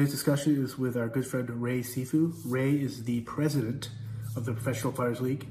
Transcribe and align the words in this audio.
Today's 0.00 0.12
discussion 0.12 0.64
is 0.64 0.78
with 0.78 0.96
our 0.96 1.08
good 1.08 1.26
friend 1.26 1.50
Ray 1.60 1.80
Sefo. 1.80 2.32
Ray 2.46 2.70
is 2.70 3.04
the 3.04 3.20
president 3.20 3.90
of 4.34 4.46
the 4.46 4.54
Professional 4.54 4.94
Fighters 4.94 5.20
League, 5.20 5.46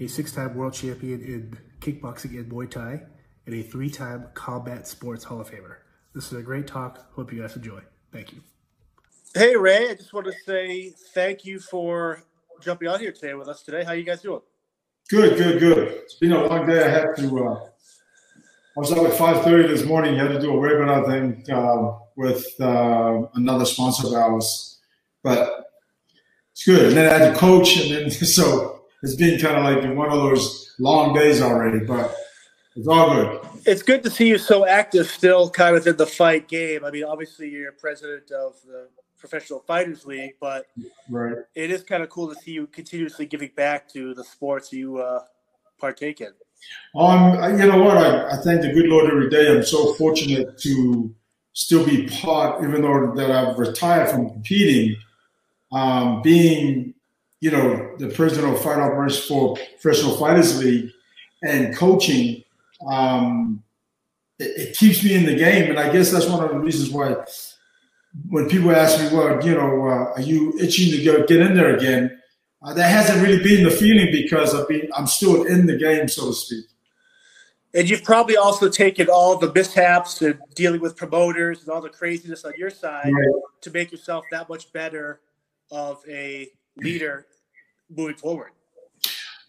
a 0.00 0.06
six-time 0.06 0.54
world 0.54 0.72
champion 0.72 1.20
in 1.20 1.58
kickboxing 1.80 2.38
and 2.38 2.50
Muay 2.50 2.70
Thai, 2.70 3.02
and 3.44 3.54
a 3.54 3.62
three-time 3.62 4.28
combat 4.32 4.88
sports 4.88 5.24
Hall 5.24 5.42
of 5.42 5.50
Famer. 5.50 5.76
This 6.14 6.32
is 6.32 6.38
a 6.38 6.42
great 6.42 6.66
talk. 6.66 7.04
Hope 7.12 7.30
you 7.34 7.42
guys 7.42 7.54
enjoy. 7.54 7.80
Thank 8.12 8.32
you. 8.32 8.40
Hey 9.34 9.54
Ray, 9.54 9.90
I 9.90 9.94
just 9.94 10.14
want 10.14 10.24
to 10.24 10.32
say 10.46 10.94
thank 11.12 11.44
you 11.44 11.60
for 11.60 12.22
jumping 12.62 12.88
on 12.88 12.98
here 12.98 13.12
today 13.12 13.34
with 13.34 13.46
us 13.46 13.62
today. 13.62 13.84
How 13.84 13.92
you 13.92 14.04
guys 14.04 14.22
doing? 14.22 14.40
Good, 15.10 15.36
good, 15.36 15.60
good. 15.60 15.88
It's 15.88 16.14
been 16.14 16.32
a 16.32 16.46
long 16.46 16.66
day. 16.66 16.82
I 16.82 16.88
had 16.88 17.14
to. 17.18 17.44
Uh, 17.46 17.64
I 17.64 18.80
was 18.80 18.90
up 18.90 19.04
at 19.04 19.12
five 19.12 19.44
thirty 19.44 19.68
this 19.68 19.84
morning. 19.84 20.14
You 20.14 20.20
had 20.20 20.28
to 20.28 20.40
do 20.40 20.50
a 20.50 20.56
webinar 20.56 21.04
thing. 21.04 21.54
Um, 21.54 22.00
with 22.16 22.46
uh, 22.60 23.22
another 23.34 23.64
sponsor 23.64 24.08
of 24.08 24.14
ours, 24.14 24.78
but 25.22 25.70
it's 26.52 26.64
good. 26.64 26.86
And 26.86 26.96
then 26.96 27.12
I 27.12 27.18
had 27.18 27.32
to 27.32 27.38
coach, 27.38 27.76
and 27.76 27.90
then 27.90 28.10
so 28.10 28.82
it's 29.02 29.14
been 29.14 29.38
kind 29.38 29.56
of 29.56 29.64
like 29.64 29.96
one 29.96 30.10
of 30.10 30.18
those 30.18 30.74
long 30.78 31.14
days 31.14 31.42
already, 31.42 31.84
but 31.84 32.14
it's 32.74 32.88
all 32.88 33.14
good. 33.14 33.40
It's 33.66 33.82
good 33.82 34.02
to 34.04 34.10
see 34.10 34.28
you 34.28 34.38
so 34.38 34.66
active 34.66 35.08
still, 35.08 35.50
kind 35.50 35.76
of 35.76 35.86
in 35.86 35.96
the 35.96 36.06
fight 36.06 36.48
game. 36.48 36.84
I 36.84 36.90
mean, 36.90 37.04
obviously 37.04 37.48
you're 37.48 37.72
president 37.72 38.30
of 38.30 38.54
the 38.66 38.88
Professional 39.18 39.60
Fighters 39.60 40.06
League, 40.06 40.34
but 40.40 40.66
right. 41.10 41.36
it 41.54 41.70
is 41.70 41.82
kind 41.82 42.02
of 42.02 42.10
cool 42.10 42.32
to 42.32 42.40
see 42.40 42.52
you 42.52 42.66
continuously 42.66 43.26
giving 43.26 43.50
back 43.56 43.88
to 43.90 44.14
the 44.14 44.22
sports 44.22 44.72
you 44.72 44.98
uh, 44.98 45.20
partake 45.78 46.20
in. 46.20 46.32
Um, 46.94 47.58
you 47.58 47.66
know 47.66 47.82
what? 47.82 47.96
I, 47.96 48.30
I 48.30 48.36
thank 48.36 48.62
the 48.62 48.72
good 48.72 48.86
Lord 48.86 49.06
every 49.06 49.30
day. 49.30 49.54
I'm 49.54 49.64
so 49.64 49.94
fortunate 49.94 50.58
to 50.58 51.14
still 51.56 51.86
be 51.86 52.06
part, 52.08 52.62
even 52.62 52.82
though 52.82 53.14
that 53.14 53.30
I've 53.30 53.58
retired 53.58 54.10
from 54.10 54.28
competing, 54.28 54.94
um, 55.72 56.20
being, 56.20 56.92
you 57.40 57.50
know, 57.50 57.96
the 57.96 58.08
president 58.08 58.54
of 58.54 58.62
Fight 58.62 58.78
Operations 58.78 59.24
for 59.24 59.56
Professional 59.80 60.18
Fighters 60.18 60.62
League 60.62 60.90
and 61.42 61.74
coaching, 61.74 62.44
um, 62.86 63.62
it, 64.38 64.68
it, 64.68 64.76
keeps 64.76 65.02
me 65.02 65.14
in 65.14 65.24
the 65.24 65.34
game. 65.34 65.70
And 65.70 65.80
I 65.80 65.90
guess 65.90 66.10
that's 66.10 66.26
one 66.26 66.44
of 66.44 66.50
the 66.50 66.58
reasons 66.58 66.90
why 66.90 67.16
when 68.28 68.50
people 68.50 68.70
ask 68.70 69.00
me, 69.00 69.16
well, 69.16 69.42
you 69.42 69.54
know, 69.54 69.86
uh, 69.86 70.12
are 70.12 70.20
you 70.20 70.52
itching 70.60 70.90
to 70.90 71.02
go 71.02 71.26
get 71.26 71.40
in 71.40 71.56
there 71.56 71.74
again? 71.74 72.20
Uh, 72.62 72.74
that 72.74 72.90
hasn't 72.90 73.22
really 73.26 73.42
been 73.42 73.64
the 73.64 73.70
feeling 73.70 74.08
because 74.12 74.54
I've 74.54 74.68
been, 74.68 74.90
I'm 74.94 75.06
still 75.06 75.44
in 75.44 75.64
the 75.64 75.76
game, 75.78 76.06
so 76.06 76.26
to 76.26 76.34
speak. 76.34 76.66
And 77.76 77.90
you've 77.90 78.02
probably 78.04 78.38
also 78.38 78.70
taken 78.70 79.08
all 79.08 79.36
the 79.36 79.52
mishaps 79.52 80.22
and 80.22 80.38
dealing 80.54 80.80
with 80.80 80.96
promoters 80.96 81.60
and 81.60 81.68
all 81.68 81.82
the 81.82 81.90
craziness 81.90 82.44
on 82.46 82.54
your 82.56 82.70
side 82.70 83.12
right. 83.12 83.42
to 83.60 83.70
make 83.70 83.92
yourself 83.92 84.24
that 84.30 84.48
much 84.48 84.72
better 84.72 85.20
of 85.70 86.02
a 86.08 86.48
leader 86.78 87.26
moving 87.94 88.16
forward. 88.16 88.52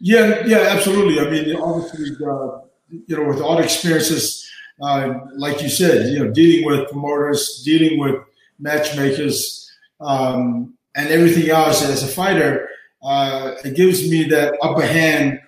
Yeah, 0.02 0.46
yeah, 0.46 0.58
absolutely. 0.58 1.20
I 1.20 1.30
mean, 1.30 1.56
obviously, 1.56 2.18
uh, 2.26 2.60
you 2.90 3.16
know, 3.18 3.24
with 3.24 3.40
all 3.40 3.56
the 3.56 3.64
experiences, 3.64 4.46
uh, 4.82 5.14
like 5.38 5.62
you 5.62 5.70
said, 5.70 6.12
you 6.12 6.20
know, 6.20 6.32
dealing 6.32 6.66
with 6.66 6.90
promoters, 6.90 7.64
dealing 7.64 7.98
with 7.98 8.16
matchmakers, 8.60 9.72
um, 10.02 10.74
and 10.96 11.08
everything 11.08 11.50
else 11.50 11.82
as 11.82 12.04
a 12.04 12.08
fighter, 12.08 12.68
uh, 13.04 13.54
it 13.64 13.76
gives 13.76 14.10
me 14.10 14.24
that 14.26 14.58
upper 14.62 14.86
hand 14.86 15.40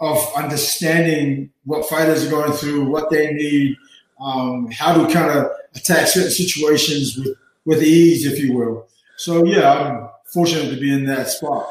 of 0.00 0.18
understanding 0.34 1.50
what 1.64 1.88
fighters 1.88 2.26
are 2.26 2.30
going 2.30 2.52
through, 2.52 2.88
what 2.90 3.10
they 3.10 3.32
need, 3.32 3.76
um, 4.20 4.70
how 4.70 4.94
to 4.94 5.12
kind 5.12 5.30
of 5.30 5.50
attack 5.74 6.06
certain 6.06 6.30
situations 6.30 7.16
with, 7.16 7.36
with 7.64 7.82
ease, 7.82 8.26
if 8.26 8.38
you 8.38 8.52
will. 8.52 8.88
So, 9.16 9.44
yeah, 9.44 9.72
I'm 9.72 10.08
fortunate 10.32 10.70
to 10.70 10.80
be 10.80 10.92
in 10.92 11.06
that 11.06 11.28
spot. 11.28 11.68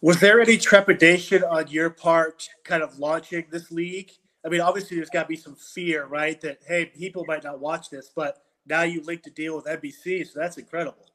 Was 0.00 0.20
there 0.20 0.40
any 0.40 0.56
trepidation 0.58 1.42
on 1.44 1.68
your 1.68 1.90
part 1.90 2.48
kind 2.64 2.82
of 2.82 2.98
launching 2.98 3.46
this 3.50 3.70
league? 3.70 4.10
I 4.44 4.48
mean, 4.48 4.60
obviously, 4.60 4.96
there's 4.96 5.10
got 5.10 5.22
to 5.22 5.28
be 5.28 5.36
some 5.36 5.56
fear, 5.56 6.06
right? 6.06 6.40
That, 6.40 6.58
hey, 6.66 6.86
people 6.86 7.24
might 7.26 7.44
not 7.44 7.60
watch 7.60 7.90
this, 7.90 8.10
but 8.14 8.42
now 8.66 8.82
you 8.82 9.02
linked 9.02 9.24
to 9.24 9.30
deal 9.30 9.56
with 9.56 9.64
NBC, 9.64 10.26
so 10.26 10.38
that's 10.38 10.58
incredible. 10.58 11.06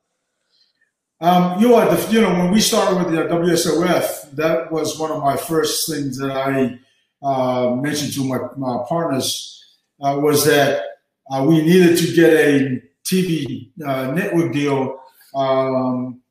Um, 1.22 1.62
you 1.62 1.70
you 2.10 2.20
know, 2.20 2.34
when 2.34 2.50
we 2.50 2.60
started 2.60 2.98
with 2.98 3.14
the 3.14 3.22
WSOF, 3.26 4.32
that 4.32 4.72
was 4.72 4.98
one 4.98 5.12
of 5.12 5.22
my 5.22 5.38
first 5.38 5.88
things 5.88 6.18
that 6.18 6.32
I 6.32 6.80
uh, 7.22 7.76
mentioned 7.76 8.14
to 8.14 8.24
my, 8.24 8.40
my 8.58 8.84
partners 8.90 9.64
uh, 10.02 10.18
was 10.20 10.46
that 10.46 10.84
uh, 11.30 11.46
we 11.48 11.62
needed 11.62 11.96
to 12.00 12.14
get 12.16 12.34
a 12.34 12.82
TV 13.06 13.70
uh, 13.86 14.12
network 14.12 14.52
deal. 14.52 15.00
Um, 15.36 16.22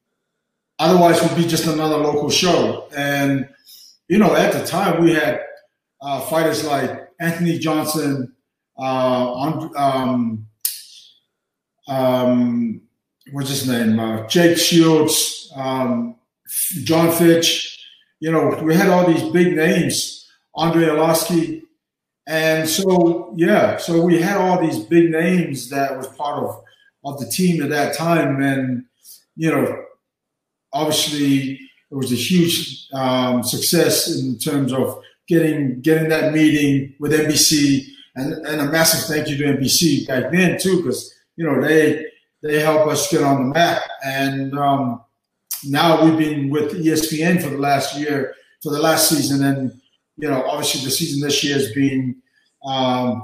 otherwise, 0.80 1.22
would 1.22 1.36
be 1.36 1.46
just 1.46 1.68
another 1.68 1.96
local 1.96 2.28
show. 2.28 2.88
And 2.96 3.48
you 4.08 4.18
know, 4.18 4.34
at 4.34 4.52
the 4.52 4.66
time, 4.66 5.04
we 5.04 5.14
had 5.14 5.40
uh, 6.02 6.20
fighters 6.22 6.64
like 6.64 7.10
Anthony 7.20 7.60
Johnson, 7.60 8.34
uh, 8.76 9.32
um, 9.76 10.46
um, 11.86 12.82
what's 13.32 13.50
his 13.50 13.68
name? 13.68 13.98
Uh, 13.98 14.26
Jake 14.26 14.58
Shields, 14.58 15.52
um, 15.54 16.16
Jon 16.84 17.12
Fitch. 17.12 17.78
You 18.20 18.30
know, 18.30 18.58
we 18.62 18.74
had 18.74 18.88
all 18.88 19.06
these 19.06 19.28
big 19.30 19.54
names, 19.54 20.28
Andre 20.54 20.84
Arlovski. 20.84 21.62
And 22.26 22.69
so, 22.69 23.32
yeah, 23.36 23.76
so 23.78 24.02
we 24.02 24.20
had 24.20 24.36
all 24.36 24.60
these 24.60 24.78
big 24.78 25.10
names 25.10 25.70
that 25.70 25.96
was 25.96 26.06
part 26.08 26.44
of, 26.44 26.62
of 27.04 27.19
the 27.19 27.26
team 27.26 27.62
at 27.62 27.70
that 27.70 27.96
time. 27.96 28.42
And, 28.42 28.84
you 29.36 29.50
know, 29.50 29.84
obviously 30.72 31.58
it 31.90 31.94
was 31.94 32.12
a 32.12 32.16
huge 32.16 32.86
um, 32.92 33.42
success 33.42 34.14
in 34.16 34.38
terms 34.38 34.72
of 34.72 35.02
getting 35.26 35.80
getting 35.80 36.08
that 36.08 36.32
meeting 36.32 36.94
with 36.98 37.12
NBC 37.12 37.84
and, 38.16 38.32
and 38.46 38.60
a 38.60 38.70
massive 38.70 39.08
thank 39.08 39.28
you 39.28 39.36
to 39.38 39.58
NBC 39.58 40.06
back 40.06 40.30
then 40.32 40.58
too, 40.58 40.78
because, 40.78 41.12
you 41.36 41.44
know, 41.44 41.60
they 41.60 42.06
they 42.42 42.60
help 42.60 42.86
us 42.88 43.10
get 43.10 43.22
on 43.22 43.48
the 43.48 43.54
map. 43.54 43.82
And 44.04 44.58
um, 44.58 45.02
now 45.64 46.04
we've 46.04 46.18
been 46.18 46.50
with 46.50 46.72
ESPN 46.72 47.42
for 47.42 47.50
the 47.50 47.58
last 47.58 47.98
year, 47.98 48.34
for 48.62 48.72
the 48.72 48.80
last 48.80 49.08
season, 49.08 49.44
and 49.44 49.72
you 50.16 50.28
know, 50.28 50.44
obviously 50.44 50.84
the 50.84 50.90
season 50.90 51.20
this 51.20 51.42
year 51.42 51.54
has 51.54 51.72
been 51.72 52.16
um, 52.64 53.22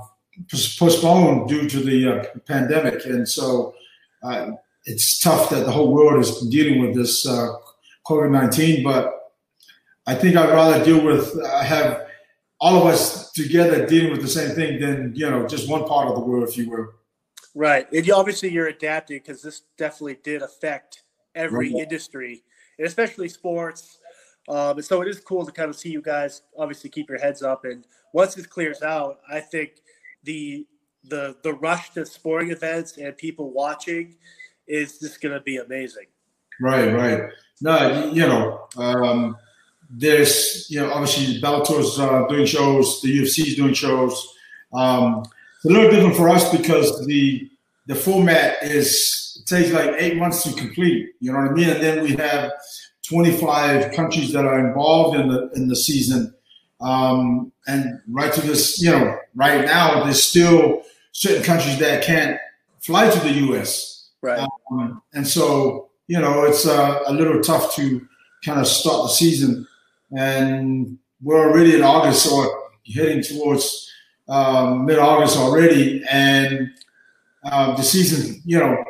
postponed 0.50 1.48
due 1.48 1.68
to 1.68 1.80
the 1.80 2.08
uh, 2.08 2.24
pandemic, 2.46 3.04
and 3.04 3.28
so 3.28 3.74
uh, 4.22 4.50
it's 4.84 5.18
tough 5.20 5.50
that 5.50 5.66
the 5.66 5.72
whole 5.72 5.92
world 5.92 6.20
is 6.20 6.40
dealing 6.48 6.80
with 6.80 6.94
this 6.94 7.26
uh, 7.26 7.52
COVID 8.06 8.30
nineteen. 8.30 8.82
But 8.82 9.12
I 10.06 10.14
think 10.14 10.36
I'd 10.36 10.50
rather 10.50 10.82
deal 10.84 11.04
with 11.04 11.36
uh, 11.36 11.62
have 11.62 12.06
all 12.60 12.80
of 12.80 12.86
us 12.86 13.32
together 13.32 13.86
dealing 13.86 14.12
with 14.12 14.22
the 14.22 14.28
same 14.28 14.54
thing 14.54 14.80
than 14.80 15.12
you 15.14 15.28
know 15.28 15.46
just 15.46 15.68
one 15.68 15.84
part 15.84 16.08
of 16.08 16.14
the 16.14 16.20
world, 16.20 16.48
if 16.48 16.56
you 16.56 16.70
will. 16.70 16.88
Right. 17.56 17.90
And 17.90 18.06
you, 18.06 18.14
obviously 18.14 18.50
you're 18.50 18.68
adapting 18.68 19.16
because 19.16 19.40
this 19.40 19.62
definitely 19.78 20.18
did 20.22 20.42
affect 20.42 21.04
every 21.34 21.72
right. 21.72 21.82
industry, 21.82 22.44
and 22.78 22.86
especially 22.86 23.30
sports. 23.30 23.98
Um, 24.46 24.76
and 24.76 24.84
so 24.84 25.00
it 25.00 25.08
is 25.08 25.20
cool 25.20 25.46
to 25.46 25.50
kind 25.50 25.70
of 25.70 25.76
see 25.76 25.88
you 25.88 26.02
guys 26.02 26.42
obviously 26.58 26.90
keep 26.90 27.08
your 27.08 27.18
heads 27.18 27.42
up. 27.42 27.64
And 27.64 27.86
once 28.12 28.34
this 28.34 28.46
clears 28.46 28.82
out, 28.82 29.20
I 29.28 29.40
think 29.40 29.80
the 30.22 30.66
the 31.04 31.36
the 31.42 31.54
rush 31.54 31.90
to 31.90 32.04
sporting 32.04 32.50
events 32.50 32.98
and 32.98 33.16
people 33.16 33.50
watching 33.50 34.16
is 34.68 34.98
just 34.98 35.22
going 35.22 35.32
to 35.34 35.40
be 35.40 35.56
amazing. 35.56 36.06
Right, 36.60 36.92
right. 36.92 37.30
No, 37.62 38.10
you 38.12 38.26
know, 38.26 38.68
um, 38.76 39.36
there's 39.88 40.66
you 40.68 40.80
know 40.80 40.92
obviously 40.92 41.40
Bellator's 41.40 41.98
uh, 41.98 42.26
doing 42.28 42.44
shows, 42.44 43.00
the 43.00 43.18
UFC's 43.18 43.56
doing 43.56 43.72
shows. 43.72 44.34
Um, 44.74 45.22
a 45.66 45.72
little 45.72 45.90
different 45.90 46.16
for 46.16 46.28
us 46.28 46.50
because 46.56 47.06
the 47.06 47.48
the 47.86 47.94
format 47.94 48.62
is 48.62 49.40
it 49.40 49.48
takes 49.48 49.72
like 49.72 49.90
eight 49.98 50.16
months 50.16 50.42
to 50.44 50.52
complete. 50.54 51.08
You 51.20 51.32
know 51.32 51.38
what 51.38 51.50
I 51.50 51.54
mean? 51.54 51.68
And 51.68 51.82
then 51.82 52.02
we 52.02 52.16
have 52.16 52.52
25 53.08 53.92
countries 53.92 54.32
that 54.32 54.44
are 54.44 54.58
involved 54.58 55.18
in 55.18 55.28
the 55.28 55.50
in 55.54 55.68
the 55.68 55.76
season. 55.76 56.34
Um, 56.80 57.52
and 57.66 58.00
right 58.08 58.32
to 58.32 58.40
this, 58.40 58.80
you 58.80 58.90
know, 58.90 59.18
right 59.34 59.64
now 59.64 60.04
there's 60.04 60.22
still 60.22 60.82
certain 61.12 61.42
countries 61.42 61.78
that 61.78 62.04
can't 62.04 62.38
fly 62.80 63.10
to 63.10 63.18
the 63.20 63.32
U.S. 63.46 64.08
Right. 64.22 64.46
Um, 64.70 65.02
and 65.14 65.26
so 65.26 65.90
you 66.06 66.20
know 66.20 66.44
it's 66.44 66.66
uh, 66.66 67.00
a 67.06 67.12
little 67.12 67.40
tough 67.40 67.74
to 67.76 68.06
kind 68.44 68.60
of 68.60 68.66
start 68.66 69.04
the 69.04 69.08
season. 69.08 69.66
And 70.16 70.98
we're 71.22 71.48
already 71.48 71.74
in 71.74 71.82
August, 71.82 72.30
or 72.30 72.48
heading 72.94 73.22
towards 73.22 73.85
um, 74.28 74.84
mid 74.86 74.98
August 74.98 75.36
already, 75.36 76.04
and 76.10 76.70
uh, 77.44 77.76
the 77.76 77.82
season, 77.82 78.42
you 78.44 78.58
know, 78.58 78.84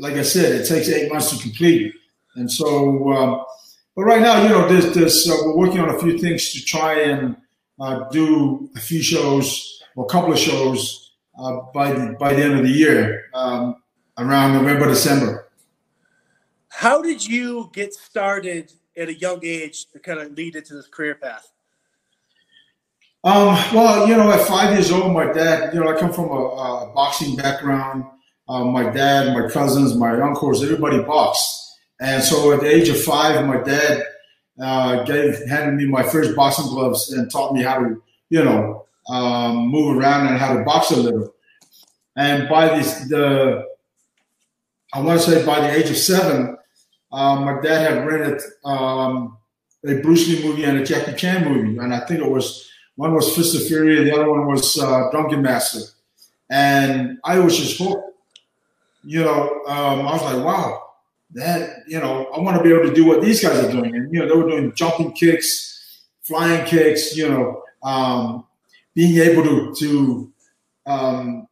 like 0.00 0.14
I 0.14 0.22
said, 0.22 0.52
it 0.52 0.66
takes 0.66 0.88
eight 0.88 1.12
months 1.12 1.36
to 1.36 1.42
complete, 1.42 1.92
and 2.36 2.50
so. 2.50 3.12
Um, 3.12 3.44
but 3.96 4.06
right 4.06 4.20
now, 4.20 4.42
you 4.42 4.48
know, 4.48 4.66
there's, 4.66 4.92
there's 4.92 5.30
uh, 5.30 5.36
we're 5.44 5.56
working 5.56 5.78
on 5.78 5.88
a 5.88 5.98
few 6.00 6.18
things 6.18 6.52
to 6.52 6.64
try 6.64 7.02
and 7.02 7.36
uh, 7.78 8.08
do 8.08 8.68
a 8.74 8.80
few 8.80 9.00
shows 9.00 9.82
or 9.94 10.04
a 10.04 10.08
couple 10.08 10.32
of 10.32 10.38
shows 10.38 11.12
uh, 11.38 11.60
by 11.72 11.92
the, 11.92 12.16
by 12.18 12.34
the 12.34 12.42
end 12.42 12.54
of 12.54 12.64
the 12.64 12.70
year, 12.70 13.30
um, 13.34 13.76
around 14.18 14.54
November, 14.54 14.86
December. 14.88 15.48
How 16.68 17.00
did 17.00 17.24
you 17.24 17.70
get 17.72 17.94
started 17.94 18.72
at 18.96 19.08
a 19.08 19.14
young 19.14 19.40
age 19.44 19.86
to 19.92 20.00
kind 20.00 20.18
of 20.18 20.32
lead 20.32 20.56
into 20.56 20.74
this 20.74 20.88
career 20.88 21.14
path? 21.14 21.52
Um, 23.24 23.54
well, 23.74 24.06
you 24.06 24.14
know, 24.14 24.30
at 24.30 24.46
five 24.46 24.74
years 24.74 24.92
old, 24.92 25.14
my 25.14 25.32
dad, 25.32 25.72
you 25.72 25.80
know, 25.80 25.88
I 25.88 25.98
come 25.98 26.12
from 26.12 26.26
a, 26.26 26.34
a 26.34 26.92
boxing 26.94 27.36
background. 27.36 28.04
Uh, 28.46 28.64
my 28.64 28.90
dad, 28.90 29.34
my 29.34 29.48
cousins, 29.48 29.94
my 29.94 30.20
uncles, 30.20 30.62
everybody 30.62 31.02
boxed. 31.02 31.78
And 31.98 32.22
so 32.22 32.52
at 32.52 32.60
the 32.60 32.66
age 32.66 32.90
of 32.90 33.02
five, 33.02 33.46
my 33.46 33.62
dad 33.62 34.02
uh, 34.60 35.04
gave 35.04 35.42
handed 35.48 35.74
me 35.74 35.86
my 35.86 36.02
first 36.02 36.36
boxing 36.36 36.66
gloves 36.66 37.12
and 37.14 37.30
taught 37.30 37.54
me 37.54 37.62
how 37.62 37.78
to, 37.78 38.02
you 38.28 38.44
know, 38.44 38.84
um, 39.08 39.68
move 39.68 39.96
around 39.96 40.26
and 40.26 40.36
how 40.36 40.54
to 40.54 40.62
box 40.62 40.90
a 40.90 40.96
little. 40.96 41.34
And 42.16 42.46
by 42.46 42.76
this, 42.76 43.08
the 43.08 43.66
I 44.92 45.00
want 45.00 45.18
to 45.18 45.30
say 45.30 45.46
by 45.46 45.60
the 45.60 45.70
age 45.74 45.88
of 45.88 45.96
seven, 45.96 46.58
um, 47.10 47.46
my 47.46 47.58
dad 47.62 47.90
had 47.90 48.06
rented 48.06 48.42
um, 48.66 49.38
a 49.86 49.94
Bruce 50.02 50.28
Lee 50.28 50.46
movie 50.46 50.64
and 50.64 50.78
a 50.78 50.84
Jackie 50.84 51.14
Chan 51.14 51.48
movie, 51.50 51.78
and 51.78 51.94
I 51.94 52.00
think 52.00 52.20
it 52.20 52.30
was 52.30 52.70
one 52.96 53.14
was 53.14 53.34
Fist 53.34 53.56
of 53.56 53.66
Fury, 53.66 53.98
and 53.98 54.06
the 54.06 54.14
other 54.14 54.30
one 54.30 54.46
was 54.46 54.78
uh, 54.78 55.10
Drunken 55.10 55.42
Master, 55.42 55.80
and 56.50 57.18
I 57.24 57.38
was 57.38 57.56
just 57.56 57.78
hooked. 57.78 58.10
You 59.02 59.22
know, 59.22 59.62
um, 59.66 60.06
I 60.06 60.12
was 60.12 60.22
like, 60.22 60.44
wow, 60.44 60.82
that 61.32 61.80
you 61.86 62.00
know, 62.00 62.26
I 62.26 62.40
want 62.40 62.56
to 62.56 62.62
be 62.62 62.72
able 62.72 62.88
to 62.88 62.94
do 62.94 63.04
what 63.04 63.20
these 63.20 63.42
guys 63.42 63.64
are 63.64 63.70
doing, 63.70 63.94
and 63.94 64.12
you 64.12 64.20
know, 64.20 64.28
they 64.28 64.34
were 64.34 64.48
doing 64.48 64.72
jumping 64.74 65.12
kicks, 65.12 66.04
flying 66.22 66.64
kicks, 66.66 67.16
you 67.16 67.28
know, 67.28 67.62
um, 67.82 68.46
being 68.94 69.18
able 69.18 69.42
to 69.42 69.74
to 69.74 70.32
um, 70.86 71.48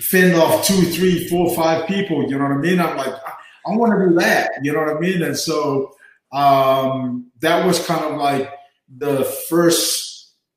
fend 0.00 0.34
off 0.34 0.66
two, 0.66 0.82
three, 0.82 1.28
four, 1.28 1.54
five 1.54 1.86
people. 1.86 2.28
You 2.28 2.38
know 2.38 2.44
what 2.44 2.52
I 2.52 2.56
mean? 2.56 2.80
I'm 2.80 2.96
like, 2.96 3.12
I, 3.12 3.32
I 3.66 3.76
want 3.76 3.92
to 3.98 4.08
do 4.08 4.14
that. 4.16 4.52
You 4.62 4.72
know 4.72 4.80
what 4.80 4.96
I 4.96 4.98
mean? 4.98 5.22
And 5.22 5.36
so 5.36 5.94
um, 6.32 7.30
that 7.40 7.64
was 7.64 7.84
kind 7.86 8.04
of 8.04 8.18
like 8.18 8.50
the 8.96 9.24
first 9.48 10.07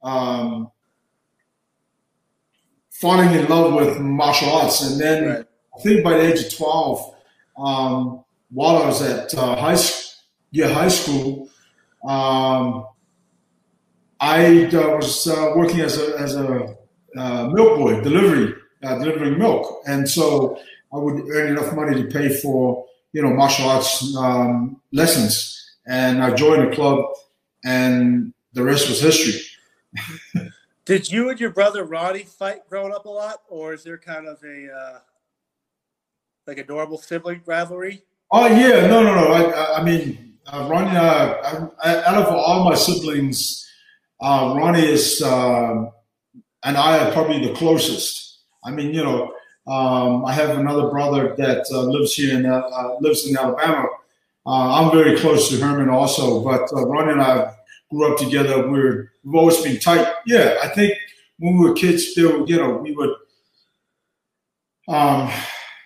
um, 0.04 0.72
falling 2.92 3.32
in 3.34 3.48
love 3.48 3.74
with 3.74 4.00
martial 4.00 4.50
arts. 4.50 4.82
And 4.82 5.00
then 5.00 5.28
right. 5.28 5.46
I 5.78 5.82
think 5.82 6.04
by 6.04 6.18
the 6.18 6.32
age 6.32 6.46
of 6.46 6.56
12, 6.56 7.16
um, 7.58 8.24
while 8.52 8.78
I 8.78 8.86
was 8.86 9.02
at 9.02 9.34
uh, 9.34 9.56
high, 9.56 9.78
yeah, 10.52 10.68
high 10.68 10.90
school, 10.90 11.50
um, 12.08 12.86
I 14.20 14.66
uh, 14.66 14.96
was 14.96 15.28
uh, 15.28 15.54
working 15.56 15.80
as 15.80 15.98
a, 15.98 16.16
as 16.20 16.36
a 16.36 16.76
uh, 17.18 17.48
milk 17.50 17.78
boy, 17.78 18.02
delivery, 18.02 18.54
uh, 18.84 18.98
delivering 19.00 19.40
milk. 19.40 19.82
And 19.88 20.08
so 20.08 20.60
I 20.94 20.98
would 20.98 21.28
earn 21.30 21.52
enough 21.58 21.74
money 21.74 22.02
to 22.02 22.08
pay 22.08 22.30
for, 22.30 22.86
you 23.14 23.22
know, 23.22 23.34
martial 23.34 23.68
arts 23.70 24.16
um, 24.16 24.80
lessons. 24.92 25.58
And 25.88 26.22
I 26.22 26.36
joined 26.36 26.72
a 26.72 26.76
club, 26.76 27.06
and 27.66 28.34
the 28.54 28.64
rest 28.64 28.90
was 28.90 29.02
history. 29.02 29.42
Did 30.86 31.12
you 31.12 31.30
and 31.30 31.40
your 31.40 31.52
brother 31.52 31.84
Ronnie 31.84 32.24
fight 32.24 32.68
growing 32.70 32.94
up 32.94 33.06
a 33.06 33.10
lot, 33.10 33.42
or 33.50 33.74
is 33.74 33.84
there 33.84 33.98
kind 33.98 34.28
of 34.28 34.42
a 34.44 34.68
uh, 34.72 35.00
like 36.48 36.58
a 36.58 36.66
normal 36.66 36.98
sibling 36.98 37.42
rivalry? 37.46 38.04
Oh 38.32 38.48
yeah, 38.48 38.88
no, 38.88 39.04
no, 39.04 39.14
no. 39.14 39.28
I, 39.28 39.80
I 39.80 39.84
mean, 39.84 40.38
uh, 40.48 40.68
Ronnie. 40.70 40.96
Uh, 40.96 41.68
I, 41.84 42.04
out 42.04 42.18
of 42.18 42.28
all 42.28 42.64
my 42.64 42.76
siblings, 42.76 43.70
uh, 44.22 44.54
Ronnie 44.58 44.86
is 44.86 45.22
uh, 45.22 45.86
and 46.64 46.78
I 46.78 47.08
are 47.08 47.12
probably 47.12 47.46
the 47.46 47.54
closest. 47.54 48.40
I 48.64 48.72
mean, 48.72 48.94
you 48.94 49.04
know, 49.04 49.34
um, 49.68 50.26
I 50.26 50.34
have 50.34 50.58
another 50.58 50.90
brother 50.90 51.36
that 51.38 51.66
uh, 51.72 51.82
lives 51.82 52.14
here 52.14 52.38
in 52.38 52.46
uh, 52.46 52.98
lives 53.00 53.28
in 53.28 53.38
Alabama. 53.38 53.88
Uh, 54.46 54.82
I'm 54.82 54.92
very 54.92 55.20
close 55.20 55.50
to 55.50 55.58
Herman 55.58 55.90
also, 55.90 56.44
but 56.44 56.64
uh, 56.74 56.86
Ron 56.88 57.10
and 57.10 57.22
I 57.22 57.54
grew 57.92 58.12
up 58.12 58.18
together. 58.18 58.68
We're, 58.68 59.12
we've 59.24 59.36
always 59.36 59.62
been 59.62 59.80
tight. 59.80 60.12
Yeah, 60.26 60.58
I 60.64 60.70
think 60.70 60.94
when 61.38 61.58
we 61.58 61.70
were 61.70 61.76
kids, 61.76 62.08
still, 62.08 62.50
you 62.50 62.58
know, 62.58 62.78
we 62.78 62.94
would 62.94 63.16
um, 64.88 65.30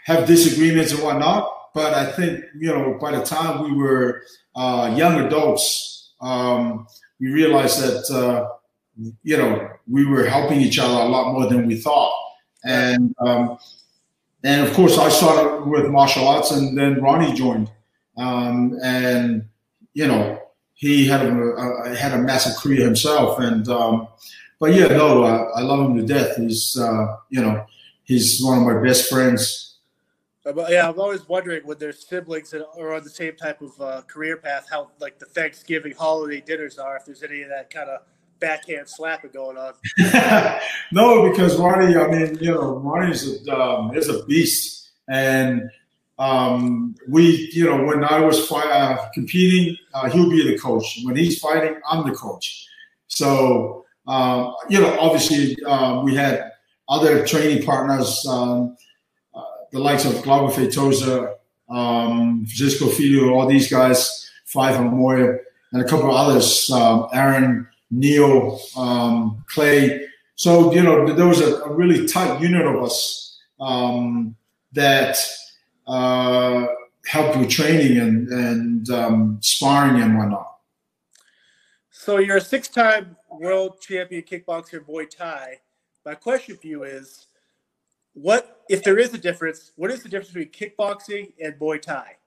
have 0.05 0.25
disagreements 0.25 0.93
and 0.93 1.03
whatnot. 1.03 1.51
But 1.73 1.93
I 1.93 2.09
think, 2.09 2.45
you 2.57 2.69
know, 2.69 2.97
by 3.01 3.11
the 3.11 3.25
time 3.25 3.63
we 3.63 3.75
were 3.75 4.21
young 4.55 5.25
adults, 5.25 6.13
um, 6.21 6.87
we 7.19 7.27
realized 7.33 7.81
that 7.81 8.49
you 9.23 9.37
know, 9.37 9.69
we 9.89 10.05
were 10.05 10.25
helping 10.25 10.61
each 10.61 10.79
other 10.79 10.93
a 10.93 11.07
lot 11.07 11.33
more 11.33 11.47
than 11.47 11.67
we 11.67 11.75
thought. 11.75 12.13
And 12.63 13.13
um, 13.19 13.57
and 14.43 14.67
of 14.67 14.73
course, 14.73 14.97
I 14.97 15.09
started 15.09 15.65
with 15.65 15.89
martial 15.89 16.27
arts, 16.27 16.51
and 16.51 16.77
then 16.77 17.01
Ronnie 17.01 17.33
joined. 17.33 17.69
Um, 18.17 18.77
and 18.81 19.47
you 19.93 20.07
know, 20.07 20.41
he 20.75 21.07
had 21.07 21.25
a, 21.25 21.31
a, 21.31 21.95
had 21.95 22.13
a 22.13 22.19
massive 22.19 22.55
career 22.57 22.85
himself. 22.85 23.39
And 23.39 23.67
um, 23.67 24.07
but 24.59 24.73
yeah, 24.73 24.87
no, 24.87 25.23
I, 25.23 25.59
I, 25.59 25.61
love 25.61 25.89
him 25.89 25.97
to 25.97 26.05
death. 26.05 26.35
He's 26.37 26.77
uh, 26.79 27.17
you 27.29 27.41
know, 27.41 27.65
he's 28.03 28.41
one 28.43 28.59
of 28.59 28.63
my 28.63 28.81
best 28.81 29.09
friends. 29.09 29.77
But 30.43 30.69
yeah, 30.69 30.87
I'm 30.87 30.99
always 30.99 31.27
wondering 31.27 31.65
when 31.65 31.79
there's 31.79 32.07
siblings 32.07 32.51
that 32.51 32.67
are 32.77 32.93
on 32.93 33.03
the 33.03 33.09
same 33.09 33.35
type 33.35 33.61
of 33.61 33.81
uh, 33.81 34.01
career 34.03 34.37
path, 34.37 34.67
how 34.69 34.91
like 34.99 35.17
the 35.17 35.25
Thanksgiving 35.25 35.93
holiday 35.93 36.39
dinners 36.39 36.77
are. 36.77 36.97
If 36.97 37.05
there's 37.05 37.23
any 37.23 37.41
of 37.41 37.49
that 37.49 37.71
kind 37.71 37.89
of 37.89 38.01
backhand 38.39 38.87
slapping 38.87 39.31
going 39.31 39.57
on. 39.57 39.73
no, 40.91 41.29
because 41.31 41.57
Ronnie, 41.57 41.95
I 41.95 42.07
mean, 42.07 42.37
you 42.39 42.53
know, 42.53 42.75
Ronnie's 42.75 43.47
a, 43.47 43.57
um, 43.57 43.95
is 43.95 44.07
a 44.07 44.23
beast, 44.25 44.91
and 45.09 45.69
um, 46.17 46.95
we, 47.07 47.49
you 47.53 47.65
know, 47.65 47.83
when 47.83 48.03
I 48.03 48.19
was 48.19 48.47
fi- 48.47 48.69
uh, 48.69 49.09
competing, 49.13 49.77
uh, 49.93 50.09
he'll 50.09 50.29
be 50.29 50.49
the 50.49 50.57
coach. 50.57 50.99
When 51.03 51.15
he's 51.15 51.39
fighting, 51.39 51.75
I'm 51.89 52.07
the 52.07 52.15
coach. 52.15 52.67
So, 53.07 53.85
uh, 54.07 54.51
you 54.69 54.79
know, 54.79 54.97
obviously, 54.99 55.57
um, 55.65 56.03
we 56.05 56.15
had 56.15 56.51
other 56.87 57.25
training 57.25 57.65
partners, 57.65 58.25
um, 58.29 58.77
uh, 59.33 59.41
the 59.71 59.79
likes 59.79 60.05
of 60.05 60.21
Glauber 60.23 60.53
Feitosa, 60.53 61.35
um, 61.69 62.45
Francisco 62.45 62.87
Filho, 62.87 63.33
all 63.33 63.47
these 63.47 63.69
guys, 63.69 64.29
Five 64.45 64.79
and 64.79 64.91
Moya, 64.91 65.37
and 65.71 65.81
a 65.81 65.87
couple 65.87 66.09
of 66.09 66.15
others, 66.15 66.69
um, 66.69 67.07
Aaron. 67.13 67.67
Neil, 67.91 68.59
um, 68.75 69.43
Clay. 69.47 70.07
So, 70.35 70.73
you 70.73 70.83
know, 70.83 71.13
there 71.13 71.27
was 71.27 71.41
a, 71.41 71.61
a 71.63 71.73
really 71.73 72.07
tight 72.07 72.41
unit 72.41 72.65
of 72.65 72.83
us 72.83 73.39
um, 73.59 74.35
that 74.73 75.17
uh, 75.87 76.65
helped 77.05 77.37
with 77.37 77.49
training 77.49 77.97
and, 77.99 78.27
and 78.29 78.89
um, 78.89 79.37
sparring 79.41 80.01
and 80.01 80.17
whatnot. 80.17 80.51
So, 81.91 82.17
you're 82.19 82.37
a 82.37 82.41
six 82.41 82.67
time 82.67 83.15
world 83.29 83.81
champion 83.81 84.23
kickboxer 84.23 84.85
Muay 84.85 85.09
Thai. 85.09 85.59
My 86.05 86.15
question 86.15 86.55
for 86.55 86.67
you 86.67 86.83
is 86.83 87.27
what, 88.13 88.63
if 88.69 88.83
there 88.83 88.97
is 88.97 89.13
a 89.13 89.17
difference, 89.17 89.71
what 89.75 89.91
is 89.91 90.03
the 90.03 90.09
difference 90.09 90.31
between 90.31 90.51
kickboxing 90.51 91.33
and 91.43 91.55
Muay 91.59 91.81
Thai? 91.81 92.17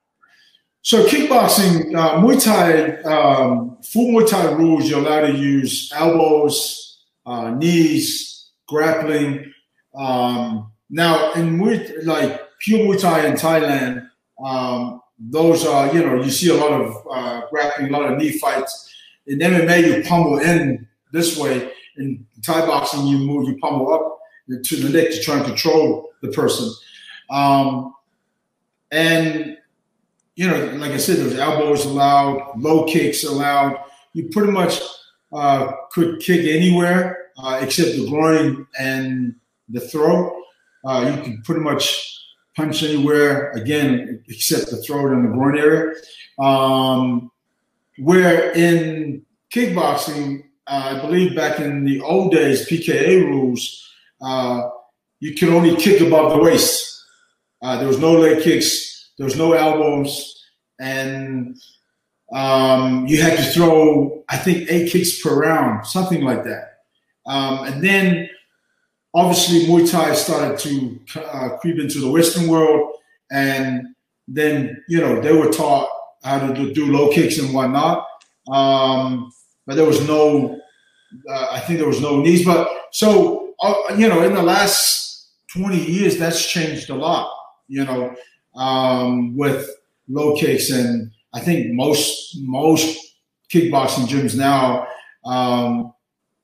So 0.81 1.05
kickboxing, 1.05 1.95
uh, 1.95 2.15
Muay 2.19 2.43
Thai, 2.43 3.01
um, 3.03 3.77
full 3.83 4.07
Muay 4.07 4.29
Thai 4.29 4.51
rules, 4.51 4.89
you're 4.89 4.99
allowed 4.99 5.27
to 5.27 5.33
use 5.33 5.91
elbows, 5.93 7.05
uh, 7.25 7.51
knees, 7.51 8.51
grappling. 8.67 9.51
Um, 9.95 10.71
now 10.89 11.33
in 11.33 11.57
Muay, 11.57 12.05
like 12.05 12.41
pure 12.59 12.79
Muay 12.79 12.99
Thai 12.99 13.25
in 13.27 13.33
Thailand, 13.33 14.09
um, 14.43 15.01
those 15.17 15.65
are, 15.65 15.93
you 15.93 16.05
know, 16.05 16.21
you 16.21 16.29
see 16.29 16.49
a 16.49 16.53
lot 16.53 16.71
of 16.71 16.95
uh, 17.11 17.41
grappling, 17.49 17.93
a 17.93 17.97
lot 17.97 18.11
of 18.11 18.17
knee 18.17 18.37
fights. 18.37 18.93
In 19.27 19.39
MMA, 19.39 19.97
you 19.97 20.03
pummel 20.07 20.39
in 20.39 20.87
this 21.11 21.37
way. 21.37 21.71
In 21.97 22.25
Thai 22.41 22.65
boxing, 22.65 23.05
you 23.07 23.17
move, 23.17 23.47
you 23.47 23.57
pummel 23.57 23.93
up 23.93 24.19
to 24.63 24.75
the 24.77 24.89
neck 24.89 25.11
to 25.11 25.21
try 25.21 25.37
and 25.37 25.45
control 25.45 26.09
the 26.21 26.29
person. 26.29 26.71
Um, 27.29 27.93
and 28.91 29.57
you 30.35 30.47
know, 30.47 30.65
like 30.77 30.91
I 30.91 30.97
said, 30.97 31.17
there's 31.17 31.37
elbows 31.37 31.83
allowed, 31.83 32.53
low 32.57 32.85
kicks 32.85 33.25
allowed. 33.25 33.77
You 34.13 34.29
pretty 34.29 34.53
much 34.53 34.79
uh, 35.33 35.73
could 35.91 36.21
kick 36.21 36.45
anywhere 36.45 37.25
uh, 37.37 37.59
except 37.61 37.97
the 37.97 38.09
groin 38.09 38.65
and 38.79 39.35
the 39.67 39.81
throat. 39.81 40.33
Uh, 40.85 41.13
you 41.13 41.23
can 41.23 41.41
pretty 41.41 41.59
much 41.59 42.18
punch 42.59 42.83
anywhere 42.83 43.51
again 43.51 44.23
except 44.27 44.69
the 44.69 44.77
throat 44.77 45.11
and 45.11 45.25
the 45.25 45.29
groin 45.29 45.57
area. 45.57 45.93
Um, 46.37 47.31
where 47.97 48.51
in 48.51 49.25
kickboxing, 49.53 50.43
uh, 50.67 50.95
I 50.95 51.01
believe 51.01 51.35
back 51.35 51.59
in 51.59 51.85
the 51.85 52.01
old 52.01 52.31
days, 52.31 52.67
PKA 52.69 53.25
rules, 53.25 53.89
uh, 54.21 54.69
you 55.19 55.35
could 55.35 55.49
only 55.49 55.75
kick 55.75 56.01
above 56.01 56.31
the 56.33 56.39
waist. 56.39 56.85
Uh, 57.61 57.77
there 57.77 57.87
was 57.87 57.99
no 57.99 58.13
leg 58.13 58.41
kicks 58.41 58.89
there 59.19 59.25
was 59.25 59.35
no 59.35 59.51
elbows, 59.51 60.33
and 60.79 61.57
um, 62.31 63.05
you 63.05 63.21
had 63.21 63.37
to 63.37 63.43
throw, 63.43 64.23
I 64.29 64.37
think, 64.37 64.71
eight 64.71 64.89
kicks 64.89 65.21
per 65.21 65.37
round, 65.37 65.85
something 65.85 66.23
like 66.23 66.45
that. 66.45 66.77
Um, 67.25 67.65
and 67.65 67.83
then, 67.83 68.29
obviously, 69.13 69.65
Muay 69.65 69.89
Thai 69.89 70.13
started 70.13 70.59
to 70.59 70.99
uh, 71.21 71.57
creep 71.57 71.79
into 71.79 71.99
the 71.99 72.09
Western 72.09 72.47
world, 72.47 72.93
and 73.31 73.87
then 74.27 74.83
you 74.87 74.99
know 74.99 75.21
they 75.21 75.33
were 75.33 75.51
taught 75.51 75.89
how 76.23 76.51
to 76.51 76.73
do, 76.73 76.91
low 76.91 77.09
kicks 77.11 77.39
and 77.39 77.53
whatnot. 77.53 78.05
Um, 78.51 79.31
but 79.65 79.75
there 79.75 79.85
was 79.85 80.05
no, 80.07 80.59
uh, 81.29 81.47
I 81.51 81.59
think 81.61 81.79
there 81.79 81.87
was 81.87 82.01
no 82.01 82.19
knees. 82.19 82.45
But 82.45 82.67
so 82.91 83.53
uh, 83.61 83.95
you 83.97 84.07
know, 84.07 84.21
in 84.23 84.33
the 84.33 84.43
last 84.43 85.29
twenty 85.51 85.83
years, 85.83 86.17
that's 86.17 86.45
changed 86.45 86.89
a 86.89 86.95
lot. 86.95 87.31
You 87.67 87.85
know, 87.85 88.15
um, 88.55 89.37
with 89.37 89.69
low 90.07 90.35
kicks, 90.35 90.71
and 90.71 91.11
I 91.33 91.39
think 91.39 91.73
most 91.73 92.37
most 92.41 92.97
kickboxing 93.51 94.07
gyms 94.07 94.37
now, 94.37 94.87
um, 95.25 95.93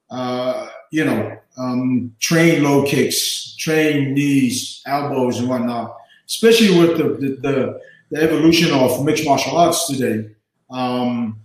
uh, 0.09 0.67
you 0.91 1.05
know, 1.05 1.37
um, 1.57 2.15
train 2.19 2.63
low 2.63 2.85
kicks, 2.85 3.55
train 3.55 4.13
knees, 4.13 4.81
elbows, 4.85 5.39
and 5.39 5.49
whatnot. 5.49 5.95
Especially 6.27 6.77
with 6.77 6.97
the 6.97 7.03
the, 7.03 7.35
the, 7.35 7.81
the 8.11 8.21
evolution 8.21 8.71
of 8.73 9.03
mixed 9.03 9.25
martial 9.25 9.57
arts 9.57 9.87
today, 9.87 10.29
um, 10.69 11.39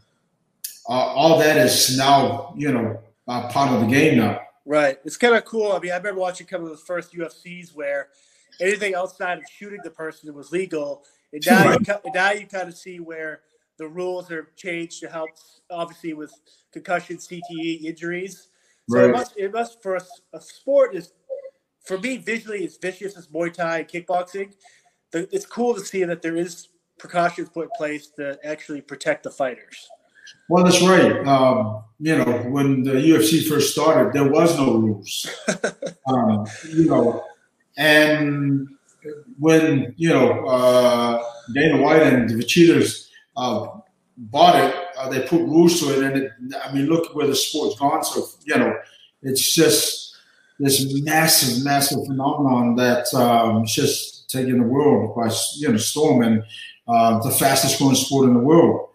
uh, 0.89 0.93
all 0.93 1.39
that 1.39 1.57
is 1.57 1.97
now 1.97 2.55
you 2.57 2.73
know 2.73 3.01
uh, 3.29 3.49
part 3.49 3.73
of 3.73 3.81
the 3.81 3.87
game 3.87 4.19
now. 4.19 4.41
Right. 4.65 4.99
It's 5.05 5.17
kind 5.17 5.35
of 5.35 5.45
cool. 5.45 5.73
I 5.73 5.79
mean, 5.79 5.93
I 5.93 5.97
remember 5.97 6.21
watching 6.21 6.47
some 6.47 6.63
of 6.63 6.71
the 6.71 6.77
first 6.77 7.13
UFCs 7.13 7.75
where 7.75 8.09
anything 8.61 8.95
outside 8.95 9.39
of 9.39 9.45
shooting 9.53 9.81
the 9.83 9.91
person 9.91 10.33
was 10.35 10.53
legal, 10.53 11.03
and 11.33 11.43
now 11.47 11.65
right. 11.65 11.81
you 11.81 12.13
now 12.13 12.31
you 12.33 12.47
kind 12.47 12.69
of 12.69 12.77
see 12.77 13.01
where 13.01 13.41
the 13.79 13.89
rules 13.89 14.31
are 14.31 14.49
changed 14.57 15.01
to 15.01 15.09
help, 15.09 15.31
obviously, 15.71 16.13
with 16.13 16.33
concussion, 16.73 17.17
CTE 17.17 17.85
injuries. 17.85 18.49
So 18.91 18.99
right. 18.99 19.11
it 19.11 19.13
must, 19.13 19.37
it 19.37 19.53
must 19.53 19.83
for 19.83 19.97
a, 19.97 20.03
a, 20.33 20.41
sport 20.41 20.97
is, 20.97 21.13
for 21.85 21.99
me, 21.99 22.17
visually 22.17 22.65
as 22.65 22.77
vicious 22.77 23.17
as 23.17 23.29
Muay 23.29 23.53
Thai 23.53 23.79
and 23.81 23.89
kickboxing. 23.89 24.53
The, 25.13 25.29
it's 25.33 25.47
cool 25.47 25.75
to 25.75 25.81
see 25.81 26.03
that 26.05 26.23
there 26.23 26.37
is 26.37 26.69
precautions 26.99 27.49
put 27.51 27.65
in 27.65 27.71
place 27.77 28.09
to 28.19 28.39
actually 28.45 28.81
protect 28.81 29.23
the 29.23 29.31
fighters. 29.31 29.89
Well, 30.49 30.65
that's 30.65 30.83
right. 30.83 31.25
Um, 31.27 31.85
you 32.01 32.17
know, 32.17 32.33
when 32.51 32.83
the 32.83 32.93
UFC 32.93 33.49
first 33.49 33.73
started, 33.73 34.13
there 34.13 34.29
was 34.29 34.57
no 34.59 34.75
rules. 34.75 35.27
um, 36.07 36.47
you 36.69 36.87
know, 36.87 37.25
and 37.77 38.69
when 39.39 39.95
you 39.97 40.11
know 40.11 40.45
uh, 40.47 41.23
Dana 41.55 41.81
White 41.81 42.03
and 42.03 42.29
the 42.29 42.35
Fertittas 42.35 43.09
uh, 43.37 43.69
bought 44.17 44.57
it, 44.57 44.75
uh, 45.01 45.09
they 45.09 45.21
put 45.21 45.41
rules 45.41 45.81
to 45.81 45.87
it, 45.93 46.03
and 46.05 46.23
it, 46.23 46.33
I 46.63 46.73
mean, 46.73 46.87
look 46.87 47.15
where 47.15 47.27
the 47.27 47.35
sport's 47.35 47.79
gone. 47.79 48.05
So 48.05 48.27
you 48.45 48.57
know, 48.57 48.75
it's 49.23 49.55
just 49.55 50.17
this 50.59 51.03
massive, 51.03 51.65
massive 51.65 52.05
phenomenon 52.07 52.77
that 52.77 53.13
um, 53.15 53.63
it's 53.63 53.75
just 53.75 54.29
taking 54.29 54.59
the 54.59 54.67
world 54.67 55.17
by 55.17 55.31
you 55.57 55.69
know 55.69 55.77
storm, 55.77 56.23
and 56.23 56.45
uh, 56.87 57.21
the 57.23 57.31
fastest 57.31 57.79
growing 57.79 57.95
sport 57.95 58.29
in 58.29 58.35
the 58.35 58.41
world. 58.41 58.89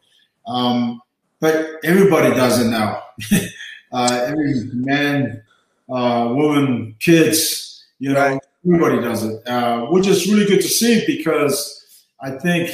Um, 0.47 1.01
but 1.39 1.67
everybody 1.83 2.33
does 2.35 2.59
it 2.59 2.69
now. 2.69 3.03
uh, 3.91 4.25
every 4.27 4.63
man, 4.73 5.43
uh, 5.89 6.29
woman, 6.31 6.95
kids, 6.99 7.83
you 7.99 8.13
know, 8.13 8.39
everybody 8.65 9.01
does 9.01 9.23
it, 9.23 9.47
uh, 9.47 9.85
which 9.87 10.07
is 10.07 10.31
really 10.31 10.45
good 10.45 10.61
to 10.61 10.67
see 10.67 11.03
because 11.05 12.05
I 12.19 12.31
think, 12.31 12.71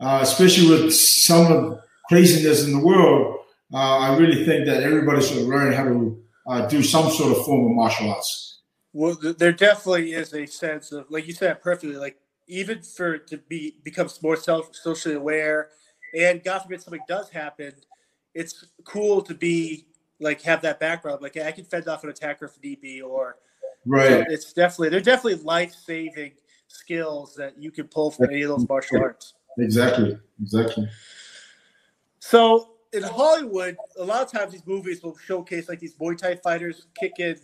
uh, 0.00 0.20
especially 0.22 0.68
with 0.70 0.94
some 0.94 1.52
of 1.52 1.80
craziness 2.08 2.64
in 2.64 2.72
the 2.72 2.84
world, 2.84 3.40
uh, 3.72 3.98
I 3.98 4.16
really 4.16 4.44
think 4.44 4.66
that 4.66 4.82
everybody 4.82 5.22
should 5.22 5.42
learn 5.42 5.72
how 5.72 5.84
to 5.84 6.22
uh, 6.46 6.66
do 6.66 6.82
some 6.82 7.10
sort 7.10 7.36
of 7.36 7.44
form 7.44 7.66
of 7.66 7.76
martial 7.76 8.10
arts. 8.10 8.60
Well, 8.92 9.14
there 9.14 9.52
definitely 9.52 10.12
is 10.12 10.32
a 10.32 10.46
sense 10.46 10.92
of, 10.92 11.10
like 11.10 11.26
you 11.26 11.34
said 11.34 11.62
perfectly, 11.62 11.96
like 11.96 12.18
even 12.48 12.82
for 12.82 13.18
to 13.18 13.36
be 13.36 13.76
become 13.84 14.08
more 14.22 14.36
self 14.36 14.74
socially 14.74 15.14
aware 15.14 15.68
and 16.14 16.42
God 16.42 16.60
forbid 16.60 16.82
something 16.82 17.02
does 17.06 17.28
happen, 17.30 17.72
it's 18.34 18.64
cool 18.84 19.22
to 19.22 19.34
be 19.34 19.86
like 20.20 20.42
have 20.42 20.62
that 20.62 20.80
background. 20.80 21.22
Like 21.22 21.36
I 21.36 21.52
can 21.52 21.64
fend 21.64 21.88
off 21.88 22.04
an 22.04 22.10
attacker 22.10 22.46
if 22.46 22.62
need 22.62 22.80
be, 22.80 23.02
or 23.02 23.36
right. 23.84 24.26
it's 24.28 24.52
definitely 24.52 24.90
they're 24.90 25.00
definitely 25.00 25.44
life 25.44 25.74
saving 25.74 26.32
skills 26.68 27.34
that 27.36 27.60
you 27.60 27.70
can 27.70 27.86
pull 27.88 28.10
from 28.10 28.30
any 28.30 28.42
of 28.42 28.48
those 28.48 28.68
martial 28.68 29.00
arts. 29.00 29.34
Exactly. 29.58 30.18
Exactly. 30.40 30.88
So 32.20 32.70
in 32.92 33.02
Hollywood, 33.02 33.76
a 33.98 34.04
lot 34.04 34.22
of 34.22 34.32
times 34.32 34.52
these 34.52 34.66
movies 34.66 35.02
will 35.02 35.16
showcase 35.18 35.68
like 35.68 35.80
these 35.80 35.94
Muay 35.94 36.16
Thai 36.16 36.36
fighters 36.36 36.86
kicking 36.98 37.36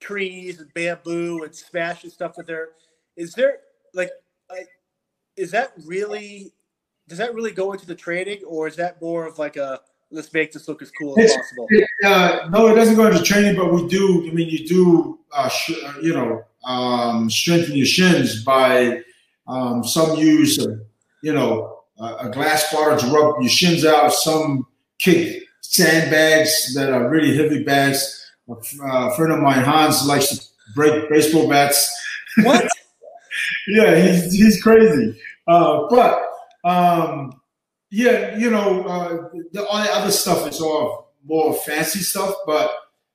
trees 0.00 0.60
and 0.60 0.72
bamboo 0.74 1.42
and 1.44 1.54
smashing 1.54 2.10
stuff 2.10 2.36
with 2.36 2.46
their. 2.46 2.68
Is 3.16 3.32
there 3.34 3.58
like, 3.92 4.10
is 5.36 5.50
that 5.50 5.72
really 5.84 6.52
does 7.08 7.18
that 7.18 7.34
really 7.34 7.50
go 7.50 7.72
into 7.72 7.86
the 7.86 7.94
training, 7.94 8.42
or 8.46 8.66
is 8.66 8.76
that 8.76 9.00
more 9.00 9.26
of 9.26 9.38
like 9.38 9.56
a 9.56 9.80
let's 10.10 10.32
make 10.32 10.52
this 10.52 10.68
look 10.68 10.80
as 10.80 10.90
cool 10.90 11.18
as 11.18 11.24
it's, 11.24 11.36
possible? 11.36 11.66
It, 11.70 11.88
uh, 12.04 12.48
no, 12.50 12.68
it 12.68 12.74
doesn't 12.74 12.94
go 12.94 13.06
into 13.06 13.22
training, 13.22 13.56
but 13.56 13.72
we 13.72 13.86
do. 13.88 14.26
I 14.28 14.32
mean, 14.32 14.48
you 14.48 14.66
do, 14.66 15.18
uh, 15.32 15.48
sh- 15.48 15.82
uh, 15.84 15.94
you 16.00 16.14
know, 16.14 16.44
um, 16.64 17.28
strengthen 17.28 17.76
your 17.76 17.86
shins 17.86 18.42
by 18.44 19.02
um, 19.46 19.84
some 19.84 20.16
use 20.16 20.58
of, 20.58 20.80
you 21.22 21.34
know, 21.34 21.73
a 21.98 22.28
glass 22.30 22.72
bar 22.72 22.96
to 22.96 23.06
rub 23.06 23.40
your 23.40 23.48
shins 23.48 23.84
out. 23.84 24.12
Some 24.12 24.66
kick 24.98 25.42
sandbags 25.62 26.74
that 26.74 26.92
are 26.92 27.08
really 27.08 27.36
heavy 27.36 27.62
bags. 27.62 28.20
A 28.48 29.14
friend 29.14 29.32
of 29.32 29.40
mine, 29.40 29.64
Hans, 29.64 30.06
likes 30.06 30.28
to 30.36 30.44
break 30.74 31.08
baseball 31.08 31.48
bats. 31.48 31.90
What? 32.42 32.68
yeah, 33.68 33.96
he's 33.96 34.32
he's 34.32 34.62
crazy. 34.62 35.18
Uh, 35.46 35.86
but 35.88 36.20
um, 36.64 37.40
yeah, 37.90 38.36
you 38.36 38.50
know, 38.50 38.84
uh, 38.84 39.28
the, 39.52 39.66
all 39.66 39.82
the 39.82 39.92
other 39.92 40.10
stuff 40.10 40.48
is 40.48 40.60
all 40.60 41.12
more 41.24 41.54
fancy 41.54 42.00
stuff, 42.00 42.34
but 42.46 42.74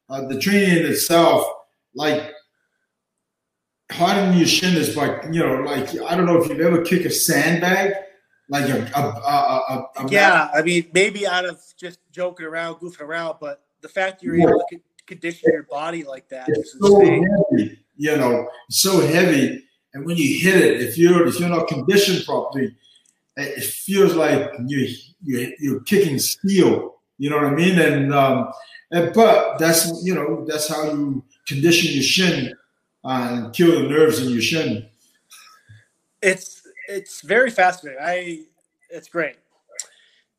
uh, 0.10 0.26
the 0.28 0.40
training 0.40 0.86
itself, 0.86 1.46
like 1.94 2.32
hardening 3.92 4.38
your 4.38 4.48
shin 4.48 4.76
is 4.76 4.96
like, 4.96 5.24
you 5.32 5.46
know, 5.46 5.62
like 5.62 5.90
I 6.02 6.16
don't 6.16 6.26
know 6.26 6.42
if 6.42 6.50
you've 6.50 6.60
ever 6.60 6.84
kicked 6.84 7.06
a 7.06 7.12
sandbag, 7.12 7.94
like 8.50 8.66
a, 8.70 8.92
a, 8.96 9.00
a, 9.00 9.90
a 9.98 10.10
yeah. 10.10 10.50
I 10.54 10.62
mean, 10.62 10.90
maybe 10.94 11.28
out 11.28 11.46
of 11.46 11.62
just 11.78 12.00
joking 12.12 12.46
around, 12.46 12.76
goofing 12.76 13.02
around, 13.02 13.38
but 13.40 13.64
the 13.82 13.90
fact 13.90 14.24
you're 14.24 14.36
able 14.36 14.64
to 14.70 14.80
condition 15.06 15.50
your 15.52 15.64
body 15.64 16.04
like 16.04 16.30
that 16.30 16.48
it's 16.50 16.76
so 16.80 17.00
heavy, 17.00 17.80
you 17.98 18.16
know, 18.18 18.48
so 18.70 19.00
heavy, 19.08 19.64
and 19.94 20.06
when 20.06 20.18
you 20.18 20.40
hit 20.40 20.62
it, 20.62 20.82
if 20.82 20.98
you're 20.98 21.28
if 21.28 21.40
you're 21.40 21.50
not 21.50 21.68
conditioned 21.68 22.26
properly 22.26 22.76
it 23.40 23.64
feels 23.64 24.16
like 24.16 24.52
you 24.66 24.88
you 25.24 25.54
you're 25.60 25.82
kicking 25.82 26.20
steel. 26.20 26.96
You 27.18 27.30
know 27.30 27.38
what 27.38 27.46
I 27.46 27.56
mean? 27.56 27.80
And 27.80 28.14
um, 28.14 28.52
and 28.92 29.14
but 29.14 29.58
that's 29.58 30.04
you 30.04 30.16
know 30.16 30.46
that's 30.48 30.70
how 30.70 30.84
you 30.86 31.24
condition 31.48 31.94
your 31.94 32.04
shin 32.04 32.54
and 33.04 33.54
kill 33.54 33.82
the 33.82 33.88
nerves 33.88 34.22
in 34.22 34.32
your 34.32 34.42
shin. 34.42 34.88
It's 36.22 36.62
it's 36.90 37.22
very 37.22 37.52
fascinating. 37.52 38.02
I 38.04 38.44
it's 38.90 39.08
great. 39.08 39.36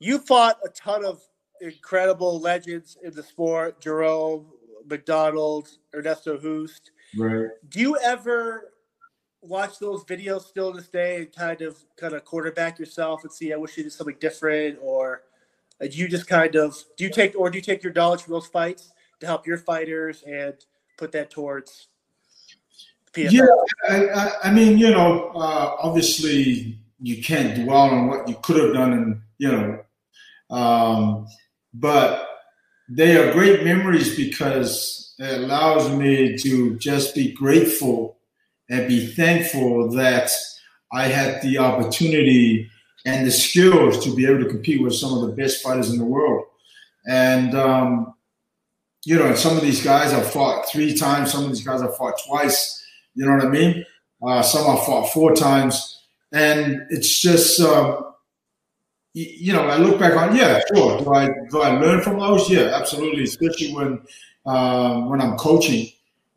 You 0.01 0.19
fought 0.19 0.59
a 0.65 0.69
ton 0.71 1.05
of 1.05 1.23
incredible 1.61 2.41
legends 2.41 2.99
in 3.03 3.15
the 3.15 3.23
sport: 3.23 3.81
Jerome, 3.81 4.47
McDonald, 4.89 5.69
Ernesto 5.95 6.39
Hoost. 6.39 6.91
Right. 7.17 7.49
Do 7.69 7.81
you 7.81 7.97
ever 8.03 8.73
watch 9.43 9.79
those 9.79 10.05
videos 10.05 10.43
still 10.43 10.73
to 10.73 10.79
this 10.79 10.89
day 10.89 11.17
and 11.17 11.33
kind 11.35 11.63
of 11.63 11.79
kind 11.97 12.13
of 12.13 12.25
quarterback 12.25 12.79
yourself 12.79 13.23
and 13.23 13.33
see 13.33 13.53
I 13.53 13.57
wish 13.57 13.77
you 13.77 13.85
did 13.85 13.93
something 13.93 14.17
different 14.21 14.79
or 14.83 15.23
uh, 15.81 15.87
do 15.87 15.97
you 15.97 16.09
just 16.09 16.27
kind 16.27 16.55
of 16.57 16.77
do 16.99 17.05
you 17.05 17.11
take 17.11 17.35
or 17.39 17.49
do 17.49 17.57
you 17.57 17.63
take 17.63 17.83
your 17.83 17.95
knowledge 17.95 18.23
from 18.23 18.35
those 18.35 18.47
fights 18.47 18.93
to 19.21 19.27
help 19.27 19.47
your 19.47 19.57
fighters 19.57 20.23
and 20.27 20.55
put 20.99 21.11
that 21.13 21.31
towards 21.31 21.89
Yeah, 23.17 23.47
I, 23.89 24.33
I, 24.45 24.53
mean, 24.53 24.79
you 24.79 24.91
know, 24.91 25.31
uh, 25.35 25.77
obviously 25.81 26.79
you 27.01 27.23
can't 27.23 27.65
dwell 27.65 27.91
on 27.91 28.07
what 28.07 28.29
you 28.29 28.37
could 28.43 28.63
have 28.63 28.75
done, 28.75 28.93
and 28.93 29.21
you 29.39 29.51
know, 29.51 29.81
um, 30.51 31.27
but 31.75 32.29
they 32.89 33.17
are 33.17 33.33
great 33.33 33.65
memories 33.65 34.17
because 34.17 35.15
it 35.19 35.41
allows 35.41 35.91
me 35.91 36.37
to 36.39 36.77
just 36.79 37.15
be 37.15 37.33
grateful 37.33 38.19
and 38.69 38.89
be 38.89 39.07
thankful 39.07 39.91
that 39.91 40.31
I 40.93 41.05
had 41.05 41.43
the 41.43 41.59
opportunity 41.59 42.71
and 43.07 43.27
the 43.27 43.31
skills 43.31 44.03
to 44.05 44.15
be 44.15 44.27
able 44.27 44.45
to 44.45 44.51
compete 44.51 44.83
with 44.83 44.95
some 44.95 45.15
of 45.15 45.23
the 45.23 45.35
best 45.35 45.63
fighters 45.63 45.91
in 45.91 45.99
the 45.99 46.05
world. 46.05 46.45
And, 47.07 47.55
um, 47.55 48.15
you 49.05 49.17
know, 49.17 49.35
some 49.35 49.57
of 49.57 49.63
these 49.63 49.83
guys 49.83 50.13
have 50.13 50.31
fought 50.31 50.69
three 50.69 50.95
times, 50.97 51.33
some 51.33 51.45
of 51.45 51.51
these 51.51 51.65
guys 51.65 51.81
have 51.81 51.97
fought 51.97 52.21
twice. 52.27 52.80
You 53.15 53.27
know 53.27 53.33
what 53.33 53.47
I 53.47 53.49
mean? 53.49 53.85
Uh, 54.23 54.43
some 54.43 54.65
have 54.67 54.85
fought 54.85 55.11
four 55.13 55.35
times. 55.35 56.03
And 56.33 56.87
it's 56.91 57.21
just, 57.21 57.61
um, 57.61 58.15
you 59.15 59.53
know, 59.53 59.63
I 59.63 59.77
look 59.79 59.99
back 59.99 60.17
on, 60.17 60.37
yeah, 60.37 60.61
sure. 60.73 61.01
Do 61.01 61.13
I, 61.13 61.29
do 61.51 61.63
I 61.63 61.71
learn 61.81 62.01
from 62.01 62.21
those? 62.21 62.49
Yeah, 62.49 62.71
absolutely. 62.75 63.25
Especially 63.25 63.75
when, 63.75 64.01
uh, 64.47 65.01
when 65.03 65.21
I'm 65.21 65.37
coaching, 65.37 65.89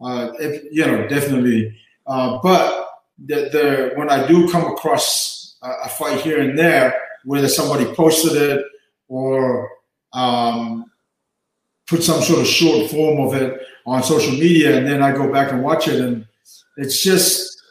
uh, 0.02 0.32
if, 0.40 0.64
you 0.72 0.86
know, 0.86 1.08
definitely 1.08 1.78
uh, 2.06 2.40
but 2.42 2.90
the, 3.26 3.36
the, 3.36 3.92
when 3.96 4.10
I 4.10 4.28
do 4.28 4.50
come 4.52 4.66
across 4.72 5.56
a, 5.62 5.70
a 5.86 5.90
fight 5.90 6.20
here 6.22 6.42
and 6.42 6.58
there, 6.58 6.94
whether 7.24 7.48
somebody 7.48 7.86
posted 7.94 8.36
it 8.42 8.66
or 9.08 9.70
um, 10.12 10.86
put 11.88 12.04
some 12.04 12.22
sort 12.22 12.42
of 12.42 12.48
short 12.48 12.90
form 12.90 13.26
of 13.26 13.34
it 13.34 13.62
on 13.86 14.04
social 14.04 14.34
media, 14.34 14.78
and 14.78 14.88
then 14.88 15.02
I 15.02 15.12
go 15.12 15.32
back 15.32 15.52
and 15.52 15.64
watch 15.64 15.88
it, 15.88 16.00
and 16.00 16.26
it's 16.78 17.02
just, 17.02 17.62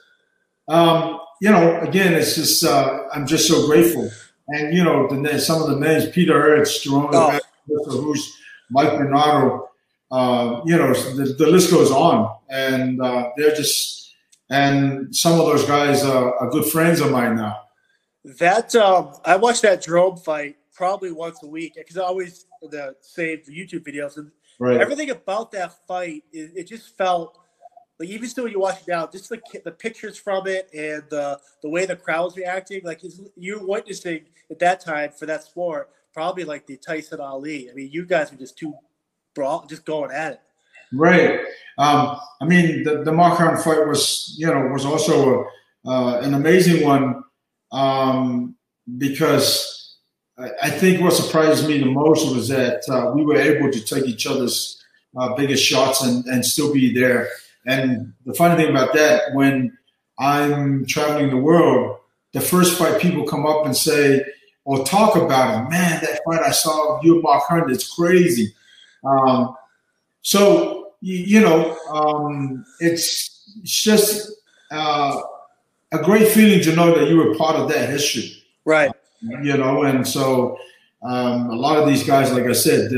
um, 0.69 1.21
you 1.41 1.51
know, 1.51 1.81
again, 1.81 2.15
it's 2.15 2.35
just 2.37 2.65
uh, 2.65 3.05
I'm 3.13 3.27
just 3.27 3.49
so 3.49 3.67
grateful, 3.67 4.11
and 4.49 4.75
you 4.77 4.85
know, 4.85 5.09
the 5.09 5.39
some 5.39 5.63
of 5.63 5.69
the 5.69 5.79
names: 5.79 6.09
Peter 6.11 6.35
Aerts, 6.35 6.83
Jerome, 6.83 7.11
oh. 7.13 7.39
who's 7.67 8.33
Mike 8.71 8.97
Bernardo, 8.97 9.69
uh, 10.11 10.61
you 10.65 10.77
know, 10.77 10.93
the, 10.93 11.35
the, 11.39 11.47
list 11.47 11.71
goes 11.71 11.91
on, 11.91 12.37
and 12.49 13.01
uh, 13.01 13.31
they're 13.37 13.55
just, 13.55 14.15
and 14.51 15.15
some 15.15 15.39
of 15.39 15.47
those 15.47 15.65
guys 15.65 16.05
are, 16.05 16.37
are 16.39 16.51
good 16.51 16.65
friends 16.65 17.01
of 17.01 17.11
mine 17.11 17.37
now. 17.37 17.61
That 18.39 18.75
um, 18.77 19.15
I 19.25 19.37
watched 19.37 19.63
that 19.63 19.83
Jerome 19.83 20.17
fight 20.17 20.57
probably 20.73 21.13
once 21.13 21.43
a 21.43 21.47
week 21.47 21.75
because 21.75 21.97
I 21.99 22.03
always 22.03 22.47
the 22.63 22.95
save 23.01 23.47
the 23.47 23.53
YouTube 23.53 23.85
videos 23.85 24.17
and 24.17 24.31
right. 24.59 24.81
everything 24.81 25.11
about 25.11 25.51
that 25.53 25.73
fight 25.87 26.23
it, 26.33 26.53
it, 26.55 26.69
just 26.69 26.97
felt 26.97 27.39
like 27.99 28.09
even 28.09 28.29
still 28.29 28.49
you 28.49 28.61
watch 28.61 28.81
it 28.81 28.89
now, 28.89 29.07
just 29.07 29.29
the 29.29 29.41
the 29.65 29.71
pictures 29.71 30.19
from 30.19 30.47
it 30.47 30.69
and 30.75 31.03
the 31.11 31.39
the 31.63 31.69
way 31.69 31.87
the 31.87 31.97
crowd's 31.97 32.37
reacting, 32.37 32.83
like 32.85 33.01
you're 33.37 33.65
witnessing 33.65 34.23
at 34.51 34.59
that 34.59 34.81
time 34.81 35.11
for 35.11 35.27
that 35.27 35.45
sport 35.45 35.91
probably 36.13 36.45
like 36.45 36.67
the 36.67 36.77
Tyson 36.77 37.21
Ali. 37.21 37.71
I 37.71 37.75
mean, 37.75 37.91
you 37.91 38.05
guys 38.05 38.31
were 38.31 38.39
just 38.39 38.59
too 38.59 38.75
brawl, 39.35 39.67
just 39.69 39.85
going 39.85 40.11
at 40.11 40.33
it. 40.33 40.41
Right. 40.93 41.41
Um, 41.79 42.19
I 42.41 42.45
mean, 42.45 42.85
the, 42.85 43.03
the 43.03 43.13
Mark 43.13 43.39
Hunt 43.39 43.59
fight 43.61 43.87
was, 43.87 44.35
you 44.37 44.47
know, 44.47 44.69
was 44.69 44.85
also 44.85 45.47
a, 45.87 45.91
uh, 45.91 46.21
an 46.21 46.35
amazing 46.35 46.87
one 46.87 47.25
um, 47.73 48.57
because 48.99 49.97
I, 50.39 50.51
I, 50.65 50.71
think 50.71 51.01
what 51.01 51.15
surprised 51.15 51.67
me 51.67 51.79
the 51.79 51.87
most 51.87 52.35
was 52.35 52.49
that 52.49 52.83
uh, 52.91 53.11
we 53.15 53.25
were 53.25 53.37
able 53.37 53.71
to 53.71 53.81
take 53.81 54.05
each 54.05 54.27
other's 54.27 54.83
uh, 55.17 55.35
biggest 55.35 55.65
shots 55.65 56.03
and, 56.03 56.25
and 56.27 56.45
still 56.45 56.73
be 56.73 56.93
there. 56.93 57.29
And 57.67 58.13
the 58.27 58.35
funny 58.35 58.57
thing 58.57 58.71
about 58.71 58.93
that, 58.95 59.35
when 59.35 59.77
I'm 60.19 60.85
traveling 60.87 61.31
the 61.31 61.37
world, 61.37 61.99
the 62.33 62.41
first 62.41 62.79
fight 62.79 63.01
people 63.01 63.25
come 63.25 63.47
up 63.47 63.67
and 63.67 63.77
say 63.77 64.25
or 64.65 64.85
talk 64.85 65.17
about 65.17 65.67
it, 65.67 65.71
man, 65.71 66.01
that 66.03 66.21
fight 66.25 66.41
I 66.43 66.51
saw 66.51 67.01
you 67.03 67.15
and 67.15 67.23
Mark 67.23 67.45
Hunt, 67.49 67.71
it's 67.71 67.93
crazy. 67.95 68.55
Um, 69.05 69.57
so 70.23 70.93
you, 71.01 71.17
you 71.17 71.41
know, 71.41 71.77
um, 71.89 72.65
it's, 72.81 73.53
it's 73.61 73.83
just 73.83 74.33
uh, 74.71 75.21
a 75.93 75.99
great 75.99 76.29
feeling 76.29 76.63
to 76.63 76.75
know 76.75 76.95
that 76.99 77.09
you 77.09 77.17
were 77.17 77.35
part 77.35 77.57
of 77.57 77.69
that 77.71 77.89
history, 77.89 78.43
right? 78.65 78.91
you 79.21 79.57
know, 79.57 79.83
and 79.83 80.07
so 80.07 80.57
um, 81.03 81.51
a 81.51 81.55
lot 81.55 81.79
of 81.79 81.89
these 81.89 82.05
guys, 82.05 82.33
like 82.33 82.45
I 82.45 82.53
said, 82.53 82.91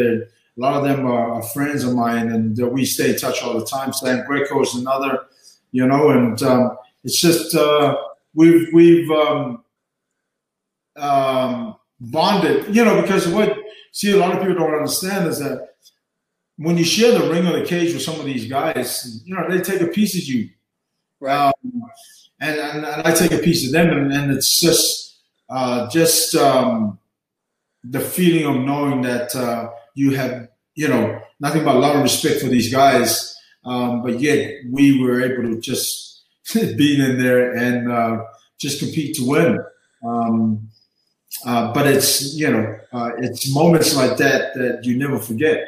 a 0.57 0.61
lot 0.61 0.75
of 0.75 0.85
them 0.85 1.07
are, 1.07 1.35
are 1.35 1.43
friends 1.43 1.85
of 1.85 1.95
mine, 1.95 2.31
and 2.31 2.57
we 2.71 2.85
stay 2.85 3.11
in 3.11 3.17
touch 3.17 3.43
all 3.43 3.59
the 3.59 3.67
time. 3.67 3.93
Stefan 3.93 4.27
Leko 4.27 4.63
is 4.63 4.75
another, 4.75 5.21
you 5.73 5.87
know, 5.87 6.11
and 6.11 6.41
um, 6.43 6.77
it's 7.03 7.21
just 7.21 7.55
uh, 7.55 7.97
we've 8.35 8.69
we've 8.73 9.11
um, 9.11 9.65
um, 10.97 11.77
bonded, 12.01 12.75
you 12.75 12.85
know, 12.85 13.01
because 13.03 13.27
what 13.29 13.57
see 13.93 14.13
a 14.13 14.17
lot 14.17 14.33
of 14.33 14.39
people 14.39 14.55
don't 14.55 14.75
understand 14.75 15.27
is 15.27 15.39
that 15.41 15.75
when 16.57 16.77
you 16.79 16.85
share 16.85 17.19
the 17.19 17.31
ring 17.31 17.47
or 17.47 17.59
the 17.59 17.67
cage 17.67 17.93
with 17.93 18.03
some 18.03 18.19
of 18.19 18.27
these 18.27 18.49
guys, 18.49 19.23
you 19.25 19.35
know, 19.35 19.49
they 19.49 19.61
take 19.61 19.81
a 19.81 19.89
piece 19.89 20.17
of 20.17 20.23
you. 20.23 20.51
Right. 21.21 21.47
Um, 21.47 21.83
and, 22.41 22.59
and, 22.59 22.85
and, 22.85 23.03
I 23.07 23.15
take 23.15 23.33
a 23.33 23.39
piece 23.39 23.67
of 23.67 23.73
them, 23.73 23.91
and, 23.91 24.13
and 24.13 24.33
it's 24.33 24.61
just, 24.61 25.21
uh, 25.49 25.89
just 25.91 26.35
um, 26.35 26.99
the 27.83 28.01
feeling 28.01 28.47
of 28.47 28.63
knowing 28.65 29.03
that 29.03 29.35
uh, 29.35 29.71
you 29.95 30.15
have, 30.17 30.49
you 30.75 30.89
know, 30.89 31.21
nothing 31.41 31.65
but 31.65 31.77
love 31.77 31.95
and 31.95 32.03
respect 32.03 32.41
for 32.41 32.49
these 32.49 32.73
guys, 32.73 33.37
um, 33.65 34.03
but 34.03 34.21
yet 34.21 34.63
we 34.71 35.01
were 35.03 35.23
able 35.23 35.43
to 35.45 35.61
just 35.61 36.25
be 36.55 37.01
in 37.01 37.19
there 37.19 37.55
and 37.55 37.91
uh, 37.91 38.25
just 38.59 38.81
compete 38.81 39.17
to 39.17 39.27
win. 39.27 39.59
Um, 40.05 40.69
uh, 41.47 41.73
but 41.73 41.87
it's 41.87 42.35
you 42.35 42.51
know 42.51 42.79
uh, 42.93 43.11
it's 43.19 43.53
moments 43.53 43.97
like 43.97 44.17
that 44.19 44.55
that 44.55 44.85
you 44.85 44.97
never 44.97 45.19
forget. 45.19 45.65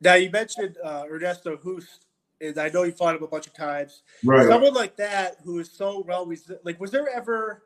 Now 0.00 0.14
you 0.14 0.30
mentioned 0.30 0.76
uh, 0.82 1.04
Ernesto 1.10 1.56
Hoost, 1.56 2.06
and 2.40 2.58
I 2.58 2.68
know 2.68 2.84
you 2.84 2.92
fought 2.92 3.16
him 3.16 3.22
a 3.22 3.26
bunch 3.26 3.46
of 3.46 3.54
times. 3.54 4.02
Right. 4.24 4.48
Someone 4.48 4.74
like 4.74 4.96
that 4.96 5.36
who 5.44 5.58
is 5.58 5.70
so 5.70 6.04
well, 6.06 6.30
like, 6.64 6.80
was 6.80 6.90
there 6.90 7.08
ever 7.08 7.62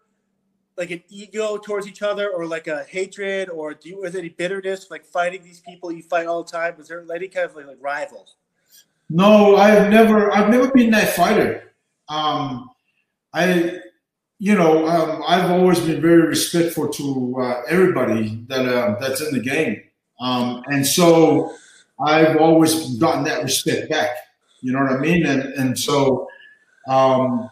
like 0.76 0.90
an 0.90 1.02
ego 1.08 1.56
towards 1.56 1.86
each 1.86 2.02
other, 2.02 2.28
or 2.30 2.46
like 2.46 2.66
a 2.66 2.84
hatred, 2.84 3.48
or 3.48 3.74
do 3.74 3.88
you 3.88 4.00
was 4.00 4.14
any 4.14 4.28
bitterness 4.28 4.90
like 4.90 5.04
fighting 5.04 5.42
these 5.42 5.60
people 5.60 5.92
you 5.92 6.02
fight 6.02 6.26
all 6.26 6.42
the 6.42 6.50
time? 6.50 6.74
Was 6.76 6.88
there 6.88 7.04
any 7.14 7.28
kind 7.28 7.46
of 7.46 7.56
like, 7.56 7.66
like 7.66 7.78
rival? 7.80 8.26
No, 9.10 9.56
I've 9.56 9.90
never, 9.90 10.32
I've 10.32 10.50
never 10.50 10.68
been 10.68 10.90
that 10.90 11.14
fighter. 11.14 11.74
Um, 12.08 12.70
I, 13.32 13.80
you 14.38 14.54
know, 14.54 14.86
um, 14.88 15.22
I've 15.26 15.50
always 15.50 15.80
been 15.80 16.00
very 16.00 16.22
respectful 16.22 16.88
to 16.88 17.36
uh, 17.40 17.62
everybody 17.68 18.44
that 18.48 18.66
uh, 18.66 18.96
that's 19.00 19.20
in 19.20 19.32
the 19.32 19.40
game, 19.40 19.82
um, 20.20 20.62
and 20.66 20.86
so 20.86 21.54
I've 22.00 22.36
always 22.38 22.96
gotten 22.96 23.24
that 23.24 23.42
respect 23.42 23.90
back. 23.90 24.10
You 24.60 24.72
know 24.72 24.80
what 24.80 24.92
I 24.92 24.98
mean? 24.98 25.26
And 25.26 25.42
and 25.54 25.78
so 25.78 26.26
um, 26.88 27.48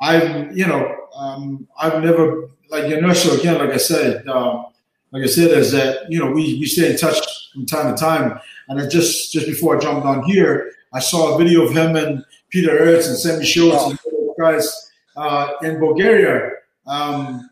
I've 0.00 0.56
you 0.56 0.66
know 0.66 0.99
um, 1.14 1.66
I've 1.80 2.02
never 2.02 2.50
like 2.70 2.88
you 2.88 3.00
know 3.00 3.12
so 3.12 3.38
again 3.38 3.58
like 3.58 3.70
I 3.70 3.78
said 3.78 4.26
um, 4.28 4.66
like 5.12 5.24
I 5.24 5.26
said 5.26 5.50
is 5.50 5.72
that 5.72 6.10
you 6.10 6.18
know 6.18 6.30
we 6.30 6.58
we 6.58 6.66
stay 6.66 6.90
in 6.90 6.96
touch 6.96 7.18
from 7.52 7.66
time 7.66 7.94
to 7.94 8.00
time. 8.00 8.40
And 8.68 8.80
I 8.80 8.88
just 8.88 9.32
just 9.32 9.46
before 9.46 9.76
I 9.76 9.80
jumped 9.80 10.06
on 10.06 10.22
here, 10.24 10.72
I 10.92 11.00
saw 11.00 11.34
a 11.34 11.38
video 11.38 11.64
of 11.64 11.72
him 11.72 11.96
and 11.96 12.24
Peter 12.50 12.70
Aerts 12.70 13.08
and 13.08 13.16
Semmy 13.16 13.44
Schilt 13.44 13.90
and 13.90 13.98
guys 14.38 14.92
uh, 15.16 15.52
in 15.62 15.78
Bulgaria. 15.78 16.52
Um, 16.86 17.50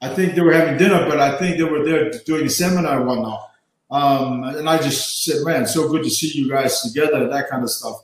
I 0.00 0.08
think 0.08 0.34
they 0.34 0.42
were 0.42 0.52
having 0.52 0.76
dinner, 0.76 1.06
but 1.08 1.20
I 1.20 1.38
think 1.38 1.56
they 1.56 1.64
were 1.64 1.84
there 1.84 2.10
doing 2.24 2.46
a 2.46 2.50
seminar 2.50 2.98
and 2.98 3.06
whatnot. 3.06 3.50
Um, 3.90 4.44
and 4.44 4.68
I 4.68 4.78
just 4.78 5.24
said, 5.24 5.44
man, 5.44 5.66
so 5.66 5.88
good 5.88 6.02
to 6.02 6.10
see 6.10 6.38
you 6.38 6.48
guys 6.48 6.82
together, 6.82 7.28
that 7.28 7.48
kind 7.48 7.62
of 7.62 7.70
stuff. 7.70 8.02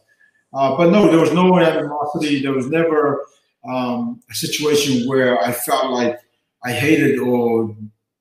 Uh, 0.52 0.76
but 0.76 0.90
no, 0.90 1.10
there 1.10 1.18
was 1.18 1.32
no 1.32 1.58
animosity. 1.58 2.42
There 2.42 2.52
was 2.52 2.68
never 2.68 3.26
um, 3.68 4.20
a 4.30 4.34
situation 4.34 5.08
where 5.08 5.40
I 5.40 5.52
felt 5.52 5.92
like 5.92 6.18
I 6.64 6.72
hated 6.72 7.18
or 7.18 7.74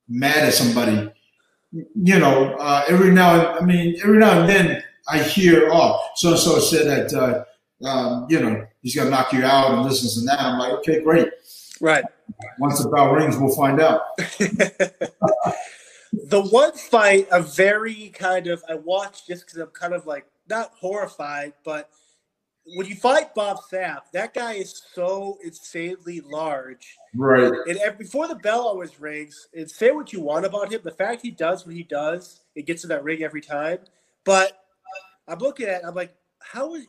mad 0.08 0.45
at 0.45 0.54
somebody. 0.54 1.12
You 1.71 2.19
know, 2.19 2.56
uh, 2.56 2.84
every 2.88 3.12
now, 3.12 3.54
I 3.54 3.62
mean, 3.62 3.95
every 4.02 4.17
now 4.17 4.41
and 4.41 4.49
then 4.49 4.84
I 5.08 5.19
hear, 5.19 5.69
oh, 5.71 5.99
so 6.15 6.32
and 6.32 6.39
so 6.39 6.60
said 6.60 6.88
that, 6.88 7.13
uh, 7.13 7.88
um, 7.88 8.25
you 8.30 8.39
know, 8.39 8.65
he's 8.82 8.95
going 8.95 9.08
to 9.08 9.12
knock 9.12 9.32
you 9.34 9.43
out 9.43 9.71
and 9.71 9.89
this, 9.89 10.17
and 10.17 10.28
that. 10.28 10.39
I'm 10.39 10.60
like, 10.60 10.73
okay, 10.80 11.02
great. 11.02 11.30
Right. 11.80 12.04
Once 12.60 12.84
the 12.84 12.89
bell 12.89 13.12
rings, 13.12 13.38
we'll 13.38 13.56
find 13.56 13.80
out. 13.80 14.02
the 16.13 16.41
one 16.41 16.73
fight, 16.73 17.28
a 17.32 17.41
very 17.41 18.10
kind 18.10 18.47
of 18.47 18.63
I 18.67 18.75
watched 18.75 19.28
just 19.28 19.45
because 19.45 19.60
I'm 19.60 19.69
kind 19.69 19.93
of 19.93 20.06
like 20.06 20.25
not 20.49 20.73
horrified, 20.80 21.54
but 21.63 21.89
when 22.76 22.88
you 22.88 22.96
fight 22.96 23.34
Bob 23.36 23.60
Sapp, 23.72 24.02
that 24.14 24.34
guy 24.34 24.54
is 24.54 24.82
so 24.94 25.38
insanely 25.44 26.22
large. 26.22 26.98
Right. 27.16 27.52
And 27.68 27.98
before 27.98 28.28
the 28.28 28.36
bell 28.36 28.62
always 28.62 29.00
rings, 29.00 29.48
and 29.54 29.70
say 29.70 29.92
what 29.92 30.14
you 30.14 30.22
want 30.22 30.46
about 30.46 30.72
him, 30.72 30.82
the 30.84 30.92
fact 30.92 31.22
he 31.22 31.32
does 31.32 31.66
what 31.66 31.76
he 31.76 31.84
does, 31.84 32.42
it 32.56 32.66
gets 32.66 32.84
in 32.84 32.90
that 32.90 33.04
ring 33.04 33.24
every 33.24 33.42
time. 33.42 33.80
But 34.24 34.64
I'm 35.28 35.40
looking 35.40 35.68
at, 35.68 35.82
it, 35.82 35.88
I'm 35.88 35.96
like, 35.96 36.16
how 36.40 36.76
is 36.76 36.88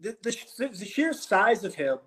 the, 0.00 0.16
the, 0.22 0.68
the 0.68 0.84
sheer 0.84 1.12
size 1.12 1.64
of 1.64 1.74
him? 1.74 1.98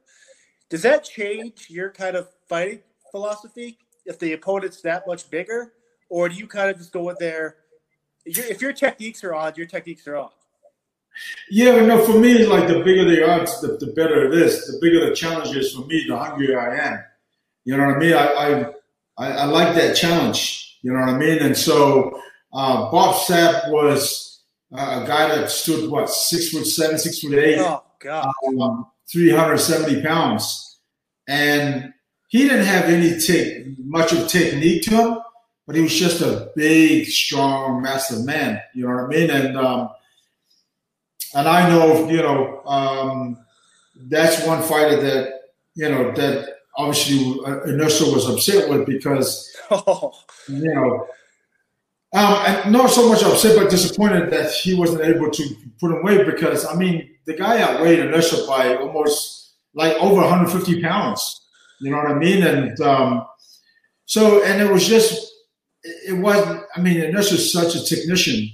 Does 0.69 0.82
that 0.82 1.04
change 1.04 1.67
your 1.69 1.91
kind 1.91 2.15
of 2.15 2.30
fighting 2.47 2.80
philosophy 3.12 3.78
if 4.06 4.19
the 4.19 4.34
opponent's 4.34 4.82
that 4.82 5.08
much 5.08 5.30
bigger? 5.30 5.73
or 6.10 6.30
do 6.30 6.36
you 6.36 6.47
kind 6.47 6.69
of 6.69 6.78
just 6.78 6.91
go 6.91 7.10
in 7.10 7.15
there? 7.19 7.58
If 8.25 8.62
your 8.62 8.73
techniques 8.73 9.23
are 9.23 9.34
on, 9.34 9.54
your 9.56 9.67
techniques 9.67 10.08
are 10.08 10.17
on. 10.17 10.30
Yeah, 11.49 11.86
no, 11.86 12.04
for 12.06 12.19
me, 12.19 12.34
it's 12.34 12.49
like 12.49 12.67
the 12.67 12.84
bigger 12.84 13.06
the 13.06 13.30
odds, 13.30 13.62
the, 13.62 13.78
the 13.78 13.93
better 13.93 14.25
it 14.25 14.34
is. 14.34 14.65
The 14.67 14.80
bigger 14.82 15.10
the 15.10 15.15
challenge 15.15 15.56
is 15.56 15.73
for 15.73 15.86
me, 15.86 16.06
the 16.08 16.17
hungrier 16.17 16.60
I 16.60 16.93
am. 16.93 17.04
You 17.63 17.78
know 17.78 17.86
what 17.88 17.95
I 17.95 17.99
mean? 17.99 18.13
I 18.13 18.71
I, 19.17 19.32
I, 19.32 19.45
like 19.45 19.75
that 19.75 19.95
challenge. 19.95 20.78
You 20.82 20.93
know 20.93 20.99
what 20.99 21.10
I 21.10 21.17
mean? 21.17 21.39
And 21.39 21.58
so 21.58 22.19
uh, 22.54 22.91
Bob 22.91 23.15
Sapp 23.15 23.71
was 23.71 24.41
uh, 24.78 25.01
a 25.04 25.08
guy 25.08 25.36
that 25.36 25.49
stood 25.49 25.89
what 25.89 26.10
six 26.10 26.49
foot 26.49 26.65
seven, 26.65 26.97
six 26.97 27.19
foot 27.19 27.34
eight, 27.34 27.60
oh 27.60 27.84
god, 27.99 28.32
um, 28.60 28.88
three 29.12 29.32
hundred 29.32 29.58
seventy 29.58 30.01
pounds, 30.01 30.80
and 31.28 31.93
he 32.28 32.47
didn't 32.47 32.65
have 32.65 32.86
any 32.86 33.19
take 33.19 33.65
much 33.80 34.12
of 34.12 34.28
technique 34.28 34.84
to 34.84 34.89
him, 34.91 35.17
but 35.65 35.75
he 35.75 35.82
was 35.82 35.95
just 35.95 36.21
a 36.21 36.51
big, 36.56 37.08
strong, 37.08 37.82
massive 37.82 38.25
man. 38.25 38.62
You 38.73 38.88
know 38.88 38.95
what 38.95 39.06
I 39.06 39.08
mean? 39.08 39.30
And 39.30 39.58
um, 39.58 39.89
and 41.35 41.47
I 41.47 41.69
know, 41.69 42.09
you 42.09 42.17
know, 42.17 42.61
um, 42.65 43.37
that's 44.07 44.45
one 44.45 44.61
fighter 44.63 45.01
that 45.01 45.41
you 45.75 45.89
know 45.89 46.11
that 46.13 46.55
obviously 46.75 47.39
uh, 47.45 47.61
Ernesto 47.67 48.13
was 48.13 48.29
upset 48.29 48.69
with 48.69 48.85
because 48.85 49.55
Oh, 49.71 50.13
you 50.49 50.73
know, 50.73 51.07
um, 52.13 52.33
and 52.45 52.71
not 52.71 52.89
so 52.89 53.09
much 53.09 53.23
upset 53.23 53.57
but 53.57 53.69
disappointed 53.69 54.31
that 54.31 54.51
he 54.51 54.73
wasn't 54.73 55.01
able 55.03 55.29
to 55.29 55.55
put 55.79 55.91
him 55.91 56.03
weight 56.03 56.25
because 56.25 56.65
I 56.65 56.75
mean 56.75 57.09
the 57.25 57.33
guy 57.33 57.61
outweighed 57.61 57.99
Ernesto 57.99 58.47
by 58.47 58.75
almost 58.75 59.35
like 59.75 59.95
over 59.97 60.21
150 60.21 60.81
pounds. 60.81 61.41
You 61.81 61.91
know 61.91 61.97
what 61.97 62.11
I 62.11 62.15
mean? 62.15 62.43
And 62.43 62.79
um, 62.81 63.25
so, 64.05 64.43
and 64.43 64.61
it 64.61 64.71
was 64.71 64.87
just, 64.87 65.31
it 65.83 66.17
wasn't. 66.17 66.63
I 66.75 66.81
mean, 66.81 67.01
Ernesto's 67.01 67.51
such 67.51 67.75
a 67.75 67.83
technician 67.83 68.49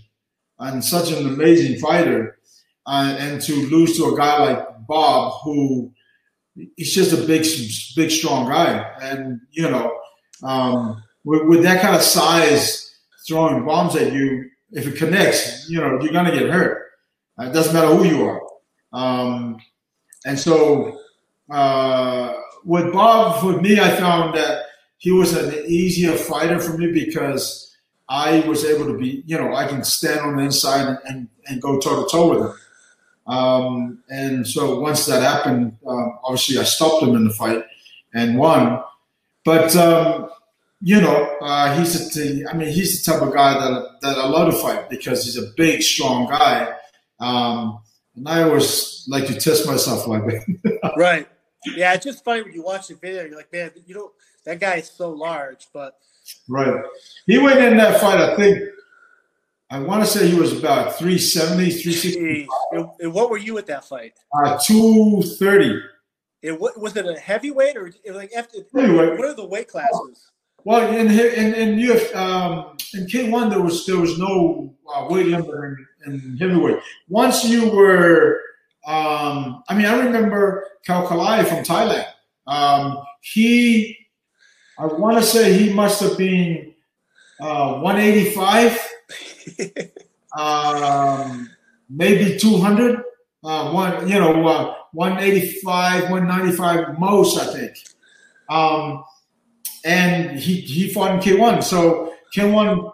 and 0.60 0.84
such 0.84 1.12
an 1.12 1.28
amazing 1.28 1.80
fighter, 1.80 2.40
uh, 2.86 3.16
and 3.20 3.42
to 3.42 3.54
lose 3.68 3.98
to 3.98 4.06
a 4.06 4.18
guy 4.18 4.54
like 4.54 4.88
Bob 4.88 5.42
who 5.44 5.92
he's 6.76 6.94
just 6.94 7.14
a 7.14 7.28
big, 7.28 7.46
big, 7.96 8.12
strong 8.12 8.50
guy, 8.50 8.94
and 9.02 9.40
you 9.52 9.70
know, 9.70 9.96
um, 10.44 11.02
with, 11.24 11.48
with, 11.48 11.64
that 11.64 11.82
kind 11.82 11.96
of 11.96 12.02
size, 12.02 12.96
throwing 13.28 13.66
bombs 13.66 13.96
at 13.96 14.12
you, 14.12 14.50
if 14.72 14.88
it 14.88 14.98
connects, 14.98 15.70
you 15.70 15.80
know, 15.80 16.00
you're 16.02 16.14
gonna 16.14 16.32
get 16.32 16.50
hurt. 16.50 16.88
Uh, 17.40 17.46
it 17.46 17.54
doesn't 17.54 17.74
matter 17.74 17.94
who 17.94 18.06
you 18.06 18.26
are. 18.26 18.42
Um, 18.94 19.58
and 20.26 20.38
so, 20.38 20.98
uh, 21.50 22.34
with 22.64 22.92
Bob, 22.92 23.44
with 23.44 23.62
me, 23.62 23.80
I 23.80 23.90
found 23.96 24.36
that 24.36 24.66
he 24.98 25.12
was 25.12 25.34
an 25.34 25.66
easier 25.66 26.14
fighter 26.14 26.60
for 26.60 26.78
me 26.78 26.92
because 26.92 27.76
I 28.08 28.42
was 28.42 28.66
able 28.66 28.86
to 28.86 28.98
be, 28.98 29.24
you 29.26 29.38
know, 29.38 29.56
I 29.56 29.68
can 29.68 29.84
stand 29.84 30.20
on 30.20 30.36
the 30.36 30.44
inside 30.44 30.88
and, 30.88 30.98
and, 31.06 31.30
and 31.48 31.62
go 31.62 31.80
toe 31.80 32.04
to 32.04 32.12
toe 32.12 32.30
with 32.30 32.40
him. 32.42 32.54
Um, 33.32 34.04
and 34.10 34.46
so 34.46 34.82
once 34.82 35.06
that 35.06 35.24
happened, 35.24 35.78
um, 35.88 36.20
obviously 36.22 36.60
I 36.60 36.64
stopped 36.64 37.04
him 37.04 37.16
in 37.16 37.24
the 37.24 37.34
fight 37.34 37.64
and 38.14 38.38
won. 38.38 38.84
But 39.46 39.74
um, 39.78 40.30
you 40.82 41.00
know, 41.00 41.38
uh, 41.42 41.78
he's 41.78 42.18
a, 42.18 42.50
I 42.50 42.54
mean, 42.54 42.74
he's 42.74 43.04
the 43.04 43.12
type 43.12 43.22
of 43.22 43.34
guy 43.34 43.54
that 43.54 43.88
that 44.02 44.18
I 44.18 44.28
love 44.28 44.52
to 44.52 44.60
fight 44.60 44.90
because 44.90 45.24
he's 45.24 45.38
a 45.38 45.50
big, 45.56 45.82
strong 45.82 46.28
guy. 46.28 46.76
Um, 47.22 47.80
and 48.18 48.28
I 48.28 48.44
always 48.44 49.06
like 49.08 49.28
to 49.28 49.40
test 49.40 49.66
myself 49.66 50.08
like 50.08 50.26
that. 50.26 50.92
right. 50.98 51.28
Yeah, 51.66 51.94
it's 51.94 52.04
just 52.04 52.26
funny 52.26 52.42
when 52.42 52.54
you 52.54 52.64
watch 52.64 52.90
the 52.90 52.96
video. 52.96 53.24
You're 53.24 53.38
like, 53.38 53.54
man, 53.54 53.72
you 53.86 53.96
know, 53.96 54.12
that 54.44 54.60
guy 54.60 54.76
is 54.76 54.90
so 54.90 55.12
large, 55.12 55.68
but 55.74 55.96
right. 56.50 56.84
He 57.28 57.38
went 57.38 57.60
in 57.60 57.78
that 57.78 58.02
fight. 58.02 58.20
I 58.20 58.36
think 58.36 58.60
I 59.72 59.80
want 59.80 60.04
to 60.04 60.06
say 60.06 60.28
he 60.28 60.38
was 60.38 60.52
about 60.52 60.98
370, 60.98 61.72
360. 61.72 62.48
And, 63.00 63.14
what 63.14 63.30
were 63.30 63.38
you 63.38 63.58
at 63.58 63.66
that 63.68 63.86
fight? 63.86 64.14
Uh, 64.44 64.60
230. 64.62 65.82
It, 66.42 66.60
was 66.60 66.98
it 66.98 67.06
a 67.06 67.18
heavyweight 67.18 67.78
or 67.78 67.90
like 68.12 68.34
after, 68.36 68.58
heavyweight. 68.76 69.18
what 69.18 69.30
are 69.30 69.34
the 69.34 69.46
weight 69.46 69.70
classes? 69.70 70.32
Well, 70.64 70.94
in 70.94 71.10
in 71.10 71.54
in 71.56 71.92
Uf, 71.92 72.16
um, 72.16 72.78
in 72.94 73.08
K 73.08 73.30
one 73.30 73.50
there 73.50 73.62
was 73.62 73.86
there 73.86 73.98
was 73.98 74.20
no 74.20 74.76
uh, 74.94 75.08
weight 75.10 75.28
limit 75.28 75.48
in, 76.06 76.14
in, 76.14 76.38
heavyweight. 76.38 76.78
Once 77.10 77.46
you 77.46 77.72
were, 77.72 78.42
um, 78.86 79.64
I 79.70 79.76
mean, 79.76 79.86
I 79.86 80.00
remember 80.04 80.68
Kal 80.86 81.08
Kaoklai 81.08 81.48
from 81.48 81.64
Thailand. 81.64 82.06
Um, 82.46 83.00
he, 83.22 83.98
I 84.78 84.86
want 84.86 85.18
to 85.18 85.24
say 85.24 85.54
he 85.54 85.74
must 85.74 86.02
have 86.02 86.18
been 86.18 86.74
uh, 87.40 87.80
185 87.80 88.91
um, 90.38 91.50
maybe 91.90 92.38
200, 92.38 93.04
uh, 93.44 93.72
one, 93.72 94.08
you 94.08 94.20
know, 94.20 94.48
uh, 94.48 94.76
185, 94.94 96.04
195 96.10 97.00
most, 97.00 97.40
I 97.40 97.54
think. 97.54 97.78
Um, 98.50 99.04
and 99.86 100.40
he, 100.40 100.62
he 100.62 100.94
fought 100.94 101.12
in 101.12 101.20
K1. 101.20 101.64
So 101.64 102.14
K1, 102.36 102.88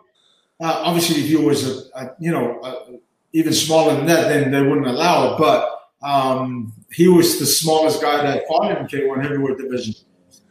uh, 0.59 0.81
obviously, 0.83 1.21
if 1.21 1.27
he 1.27 1.35
was, 1.35 1.67
a, 1.67 1.99
a 1.99 2.15
you 2.19 2.31
know, 2.31 2.59
a, 2.63 2.97
even 3.33 3.53
smaller 3.53 3.95
than 3.95 4.05
that, 4.05 4.29
then 4.29 4.51
they 4.51 4.61
wouldn't 4.61 4.87
allow 4.87 5.33
it. 5.33 5.37
But 5.37 5.69
um, 6.01 6.73
he 6.91 7.07
was 7.07 7.39
the 7.39 7.45
smallest 7.45 8.01
guy 8.01 8.17
that 8.23 8.47
fought 8.47 8.77
in 8.77 8.87
K1 8.87 9.21
heavyweight 9.21 9.57
division. 9.57 9.95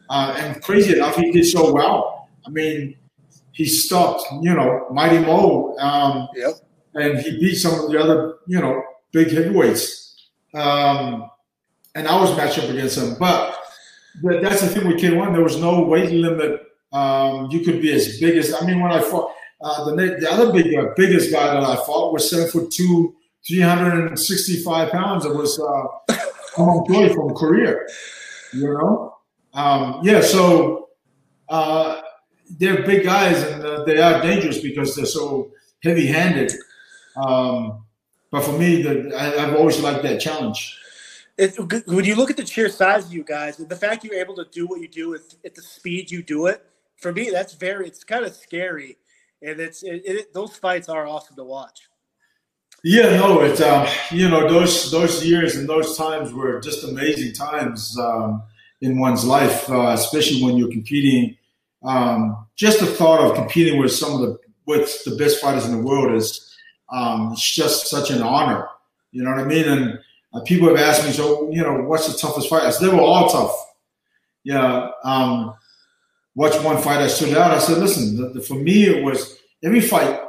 Uh, 0.09 0.35
and 0.37 0.61
crazy 0.63 0.93
enough, 0.95 1.15
he 1.15 1.31
did 1.31 1.45
so 1.45 1.73
well. 1.73 2.29
I 2.45 2.49
mean, 2.49 2.95
he 3.57 3.65
stopped, 3.65 4.23
you 4.43 4.53
know, 4.53 4.85
Mighty 4.91 5.17
Mo. 5.17 5.75
Um, 5.79 6.27
yep. 6.35 6.53
And 6.93 7.17
he 7.17 7.39
beat 7.39 7.55
some 7.55 7.73
of 7.73 7.91
the 7.91 7.99
other, 7.99 8.35
you 8.45 8.61
know, 8.61 8.83
big 9.11 9.31
heavyweights. 9.31 10.27
Um, 10.53 11.27
and 11.95 12.07
I 12.07 12.21
was 12.21 12.37
matched 12.37 12.59
up 12.59 12.69
against 12.69 12.99
him. 12.99 13.15
But 13.19 13.57
that's 14.21 14.61
the 14.61 14.67
thing 14.67 14.87
with 14.87 14.97
K1. 14.97 15.33
There 15.33 15.41
was 15.41 15.59
no 15.59 15.81
weight 15.81 16.11
limit. 16.11 16.61
Um, 16.93 17.49
you 17.49 17.61
could 17.61 17.81
be 17.81 17.91
as 17.93 18.19
big 18.19 18.37
as, 18.37 18.53
I 18.53 18.63
mean, 18.63 18.79
when 18.79 18.91
I 18.91 19.01
fought, 19.01 19.31
uh, 19.59 19.85
the, 19.85 19.95
the 20.19 20.31
other 20.31 20.53
big, 20.53 20.75
uh, 20.75 20.89
biggest 20.95 21.31
guy 21.31 21.47
that 21.47 21.63
I 21.63 21.77
fought 21.77 22.13
was 22.13 22.29
seven 22.29 22.47
foot 22.49 22.69
two, 22.69 23.15
365 23.47 24.91
pounds. 24.91 25.25
It 25.25 25.33
was 25.33 25.59
uh, 25.59 26.13
from 26.55 27.33
Korea, 27.33 27.75
you 28.53 28.71
know? 28.71 29.15
Um, 29.55 30.01
yeah, 30.03 30.21
so 30.21 30.89
uh, 31.49 32.01
they're 32.49 32.83
big 32.83 33.03
guys 33.03 33.41
and 33.43 33.63
uh, 33.63 33.83
they 33.83 33.99
are 33.99 34.21
dangerous 34.21 34.59
because 34.59 34.95
they're 34.95 35.05
so 35.05 35.51
heavy-handed. 35.83 36.53
Um, 37.15 37.83
but 38.31 38.43
for 38.43 38.57
me, 38.57 38.81
the, 38.81 39.15
I, 39.17 39.45
have 39.47 39.55
always 39.55 39.79
liked 39.79 40.03
that 40.03 40.19
challenge. 40.19 40.77
It, 41.37 41.55
when 41.87 42.03
you 42.03 42.15
look 42.15 42.31
at 42.31 42.37
the 42.37 42.45
sheer 42.45 42.69
size 42.69 43.05
of 43.05 43.13
you 43.13 43.23
guys, 43.23 43.57
the 43.57 43.75
fact 43.75 44.03
you're 44.03 44.15
able 44.15 44.35
to 44.35 44.45
do 44.51 44.65
what 44.65 44.81
you 44.81 44.87
do 44.87 45.13
at, 45.15 45.21
at 45.45 45.55
the 45.55 45.61
speed 45.61 46.09
you 46.09 46.23
do 46.23 46.47
it, 46.47 46.63
for 46.97 47.11
me, 47.11 47.29
that's 47.29 47.53
very. 47.53 47.87
It's 47.87 48.03
kind 48.03 48.25
of 48.25 48.35
scary, 48.35 48.97
and 49.41 49.59
it's 49.59 49.83
it, 49.83 50.01
it, 50.03 50.33
those 50.33 50.57
fights 50.57 50.89
are 50.89 51.05
awesome 51.05 51.35
to 51.35 51.43
watch. 51.43 51.81
Yeah, 52.83 53.17
no, 53.17 53.41
it's 53.41 53.61
um, 53.61 53.87
you 54.11 54.29
know 54.29 54.49
those 54.49 54.91
those 54.91 55.23
years 55.23 55.55
and 55.55 55.69
those 55.69 55.95
times 55.95 56.33
were 56.33 56.59
just 56.59 56.83
amazing 56.83 57.33
times 57.33 57.97
um, 57.99 58.43
in 58.81 58.99
one's 58.99 59.25
life, 59.25 59.69
uh, 59.69 59.89
especially 59.89 60.43
when 60.43 60.57
you're 60.57 60.71
competing 60.71 61.37
um, 61.83 62.47
just 62.55 62.79
the 62.79 62.85
thought 62.85 63.19
of 63.19 63.35
competing 63.35 63.79
with 63.79 63.91
some 63.91 64.13
of 64.13 64.21
the 64.21 64.37
with 64.65 65.03
the 65.05 65.15
best 65.15 65.39
fighters 65.39 65.65
in 65.65 65.71
the 65.71 65.81
world 65.81 66.13
is 66.13 66.55
um, 66.89 67.31
it's 67.33 67.49
just 67.49 67.87
such 67.87 68.11
an 68.11 68.21
honor. 68.21 68.67
You 69.11 69.23
know 69.23 69.31
what 69.31 69.39
I 69.39 69.45
mean? 69.45 69.67
And 69.67 69.99
uh, 70.33 70.41
people 70.41 70.67
have 70.67 70.77
asked 70.77 71.05
me, 71.05 71.11
so 71.11 71.49
you 71.51 71.61
know, 71.63 71.81
what's 71.83 72.11
the 72.11 72.17
toughest 72.17 72.49
fight? 72.49 72.63
I 72.63 72.71
said, 72.71 72.87
they 72.87 72.93
were 72.93 73.01
all 73.01 73.29
tough. 73.29 73.55
Yeah. 74.43 74.91
Um, 75.03 75.55
what's 76.33 76.59
one 76.59 76.81
fight 76.81 76.99
that 76.99 77.11
stood 77.11 77.37
out? 77.37 77.51
I 77.51 77.59
said, 77.59 77.79
listen, 77.79 78.17
the, 78.17 78.29
the, 78.29 78.41
for 78.41 78.55
me, 78.55 78.85
it 78.85 79.03
was 79.03 79.37
every 79.63 79.81
fight 79.81 80.21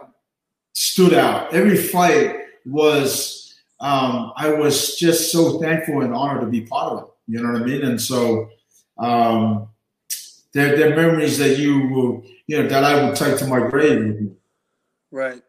stood 0.72 1.14
out. 1.14 1.52
Every 1.52 1.76
fight 1.76 2.36
was, 2.64 3.54
um, 3.80 4.32
I 4.36 4.52
was 4.52 4.96
just 4.96 5.32
so 5.32 5.60
thankful 5.60 6.02
and 6.02 6.14
honored 6.14 6.40
to 6.42 6.46
be 6.46 6.62
part 6.62 6.92
of 6.92 7.02
it. 7.02 7.08
You 7.26 7.42
know 7.42 7.52
what 7.52 7.62
I 7.62 7.64
mean? 7.64 7.82
And 7.82 8.00
so, 8.00 8.48
um, 8.98 9.68
they're, 10.54 10.76
they're 10.76 10.96
memories 10.96 11.38
that 11.38 11.58
you 11.58 11.88
will, 11.88 12.24
you 12.46 12.62
know, 12.62 12.68
that 12.68 12.84
I 12.84 13.02
will 13.02 13.14
take 13.14 13.38
to 13.38 13.46
my 13.46 13.68
grave. 13.68 14.30
Right. 15.10 15.42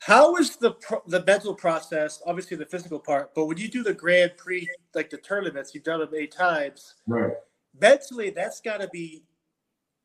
How 0.00 0.36
is 0.36 0.56
the 0.56 0.74
the 1.06 1.22
mental 1.24 1.54
process? 1.54 2.22
Obviously, 2.26 2.56
the 2.56 2.64
physical 2.64 2.98
part, 2.98 3.34
but 3.34 3.44
when 3.44 3.58
you 3.58 3.68
do 3.68 3.82
the 3.82 3.92
Grand 3.92 4.32
Prix, 4.38 4.66
like 4.94 5.10
the 5.10 5.18
tournaments, 5.18 5.74
you've 5.74 5.84
done 5.84 6.00
them 6.00 6.08
eight 6.16 6.32
times. 6.32 6.94
Right. 7.06 7.32
Mentally, 7.78 8.30
that's 8.30 8.60
got 8.62 8.80
to 8.80 8.88
be. 8.88 9.24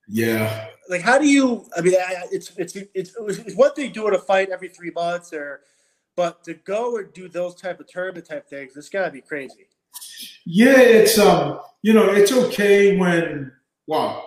Yeah. 0.07 0.67
Like, 0.89 1.01
how 1.01 1.17
do 1.17 1.27
you? 1.27 1.65
I 1.75 1.81
mean, 1.81 1.93
it's 2.31 2.51
it's 2.57 2.75
it's, 2.75 3.15
it's 3.17 3.55
what 3.55 3.75
they 3.75 3.87
do 3.87 4.07
in 4.09 4.13
a 4.13 4.19
fight 4.19 4.49
every 4.49 4.67
three 4.67 4.91
months, 4.91 5.33
or, 5.33 5.61
but 6.17 6.43
to 6.43 6.55
go 6.55 6.97
and 6.97 7.11
do 7.13 7.29
those 7.29 7.55
type 7.55 7.79
of 7.79 7.87
tournament 7.87 8.27
type 8.27 8.49
things, 8.49 8.75
it's 8.75 8.89
got 8.89 9.05
to 9.05 9.11
be 9.11 9.21
crazy. 9.21 9.67
Yeah, 10.45 10.77
it's 10.77 11.17
um, 11.17 11.61
you 11.81 11.93
know, 11.93 12.11
it's 12.11 12.33
okay 12.33 12.97
when 12.97 13.51
Wow. 13.87 14.23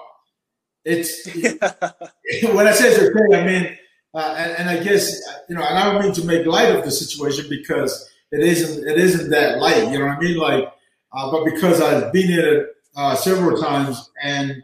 It's 0.85 1.27
when 1.35 2.67
I 2.67 2.73
say 2.73 2.89
it's 2.89 2.99
okay, 2.99 3.37
I 3.37 3.45
mean, 3.45 3.79
uh, 4.15 4.35
and, 4.39 4.53
and, 4.53 4.71
I 4.71 4.83
guess 4.83 5.21
you 5.49 5.55
know, 5.55 5.63
and 5.63 5.79
I 5.79 5.93
don't 5.93 6.03
mean 6.03 6.15
to 6.15 6.25
make 6.25 6.47
light 6.47 6.75
of 6.75 6.85
the 6.85 6.91
situation 6.91 7.47
because 7.49 8.09
it 8.33 8.41
isn't 8.41 8.89
it 8.89 8.99
isn't 8.99 9.31
that 9.31 9.59
light. 9.59 9.91
You 9.91 9.99
know 9.99 10.07
what 10.07 10.17
I 10.17 10.21
mean? 10.21 10.39
Like, 10.39 10.73
uh, 11.13 11.31
but 11.31 11.45
because 11.45 11.81
I've 11.81 12.13
been 12.13 12.31
in 12.31 12.39
it 12.39 12.67
uh, 12.97 13.15
several 13.15 13.61
times, 13.61 14.11
and 14.23 14.63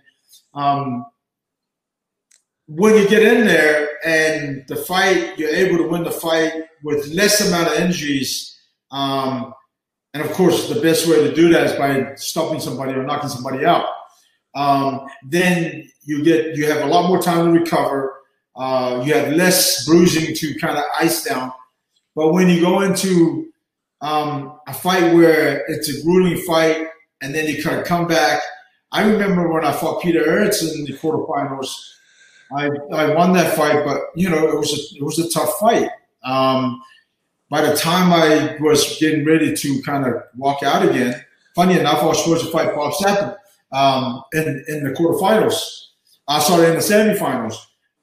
um, 0.55 1.07
when 2.67 2.97
you 2.97 3.07
get 3.09 3.23
in 3.23 3.47
there 3.47 3.89
and 4.07 4.65
the 4.67 4.77
fight, 4.77 5.39
you're 5.39 5.55
able 5.55 5.79
to 5.79 5.89
win 5.89 6.05
the 6.05 6.11
fight 6.11 6.53
with 6.83 7.07
less 7.09 7.47
amount 7.47 7.69
of 7.69 7.81
injuries. 7.81 8.59
Um, 8.91 9.53
and 10.15 10.23
of 10.23 10.31
course, 10.33 10.69
the 10.69 10.81
best 10.81 11.07
way 11.07 11.17
to 11.17 11.35
do 11.35 11.49
that 11.53 11.67
is 11.67 11.73
by 11.73 12.15
stopping 12.15 12.61
somebody 12.61 12.93
or 12.93 13.03
knocking 13.03 13.29
somebody 13.29 13.65
out 13.65 13.87
um, 14.55 15.07
then 15.25 15.89
you 16.05 16.23
get 16.25 16.57
you 16.57 16.67
have 16.67 16.83
a 16.83 16.87
lot 16.87 17.09
more 17.09 17.21
time 17.21 17.53
to 17.53 17.61
recover. 17.61 18.21
Uh, 18.57 19.03
you 19.05 19.13
have 19.15 19.33
less 19.33 19.85
bruising 19.85 20.35
to 20.35 20.55
kind 20.59 20.79
of 20.79 20.85
ice 21.01 21.25
down. 21.25 21.53
But 22.15 22.33
when 22.33 22.49
you 22.49 22.61
go 22.61 22.83
into 22.83 23.53
um, 24.01 24.59
a 24.69 24.73
fight 24.73 25.15
where 25.15 25.65
it's 25.67 25.89
a 25.89 26.03
grueling 26.05 26.39
fight 26.43 26.87
and 27.21 27.35
then 27.35 27.49
you 27.49 27.63
kind 27.63 27.81
of 27.81 27.85
come 27.85 28.07
back, 28.07 28.43
I 28.93 29.05
remember 29.05 29.53
when 29.53 29.65
I 29.65 29.73
fought 29.73 30.03
Peter 30.03 30.21
Aerts 30.21 30.63
in 30.63 30.85
the 30.85 30.93
quarterfinals. 30.93 31.91
I 32.53 32.69
I 32.93 33.15
won 33.15 33.33
that 33.33 33.57
fight, 33.57 33.85
but 33.85 34.03
you 34.15 34.29
know 34.29 34.47
it 34.47 34.57
was 34.57 34.73
a, 34.73 34.97
it 34.97 35.03
was 35.03 35.19
a 35.19 35.29
tough 35.31 35.59
fight. 35.59 35.91
Um, 36.23 36.81
by 37.51 37.63
the 37.63 37.77
time 37.77 38.13
I 38.13 38.57
was 38.61 38.99
getting 38.99 39.25
ready 39.25 39.55
to 39.55 39.83
kind 39.83 40.07
of 40.07 40.23
walk 40.37 40.63
out 40.63 40.89
again, 40.89 41.25
funny 41.55 41.79
enough, 41.79 42.03
I 42.03 42.07
was 42.07 42.19
supposed 42.19 42.45
to 42.45 42.51
fight 42.51 42.75
Bob 42.75 42.93
Sapp 42.95 43.37
um, 43.75 44.23
in 44.33 44.65
in 44.69 44.85
the 44.85 44.91
quarterfinals. 44.91 45.81
I 46.27 46.37
Uh, 46.37 46.41
sorry, 46.41 46.69
in 46.69 46.75
the 46.75 46.81
semifinals, 46.81 47.57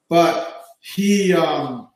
but 0.08 0.66
he, 0.80 1.32
um, 1.32 1.88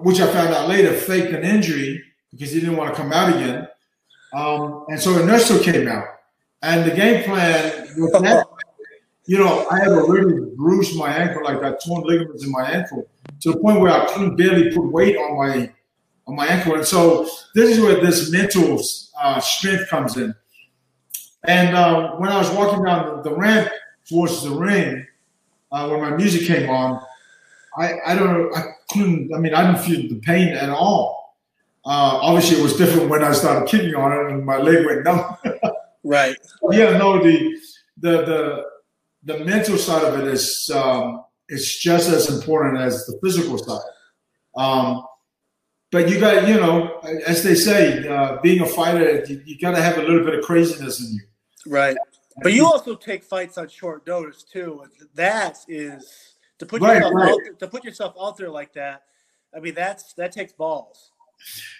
which 0.00 0.20
I 0.20 0.32
found 0.32 0.54
out 0.54 0.68
later, 0.68 0.92
faked 0.92 1.32
an 1.32 1.42
injury 1.42 2.02
because 2.30 2.50
he 2.50 2.60
didn't 2.60 2.76
want 2.76 2.94
to 2.94 3.00
come 3.00 3.12
out 3.12 3.34
again. 3.34 3.68
Um, 4.32 4.84
and 4.88 5.00
so 5.00 5.18
Ernesto 5.18 5.62
came 5.62 5.88
out. 5.88 6.04
And 6.62 6.90
the 6.90 6.94
game 6.94 7.24
plan 7.24 7.88
with 7.96 8.12
that, 8.22 8.46
you 9.26 9.38
know, 9.38 9.66
I 9.70 9.80
had 9.80 9.88
already 9.88 10.38
bruised 10.56 10.96
my 10.96 11.10
ankle, 11.10 11.44
like 11.44 11.62
I 11.62 11.76
torn 11.84 12.04
ligaments 12.04 12.44
in 12.44 12.52
my 12.52 12.70
ankle, 12.70 13.08
to 13.40 13.52
the 13.52 13.58
point 13.58 13.80
where 13.80 13.92
I 13.92 14.06
couldn't 14.06 14.36
barely 14.36 14.74
put 14.74 14.92
weight 14.92 15.16
on 15.16 15.36
my 15.36 15.72
on 16.26 16.36
my 16.36 16.46
ankle. 16.46 16.74
And 16.74 16.84
so 16.84 17.28
this 17.54 17.76
is 17.76 17.80
where 17.80 18.00
this 18.00 18.30
mental 18.30 18.80
uh, 19.20 19.40
strength 19.40 19.88
comes 19.88 20.16
in. 20.16 20.34
And 21.46 21.76
uh, 21.76 22.12
when 22.16 22.30
I 22.30 22.38
was 22.38 22.50
walking 22.50 22.84
down 22.84 23.16
the, 23.16 23.30
the 23.30 23.36
ramp 23.36 23.68
towards 24.08 24.42
the 24.42 24.50
ring, 24.50 25.06
uh, 25.72 25.88
when 25.88 26.00
my 26.00 26.16
music 26.16 26.46
came 26.46 26.68
on, 26.68 27.00
I, 27.76 27.94
I 28.06 28.14
don't 28.14 28.26
know, 28.26 28.50
I 28.54 28.62
couldn't, 28.90 29.34
I 29.34 29.38
mean, 29.38 29.54
I 29.54 29.66
didn't 29.66 29.84
feel 29.84 30.08
the 30.08 30.20
pain 30.20 30.48
at 30.48 30.70
all. 30.70 31.36
Uh, 31.84 32.18
obviously, 32.20 32.58
it 32.58 32.62
was 32.62 32.76
different 32.76 33.08
when 33.08 33.22
I 33.22 33.32
started 33.32 33.68
kicking 33.68 33.94
on 33.94 34.12
it 34.12 34.32
and 34.32 34.44
my 34.44 34.56
leg 34.56 34.84
went 34.84 35.04
numb. 35.04 35.36
right. 36.04 36.36
Yeah, 36.70 36.96
no, 36.96 37.22
the, 37.22 37.60
the, 37.98 38.10
the, 38.10 39.34
the 39.34 39.44
mental 39.44 39.76
side 39.76 40.02
of 40.02 40.18
it 40.18 40.26
is, 40.26 40.70
um, 40.74 41.24
it's 41.48 41.78
just 41.78 42.08
as 42.08 42.28
important 42.28 42.78
as 42.78 43.06
the 43.06 43.18
physical 43.22 43.58
side. 43.58 43.88
Um, 44.56 45.04
but 45.92 46.08
you 46.08 46.18
got, 46.18 46.48
you 46.48 46.54
know, 46.54 46.98
as 47.26 47.44
they 47.44 47.54
say, 47.54 48.06
uh, 48.08 48.40
being 48.42 48.60
a 48.62 48.66
fighter, 48.66 49.24
you, 49.28 49.40
you 49.44 49.58
got 49.58 49.72
to 49.72 49.82
have 49.82 49.98
a 49.98 50.02
little 50.02 50.24
bit 50.24 50.34
of 50.34 50.44
craziness 50.44 51.00
in 51.00 51.14
you. 51.14 51.20
Right. 51.66 51.96
But 52.42 52.52
you 52.52 52.66
also 52.66 52.94
take 52.94 53.24
fights 53.24 53.56
on 53.58 53.68
short 53.68 54.06
notice 54.06 54.42
too. 54.42 54.84
That 55.14 55.58
is 55.68 56.34
to 56.58 56.66
put 56.66 56.82
Right, 56.82 56.96
yourself 56.96 57.14
right. 57.14 57.30
out 57.30 57.38
there, 57.44 57.52
to 57.54 57.68
put 57.68 57.84
yourself 57.84 58.14
out 58.20 58.36
there 58.36 58.50
like 58.50 58.72
that. 58.74 59.02
I 59.54 59.60
mean, 59.60 59.74
that's 59.74 60.12
that 60.14 60.32
takes 60.32 60.52
balls. 60.52 61.12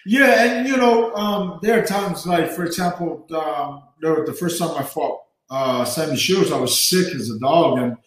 Yeah, 0.05 0.43
and 0.43 0.67
you 0.67 0.77
know, 0.77 1.13
um, 1.15 1.59
there 1.61 1.79
are 1.81 1.85
times 1.85 2.25
like, 2.25 2.49
for 2.51 2.63
example, 2.65 3.25
um, 3.35 3.83
the, 4.01 4.23
the 4.25 4.33
first 4.33 4.59
time 4.59 4.75
I 4.75 4.83
fought 4.83 5.21
uh, 5.49 5.83
Semmy 5.83 6.13
Schilt, 6.13 6.51
I 6.51 6.59
was 6.59 6.87
sick 6.89 7.13
as 7.15 7.29
a 7.29 7.39
dog, 7.39 7.79
and 7.79 7.97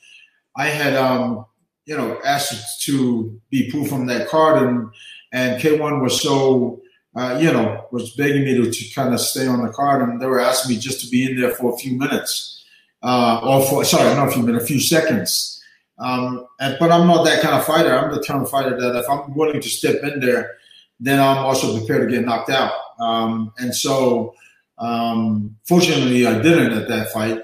I 0.56 0.66
had, 0.66 0.94
um, 0.94 1.46
you 1.86 1.96
know, 1.96 2.20
asked 2.24 2.82
to 2.84 3.40
be 3.50 3.70
pulled 3.70 3.88
from 3.88 4.06
that 4.06 4.28
card, 4.28 4.62
and 4.68 4.90
and 5.32 5.62
K1 5.62 6.02
was 6.02 6.20
so, 6.20 6.80
uh, 7.16 7.38
you 7.40 7.52
know, 7.52 7.86
was 7.90 8.14
begging 8.14 8.44
me 8.44 8.54
to, 8.54 8.70
to 8.70 8.94
kind 8.94 9.12
of 9.12 9.20
stay 9.20 9.46
on 9.46 9.64
the 9.64 9.72
card, 9.72 10.02
and 10.02 10.20
they 10.20 10.26
were 10.26 10.40
asking 10.40 10.74
me 10.74 10.80
just 10.80 11.00
to 11.04 11.10
be 11.10 11.30
in 11.30 11.40
there 11.40 11.50
for 11.50 11.74
a 11.74 11.76
few 11.76 11.98
minutes, 11.98 12.64
uh, 13.02 13.40
or 13.42 13.62
for 13.66 13.84
sorry, 13.84 14.14
not 14.14 14.28
a 14.28 14.30
few 14.30 14.42
minutes, 14.42 14.64
a 14.64 14.66
few 14.66 14.80
seconds. 14.80 15.62
Um, 15.98 16.46
and, 16.60 16.76
but 16.80 16.90
I'm 16.90 17.06
not 17.06 17.24
that 17.24 17.42
kind 17.42 17.54
of 17.54 17.64
fighter. 17.64 17.96
I'm 17.96 18.12
the 18.14 18.22
kind 18.22 18.42
of 18.42 18.50
fighter 18.50 18.80
that 18.80 18.96
if 18.96 19.08
I'm 19.08 19.34
willing 19.34 19.60
to 19.60 19.68
step 19.68 19.96
in 20.02 20.20
there, 20.20 20.56
then 20.98 21.18
I'm 21.20 21.38
also 21.38 21.76
prepared 21.76 22.08
to 22.08 22.16
get 22.16 22.24
knocked 22.24 22.50
out. 22.50 22.72
Um, 22.98 23.52
and 23.58 23.74
so, 23.74 24.34
um, 24.78 25.56
fortunately, 25.66 26.26
I 26.26 26.40
didn't 26.40 26.72
at 26.72 26.88
that 26.88 27.10
fight. 27.10 27.42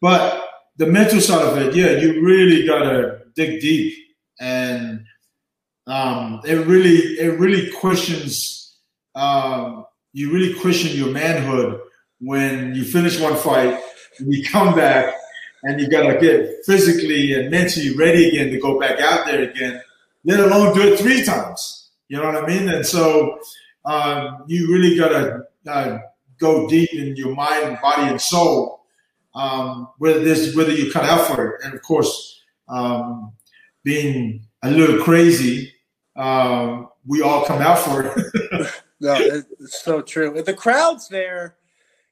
But 0.00 0.48
the 0.78 0.86
mental 0.86 1.20
side 1.20 1.46
of 1.46 1.58
it, 1.58 1.76
yeah, 1.76 1.92
you 1.92 2.24
really 2.24 2.66
gotta 2.66 3.20
dig 3.36 3.60
deep, 3.60 3.94
and 4.40 5.04
um, 5.86 6.40
it 6.44 6.66
really, 6.66 6.96
it 7.18 7.38
really 7.38 7.70
questions. 7.72 8.61
Um, 9.14 9.84
you 10.12 10.32
really 10.32 10.54
question 10.54 10.96
your 10.96 11.10
manhood 11.10 11.80
when 12.20 12.74
you 12.74 12.84
finish 12.84 13.18
one 13.20 13.36
fight, 13.36 13.80
and 14.18 14.32
you 14.32 14.44
come 14.44 14.74
back, 14.74 15.14
and 15.64 15.80
you 15.80 15.88
gotta 15.88 16.18
get 16.18 16.64
physically 16.64 17.32
and 17.34 17.50
mentally 17.50 17.94
ready 17.96 18.28
again 18.28 18.50
to 18.50 18.60
go 18.60 18.78
back 18.78 19.00
out 19.00 19.26
there 19.26 19.42
again. 19.42 19.80
Let 20.24 20.40
alone 20.40 20.74
do 20.74 20.92
it 20.92 20.98
three 20.98 21.24
times. 21.24 21.90
You 22.08 22.18
know 22.18 22.24
what 22.24 22.44
I 22.44 22.46
mean? 22.46 22.68
And 22.68 22.86
so 22.86 23.38
um, 23.84 24.44
you 24.46 24.72
really 24.72 24.96
gotta 24.96 25.44
uh, 25.66 25.98
go 26.38 26.68
deep 26.68 26.92
in 26.92 27.16
your 27.16 27.34
mind, 27.34 27.78
body, 27.80 28.10
and 28.10 28.20
soul. 28.20 28.80
Um, 29.34 29.88
whether 29.96 30.20
this, 30.20 30.54
whether 30.54 30.72
you 30.72 30.92
cut 30.92 31.04
out 31.04 31.26
for 31.26 31.46
it, 31.46 31.64
and 31.64 31.72
of 31.72 31.80
course, 31.82 32.42
um, 32.68 33.32
being 33.82 34.46
a 34.62 34.70
little 34.70 35.02
crazy, 35.02 35.72
um, 36.16 36.88
we 37.06 37.22
all 37.22 37.44
come 37.44 37.62
out 37.62 37.78
for 37.78 38.04
it. 38.04 38.72
No, 39.02 39.16
it's 39.18 39.82
so 39.82 40.00
true. 40.00 40.36
And 40.36 40.46
the 40.46 40.54
crowds 40.54 41.08
there 41.08 41.56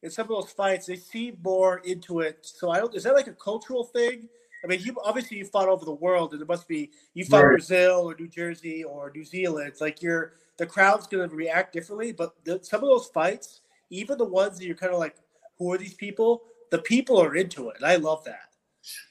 in 0.03 0.11
some 0.11 0.25
of 0.25 0.29
those 0.31 0.51
fights, 0.51 0.87
they 0.87 0.97
seem 0.97 1.39
more 1.43 1.79
into 1.85 2.21
it. 2.21 2.39
So 2.43 2.71
I 2.71 2.79
don't. 2.79 2.95
Is 2.95 3.05
that 3.05 3.15
like 3.15 3.29
a 3.29 3.33
cultural 3.33 3.85
thing? 3.85 4.29
I 4.65 4.67
mean, 4.67 4.81
you 4.81 4.97
obviously 5.05 5.39
you 5.39 5.45
fought 5.45 5.69
over 5.69 5.85
the 5.85 5.95
world, 5.95 6.33
and 6.33 6.43
it 6.43 6.49
must 6.49 6.67
be 6.67 6.91
you 7.15 7.25
fought 7.25 7.45
Right. 7.45 7.53
Brazil 7.53 8.11
or 8.11 8.17
New 8.19 8.29
Jersey 8.29 8.83
or 8.83 9.13
New 9.15 9.25
Zealand. 9.25 9.69
It's 9.69 9.81
like 9.81 10.03
you're 10.03 10.33
the 10.59 10.67
crowd's 10.67 11.07
going 11.07 11.31
to 11.31 11.35
react 11.35 11.73
differently. 11.73 12.13
But 12.13 12.35
the, 12.45 12.59
some 12.63 12.83
of 12.83 12.89
those 12.89 13.07
fights, 13.07 13.61
even 13.91 14.19
the 14.19 14.25
ones 14.25 14.59
that 14.59 14.67
you're 14.67 14.77
kind 14.77 14.93
of 14.93 14.99
like, 14.99 15.15
who 15.59 15.73
are 15.73 15.79
these 15.79 15.95
people? 15.95 16.43
The 16.71 16.79
people 16.79 17.21
are 17.21 17.37
into 17.37 17.69
it. 17.71 17.77
And 17.77 17.87
I 17.87 17.97
love 17.97 18.25
that. 18.25 18.51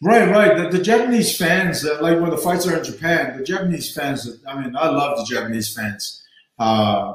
Right, 0.02 0.30
right. 0.30 0.58
The, 0.58 0.78
the 0.78 0.84
Japanese 0.84 1.38
fans, 1.38 1.86
uh, 1.86 2.00
like 2.02 2.20
when 2.20 2.30
the 2.30 2.38
fights 2.38 2.68
are 2.68 2.78
in 2.78 2.84
Japan, 2.84 3.38
the 3.38 3.44
Japanese 3.44 3.94
fans. 3.94 4.42
I 4.48 4.60
mean, 4.62 4.76
I 4.76 4.90
love 4.90 5.18
the 5.18 5.26
Japanese 5.34 5.74
fans. 5.74 6.24
Uh, 6.58 7.14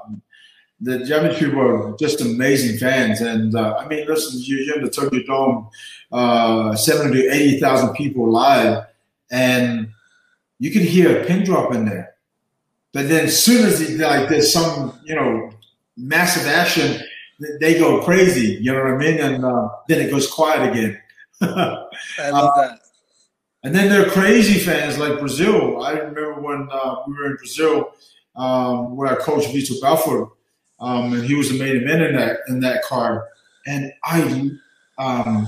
the 0.85 1.05
Japanese 1.05 1.39
people 1.39 1.61
are 1.61 1.97
just 1.97 2.21
amazing 2.21 2.79
fans, 2.79 3.21
and 3.21 3.55
uh, 3.57 3.77
I 3.79 3.87
mean, 3.89 4.07
listen, 4.07 4.41
you- 4.41 4.59
you're 4.65 4.79
in 4.79 4.85
the 4.85 4.91
Tokyo 4.91 5.23
Dome, 5.27 5.69
uh, 6.13 6.75
seventy 6.77 7.23
to 7.23 7.29
eighty 7.31 7.59
thousand 7.61 7.95
people 7.95 8.31
live, 8.31 8.85
and 9.31 9.89
you 10.59 10.71
can 10.71 10.83
hear 10.83 11.21
a 11.21 11.25
pin 11.25 11.45
drop 11.45 11.75
in 11.75 11.85
there. 11.87 12.15
But 12.93 13.09
then, 13.09 13.25
as 13.25 13.43
soon 13.43 13.65
as 13.67 13.81
it, 13.81 13.99
like 13.99 14.29
there's 14.29 14.53
some, 14.53 14.99
you 15.05 15.15
know, 15.17 15.51
massive 15.97 16.47
action, 16.47 17.01
they 17.61 17.79
go 17.79 18.03
crazy. 18.03 18.59
You 18.63 18.73
know 18.73 18.83
what 18.85 18.93
I 18.93 18.97
mean? 18.97 19.19
And 19.21 19.45
uh, 19.45 19.69
then 19.89 20.01
it 20.01 20.11
goes 20.11 20.31
quiet 20.31 20.71
again. 20.71 21.01
I 21.41 22.31
love 22.31 22.53
that. 22.57 22.79
And 23.65 23.75
then 23.75 23.89
there 23.89 24.07
are 24.07 24.11
crazy 24.11 24.61
fans 24.61 24.99
like 24.99 25.19
Brazil. 25.19 25.83
I 25.83 25.93
remember 25.93 26.35
when 26.41 26.69
uh, 26.71 26.97
we 27.09 27.15
were 27.15 27.27
in 27.31 27.37
Brazil, 27.37 27.93
um, 28.37 28.95
where 28.97 29.09
I 29.11 29.17
coached 29.17 29.49
Vitor 29.49 29.81
Belfort, 29.81 30.29
um, 30.81 31.13
and 31.13 31.25
he 31.25 31.35
was 31.35 31.51
the 31.51 31.59
main 31.59 31.77
event 31.77 32.03
in 32.03 32.17
that 32.17 32.39
in 32.49 32.61
that 32.61 32.83
card. 32.83 33.23
And 33.67 33.93
I, 34.05 34.51
um, 34.99 35.47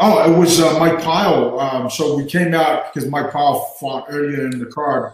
oh, 0.00 0.32
it 0.32 0.36
was 0.36 0.60
uh, 0.60 0.78
Mike 0.78 1.00
Pyle. 1.00 1.60
Um, 1.60 1.88
so 1.88 2.16
we 2.16 2.26
came 2.26 2.54
out 2.54 2.92
because 2.92 3.08
Mike 3.08 3.30
Pyle 3.30 3.60
fought 3.78 4.06
earlier 4.08 4.44
in 4.46 4.58
the 4.58 4.66
card, 4.66 5.12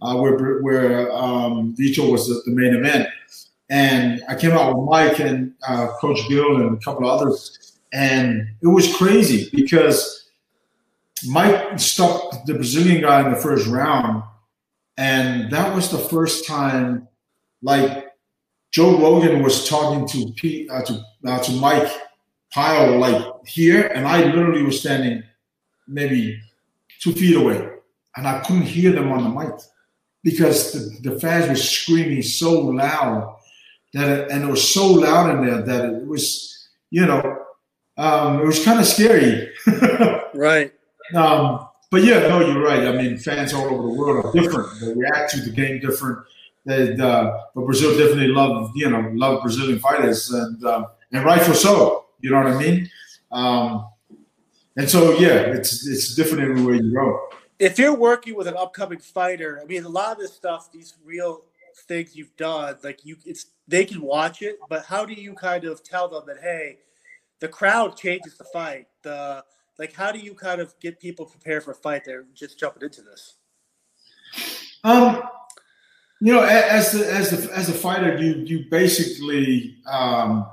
uh, 0.00 0.16
where 0.16 0.60
where 0.60 1.12
um, 1.12 1.74
Vitor 1.76 2.10
was 2.10 2.28
the, 2.28 2.42
the 2.46 2.52
main 2.56 2.74
event. 2.74 3.08
And 3.70 4.22
I 4.28 4.34
came 4.34 4.52
out 4.52 4.74
with 4.74 4.88
Mike 4.88 5.20
and 5.20 5.52
uh, 5.66 5.88
Coach 6.00 6.20
Bill 6.28 6.56
and 6.56 6.78
a 6.78 6.80
couple 6.80 7.06
of 7.06 7.20
others, 7.20 7.78
and 7.92 8.48
it 8.62 8.66
was 8.66 8.94
crazy 8.96 9.50
because 9.52 10.30
Mike 11.26 11.78
stopped 11.78 12.46
the 12.46 12.54
Brazilian 12.54 13.02
guy 13.02 13.26
in 13.26 13.32
the 13.32 13.38
first 13.38 13.66
round, 13.66 14.22
and 14.96 15.50
that 15.52 15.74
was 15.74 15.90
the 15.90 15.98
first 15.98 16.46
time, 16.46 17.08
like 17.62 18.12
Joe 18.70 18.98
Rogan 18.98 19.42
was 19.42 19.68
talking 19.68 20.06
to 20.08 20.32
Pete, 20.34 20.70
uh, 20.70 20.82
to 20.82 21.02
uh, 21.26 21.38
to 21.40 21.52
Mike 21.52 21.90
Pyle 22.52 22.98
like 22.98 23.24
here, 23.46 23.86
and 23.88 24.06
I 24.06 24.24
literally 24.24 24.62
was 24.62 24.80
standing 24.80 25.22
maybe 25.86 26.40
two 27.00 27.12
feet 27.12 27.36
away, 27.36 27.68
and 28.16 28.26
I 28.26 28.40
couldn't 28.40 28.62
hear 28.62 28.92
them 28.92 29.10
on 29.10 29.24
the 29.24 29.30
mic 29.30 29.60
because 30.22 30.72
the, 30.72 31.10
the 31.10 31.20
fans 31.20 31.48
were 31.48 31.56
screaming 31.56 32.22
so 32.22 32.60
loud 32.60 33.36
that 33.94 34.08
it, 34.08 34.30
and 34.30 34.44
it 34.44 34.50
was 34.50 34.68
so 34.68 34.86
loud 34.86 35.30
in 35.30 35.46
there 35.46 35.62
that 35.62 35.84
it 35.84 36.06
was 36.06 36.68
you 36.90 37.06
know 37.06 37.44
um, 37.96 38.40
it 38.40 38.46
was 38.46 38.64
kind 38.64 38.78
of 38.78 38.86
scary. 38.86 39.50
Right. 40.34 40.72
Um, 41.14 41.68
but 41.90 42.04
yeah, 42.04 42.20
no, 42.28 42.40
you're 42.40 42.62
right. 42.62 42.86
I 42.86 42.92
mean, 42.92 43.16
fans 43.16 43.52
all 43.52 43.64
over 43.64 43.82
the 43.82 43.94
world 43.94 44.24
are 44.24 44.32
different. 44.32 44.68
They 44.80 44.92
react 44.92 45.32
to 45.32 45.40
the 45.40 45.50
game 45.50 45.80
different. 45.80 46.18
They, 46.68 46.94
uh, 46.96 47.24
but 47.54 47.64
Brazil 47.64 47.96
definitely 47.96 48.28
love, 48.28 48.72
you 48.74 48.90
know, 48.90 49.10
love 49.14 49.42
Brazilian 49.42 49.78
fighters, 49.78 50.30
and 50.30 50.62
um, 50.64 50.86
and 51.12 51.24
rightful 51.24 51.54
so. 51.54 52.04
You 52.20 52.30
know 52.30 52.42
what 52.42 52.52
I 52.52 52.58
mean? 52.58 52.90
Um, 53.32 53.88
and 54.76 54.88
so 54.88 55.18
yeah, 55.18 55.56
it's 55.56 55.86
it's 55.88 56.14
different 56.14 56.44
everywhere 56.44 56.74
you 56.74 56.92
go. 56.92 57.06
if 57.58 57.78
you're 57.78 57.96
working 57.96 58.36
with 58.36 58.46
an 58.46 58.56
upcoming 58.56 58.98
fighter, 58.98 59.60
I 59.62 59.64
mean, 59.64 59.84
a 59.84 59.88
lot 59.88 60.12
of 60.12 60.18
this 60.18 60.34
stuff, 60.34 60.70
these 60.70 60.94
real 61.04 61.42
things 61.86 62.14
you've 62.14 62.36
done, 62.36 62.76
like 62.84 63.04
you, 63.04 63.16
it's 63.24 63.46
they 63.66 63.84
can 63.84 64.00
watch 64.00 64.42
it, 64.42 64.58
but 64.68 64.84
how 64.84 65.04
do 65.04 65.14
you 65.14 65.34
kind 65.34 65.64
of 65.64 65.82
tell 65.82 66.08
them 66.08 66.24
that, 66.26 66.38
hey, 66.42 66.78
the 67.40 67.48
crowd 67.48 67.96
changes 67.96 68.36
the 68.36 68.44
fight. 68.44 68.86
The 69.02 69.44
like, 69.78 69.92
how 69.92 70.10
do 70.10 70.18
you 70.18 70.34
kind 70.34 70.60
of 70.60 70.74
get 70.80 70.98
people 71.00 71.24
prepared 71.24 71.64
for 71.64 71.70
a 71.70 71.74
fight? 71.74 72.02
They're 72.04 72.26
just 72.34 72.58
jumping 72.58 72.82
into 72.82 73.02
this. 73.02 73.36
Um, 74.84 75.22
you 76.20 76.32
know, 76.32 76.42
as 76.42 76.92
the 76.92 77.12
as 77.12 77.30
the 77.30 77.56
as 77.56 77.68
a 77.68 77.72
fighter, 77.72 78.18
you 78.18 78.34
you 78.44 78.64
basically 78.70 79.76
um, 79.86 80.46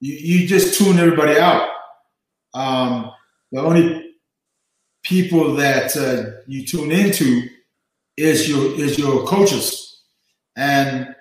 you, 0.00 0.14
you 0.14 0.48
just 0.48 0.78
tune 0.78 0.98
everybody 0.98 1.38
out. 1.38 1.68
Um, 2.54 3.12
the 3.52 3.60
only 3.60 4.14
people 5.04 5.54
that 5.54 5.96
uh, 5.96 6.40
you 6.46 6.66
tune 6.66 6.90
into 6.90 7.42
is 8.16 8.48
your 8.48 8.74
is 8.80 8.98
your 8.98 9.24
coaches, 9.26 10.02
and 10.56 11.14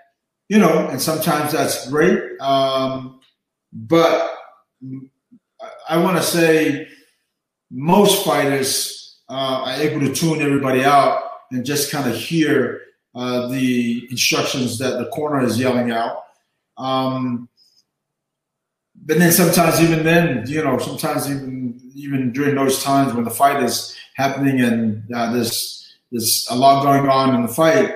you 0.50 0.58
know, 0.58 0.88
and 0.88 1.00
sometimes 1.00 1.52
that's 1.52 1.90
great. 1.90 2.40
Um, 2.42 3.20
but 3.72 4.32
I 5.88 5.98
want 5.98 6.18
to 6.18 6.24
say 6.24 6.88
most 7.70 8.26
fighters 8.26 9.20
uh, 9.30 9.64
are 9.66 9.74
able 9.74 10.00
to 10.02 10.14
tune 10.14 10.42
everybody 10.42 10.84
out 10.84 11.24
and 11.52 11.66
just 11.66 11.92
kind 11.92 12.10
of 12.10 12.16
hear 12.16 12.83
uh, 13.16 13.48
the 13.48 14.08
instructions 14.10 14.78
that 14.80 14.98
the 14.98 15.06
corner 15.08 15.44
is 15.44 15.60
yelling 15.60 15.92
out. 15.92 16.26
Um, 16.78 17.48
but 19.06 19.20
then 19.20 19.32
sometimes 19.32 19.82
even 19.82 20.04
then, 20.04 20.46
you 20.48 20.64
know, 20.64 20.78
sometimes 20.78 21.30
even 21.30 21.80
even 21.96 22.32
during 22.32 22.56
those 22.56 22.82
times 22.84 23.14
when 23.14 23.24
the 23.24 23.32
fight 23.32 23.62
is 23.62 23.96
happening 24.16 24.62
and 24.62 25.04
uh, 25.14 25.32
there's 25.32 25.96
there's 26.12 26.48
a 26.50 26.56
lot 26.56 26.84
going 26.84 27.10
on 27.10 27.36
in 27.36 27.42
the 27.42 27.48
fight, 27.48 27.96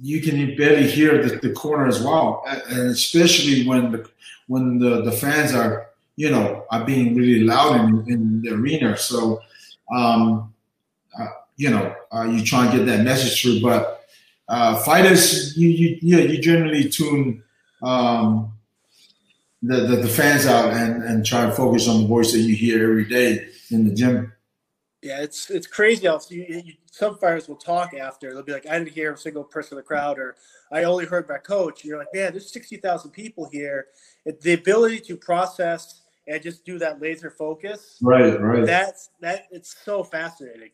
you 0.00 0.20
can 0.20 0.56
barely 0.56 0.88
hear 0.88 1.22
the, 1.22 1.36
the 1.36 1.52
corner 1.52 1.86
as 1.86 2.02
well, 2.02 2.44
and 2.46 2.90
especially 2.90 3.66
when 3.66 3.92
the 3.92 4.08
when 4.48 4.78
the, 4.78 5.02
the 5.02 5.12
fans 5.12 5.54
are 5.54 5.86
you 6.16 6.30
know 6.30 6.64
are 6.70 6.84
being 6.84 7.14
really 7.14 7.44
loud 7.44 7.80
in, 7.80 8.04
in 8.12 8.42
the 8.42 8.50
arena. 8.50 8.96
So, 8.96 9.40
um, 9.94 10.52
uh, 11.18 11.28
you 11.56 11.70
know, 11.70 11.94
uh, 12.12 12.24
you 12.24 12.44
try 12.44 12.66
and 12.66 12.76
get 12.76 12.86
that 12.86 13.04
message 13.04 13.40
through. 13.40 13.62
But 13.62 14.01
uh, 14.48 14.76
fighters, 14.82 15.56
you 15.56 15.68
you 15.68 15.98
yeah, 16.02 16.24
you 16.24 16.40
generally 16.40 16.88
tune. 16.88 17.42
Um, 17.82 18.52
the, 19.62 19.80
the, 19.82 19.96
the 19.96 20.08
fans 20.08 20.46
out 20.46 20.72
and, 20.72 21.04
and 21.04 21.24
try 21.24 21.44
and 21.44 21.52
focus 21.52 21.88
on 21.88 22.02
the 22.02 22.08
voice 22.08 22.32
that 22.32 22.40
you 22.40 22.54
hear 22.54 22.90
every 22.90 23.04
day 23.04 23.46
in 23.70 23.88
the 23.88 23.94
gym. 23.94 24.32
Yeah, 25.02 25.20
it's 25.20 25.50
it's 25.50 25.66
crazy. 25.66 26.06
How 26.06 26.20
you, 26.28 26.62
you, 26.64 26.72
some 26.90 27.18
fighters 27.18 27.48
will 27.48 27.56
talk 27.56 27.92
after. 27.92 28.32
They'll 28.32 28.44
be 28.44 28.52
like, 28.52 28.66
"I 28.68 28.78
didn't 28.78 28.92
hear 28.92 29.12
a 29.12 29.16
single 29.16 29.42
person 29.42 29.76
in 29.76 29.76
the 29.78 29.82
crowd," 29.82 30.18
or 30.18 30.36
"I 30.70 30.84
only 30.84 31.06
heard 31.06 31.28
my 31.28 31.38
coach." 31.38 31.84
You're 31.84 31.98
like, 31.98 32.14
"Man, 32.14 32.30
there's 32.30 32.52
sixty 32.52 32.76
thousand 32.76 33.10
people 33.10 33.48
here." 33.50 33.86
It, 34.24 34.40
the 34.40 34.52
ability 34.52 35.00
to 35.00 35.16
process 35.16 36.02
and 36.28 36.40
just 36.40 36.64
do 36.64 36.78
that 36.78 37.02
laser 37.02 37.30
focus. 37.30 37.98
Right, 38.00 38.40
right. 38.40 38.64
That's 38.64 39.10
that. 39.20 39.48
It's 39.50 39.74
so 39.84 40.04
fascinating. 40.04 40.70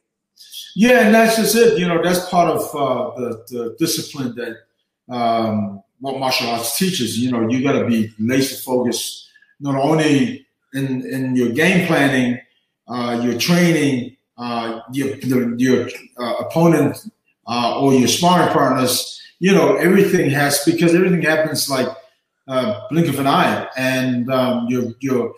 Yeah, 0.74 1.06
and 1.06 1.14
that's 1.14 1.36
just 1.36 1.56
it. 1.56 1.78
You 1.78 1.88
know, 1.88 2.02
that's 2.02 2.28
part 2.28 2.50
of 2.50 2.60
uh, 2.74 3.16
the, 3.16 3.44
the 3.48 3.76
discipline 3.78 4.34
that 4.36 5.14
um, 5.14 5.82
what 6.00 6.18
martial 6.18 6.48
arts 6.48 6.78
teaches. 6.78 7.18
You 7.18 7.32
know, 7.32 7.48
you 7.48 7.62
got 7.62 7.72
to 7.72 7.86
be 7.86 8.12
laser 8.18 8.56
focused, 8.62 9.28
not 9.60 9.74
only 9.74 10.46
in 10.74 11.04
in 11.06 11.34
your 11.34 11.50
game 11.50 11.86
planning, 11.86 12.40
uh, 12.86 13.20
your 13.24 13.38
training, 13.38 14.16
uh, 14.36 14.80
your 14.92 15.16
the, 15.16 15.54
your 15.58 15.88
uh, 16.18 16.34
opponent 16.44 16.96
uh, 17.46 17.80
or 17.80 17.94
your 17.94 18.08
sparring 18.08 18.52
partners. 18.52 19.20
You 19.40 19.52
know, 19.52 19.76
everything 19.76 20.30
has 20.30 20.62
because 20.64 20.94
everything 20.94 21.22
happens 21.22 21.68
like 21.68 21.88
uh, 22.46 22.80
blink 22.90 23.08
of 23.08 23.18
an 23.18 23.26
eye, 23.26 23.68
and 23.76 24.30
um, 24.30 24.66
your 24.68 24.92
your 25.00 25.34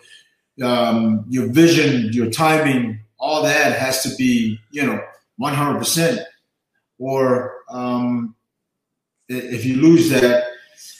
um, 0.63 1.25
your 1.29 1.47
vision, 1.47 2.11
your 2.13 2.29
timing, 2.29 2.99
all 3.21 3.43
that 3.43 3.77
has 3.77 4.03
to 4.03 4.13
be 4.15 4.59
you 4.71 4.85
know 4.85 4.99
100 5.37 5.77
percent, 5.77 6.19
or 6.97 7.53
um, 7.69 8.35
if 9.29 9.63
you 9.63 9.75
lose 9.77 10.09
that, 10.09 10.43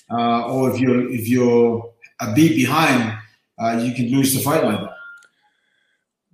uh, 0.10 0.46
or 0.46 0.72
if 0.72 0.80
you're 0.80 1.12
if 1.12 1.28
you're 1.28 1.92
a 2.22 2.34
beat 2.34 2.56
behind, 2.56 3.18
uh, 3.60 3.82
you 3.84 3.94
can 3.94 4.10
lose 4.10 4.34
the 4.34 4.40
fight 4.40 4.64
like 4.64 4.80
that. 4.80 4.94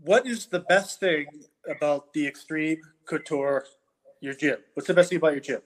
What 0.02 0.28
is 0.28 0.45
the 0.45 0.60
best 0.60 1.00
thing 1.00 1.26
about 1.69 2.13
the 2.13 2.28
Extreme 2.28 2.82
Couture, 3.06 3.65
your 4.21 4.34
gym? 4.34 4.58
What's 4.73 4.88
the 4.88 4.93
best 4.93 5.10
thing 5.10 5.17
about 5.17 5.32
your 5.34 5.41
gym? 5.41 5.62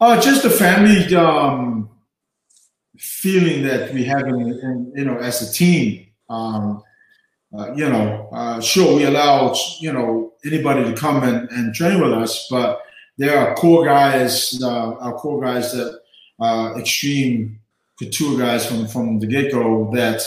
Uh, 0.00 0.20
just 0.20 0.42
the 0.42 0.50
family 0.50 1.14
um, 1.14 1.88
feeling 2.98 3.62
that 3.62 3.94
we 3.94 4.04
have, 4.04 4.26
in, 4.26 4.40
in, 4.40 4.92
you 4.96 5.04
know, 5.04 5.16
as 5.16 5.48
a 5.48 5.52
team. 5.52 6.06
Um, 6.28 6.82
uh, 7.56 7.72
you 7.74 7.88
know, 7.88 8.28
uh, 8.32 8.60
sure, 8.60 8.96
we 8.96 9.04
allow, 9.04 9.54
you 9.78 9.92
know, 9.92 10.32
anybody 10.44 10.84
to 10.84 10.94
come 10.94 11.22
and, 11.22 11.48
and 11.50 11.74
train 11.74 12.00
with 12.00 12.12
us, 12.12 12.46
but 12.50 12.80
there 13.18 13.36
are 13.38 13.54
core 13.54 13.84
guys, 13.84 14.60
uh, 14.62 14.94
our 14.96 15.14
core 15.14 15.42
guys 15.42 15.72
that 15.72 16.00
uh, 16.40 16.74
extreme 16.78 17.58
couture 17.98 18.38
guys 18.38 18.66
from, 18.66 18.86
from 18.88 19.18
the 19.18 19.26
get 19.26 19.52
go 19.52 19.90
that 19.94 20.22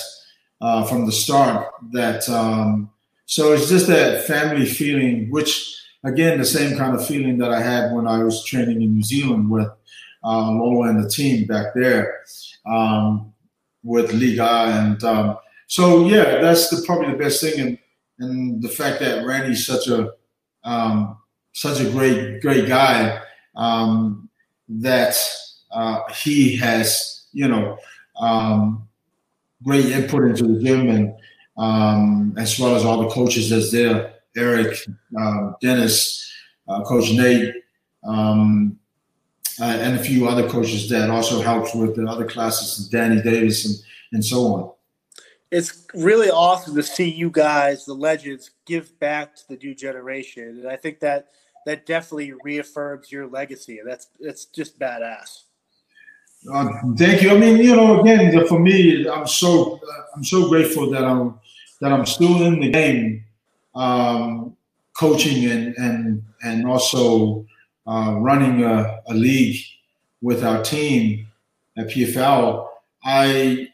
uh, 0.62 0.86
from 0.86 1.06
the 1.06 1.12
start 1.12 1.68
that 1.92 2.28
um, 2.30 2.90
so 3.26 3.54
it's 3.54 3.70
just 3.70 3.88
that 3.88 4.26
family 4.26 4.66
feeling, 4.66 5.30
which 5.32 5.76
again 6.04 6.38
the 6.38 6.46
same 6.46 6.78
kind 6.78 6.96
of 6.96 7.06
feeling 7.06 7.38
that 7.40 7.52
I 7.52 7.62
had 7.62 7.92
when 7.92 8.08
I 8.08 8.24
was 8.24 8.44
training 8.46 8.82
in 8.82 8.94
New 8.94 9.04
Zealand 9.04 9.50
with 9.50 9.68
uh, 10.24 10.52
Lolo 10.52 10.84
and 10.84 11.04
the 11.04 11.10
team 11.10 11.46
back 11.46 11.74
there 11.74 12.22
um, 12.66 13.34
with 13.84 14.14
Liga 14.14 14.80
and 14.80 15.04
um, 15.04 15.38
so 15.67 16.08
yeah, 16.08 16.41
that's 16.41 16.69
the, 16.69 16.84
probably 16.86 17.12
the 17.12 17.17
best 17.17 17.41
thing 17.41 17.60
and 17.60 17.78
and 18.19 18.62
the 18.62 18.69
fact 18.69 18.99
that 19.01 19.25
Randy's 19.25 19.65
such 19.65 19.88
a 19.88 20.13
um, 20.63 21.17
such 21.56 21.80
a 21.80 21.89
great, 21.89 22.41
great 22.41 22.67
guy 22.67 23.21
um, 23.56 24.30
that 24.67 25.17
uh, 25.71 26.01
he 26.13 26.56
has, 26.58 27.28
you 27.32 27.47
know, 27.47 27.78
um, 28.19 28.88
great 29.63 29.86
input 29.86 30.23
into 30.23 30.43
the 30.43 30.62
gym 30.62 30.89
and 30.89 31.13
um, 31.58 32.36
as 32.38 32.60
well 32.60 32.75
as 32.75 32.84
all 32.84 33.04
the 33.04 33.10
coaches 33.10 33.49
that's 33.49 33.71
there, 33.71 34.15
Eric, 34.36 34.78
uh, 35.17 35.51
Dennis, 35.62 36.30
uh, 36.67 36.84
Coach 36.84 37.13
Nate, 37.13 37.56
um, 38.06 38.78
uh, 39.62 39.63
and 39.63 39.97
a 39.97 40.04
few 40.04 40.28
other 40.28 40.49
coaches 40.49 40.89
that 40.89 41.10
also 41.10 41.41
helps 41.41 41.73
with 41.73 41.95
the 41.95 42.06
other 42.06 42.25
classes, 42.25 42.89
Danny 42.89 43.21
Davis 43.21 43.65
and, 43.65 43.75
and 44.12 44.25
so 44.25 44.54
on. 44.54 44.75
It's 45.51 45.86
really 45.93 46.29
awesome 46.29 46.75
to 46.75 46.84
see 46.84 47.10
you 47.10 47.29
guys, 47.29 47.86
the 47.86 47.93
legends, 47.93 48.51
give 48.65 48.97
back 48.99 49.36
to 49.36 49.47
the 49.47 49.58
new 49.58 49.75
generation. 49.75 50.49
And 50.49 50.67
I 50.67 50.75
think 50.75 50.99
that– 51.01 51.27
that 51.65 51.86
definitely 51.86 52.34
reaffirms 52.43 53.12
your 53.12 53.27
legacy. 53.27 53.79
And 53.79 53.89
that's 53.89 54.08
it's 54.19 54.45
just 54.45 54.79
badass. 54.79 55.43
Uh, 56.51 56.69
thank 56.95 57.23
you. 57.23 57.31
I 57.31 57.38
mean, 57.38 57.58
you 57.58 57.75
know, 57.75 58.01
again, 58.01 58.47
for 58.47 58.60
me, 58.60 59.10
I'm 59.10 59.27
so 59.27 59.79
I'm 60.15 60.23
so 60.23 60.47
grateful 60.47 60.89
that 60.91 61.03
I'm 61.03 61.39
that 61.81 61.91
I'm 61.91 62.05
still 62.05 62.43
in 62.43 62.60
the 62.60 62.69
game, 62.69 63.25
um, 63.73 64.55
coaching 64.95 65.49
and 65.49 65.75
and 65.77 66.23
and 66.43 66.67
also 66.67 67.45
uh, 67.88 68.15
running 68.19 68.63
a, 68.63 69.01
a, 69.08 69.13
league 69.13 69.60
with 70.21 70.43
our 70.43 70.63
team 70.63 71.27
at 71.77 71.88
PFL. 71.88 72.67
I, 73.03 73.67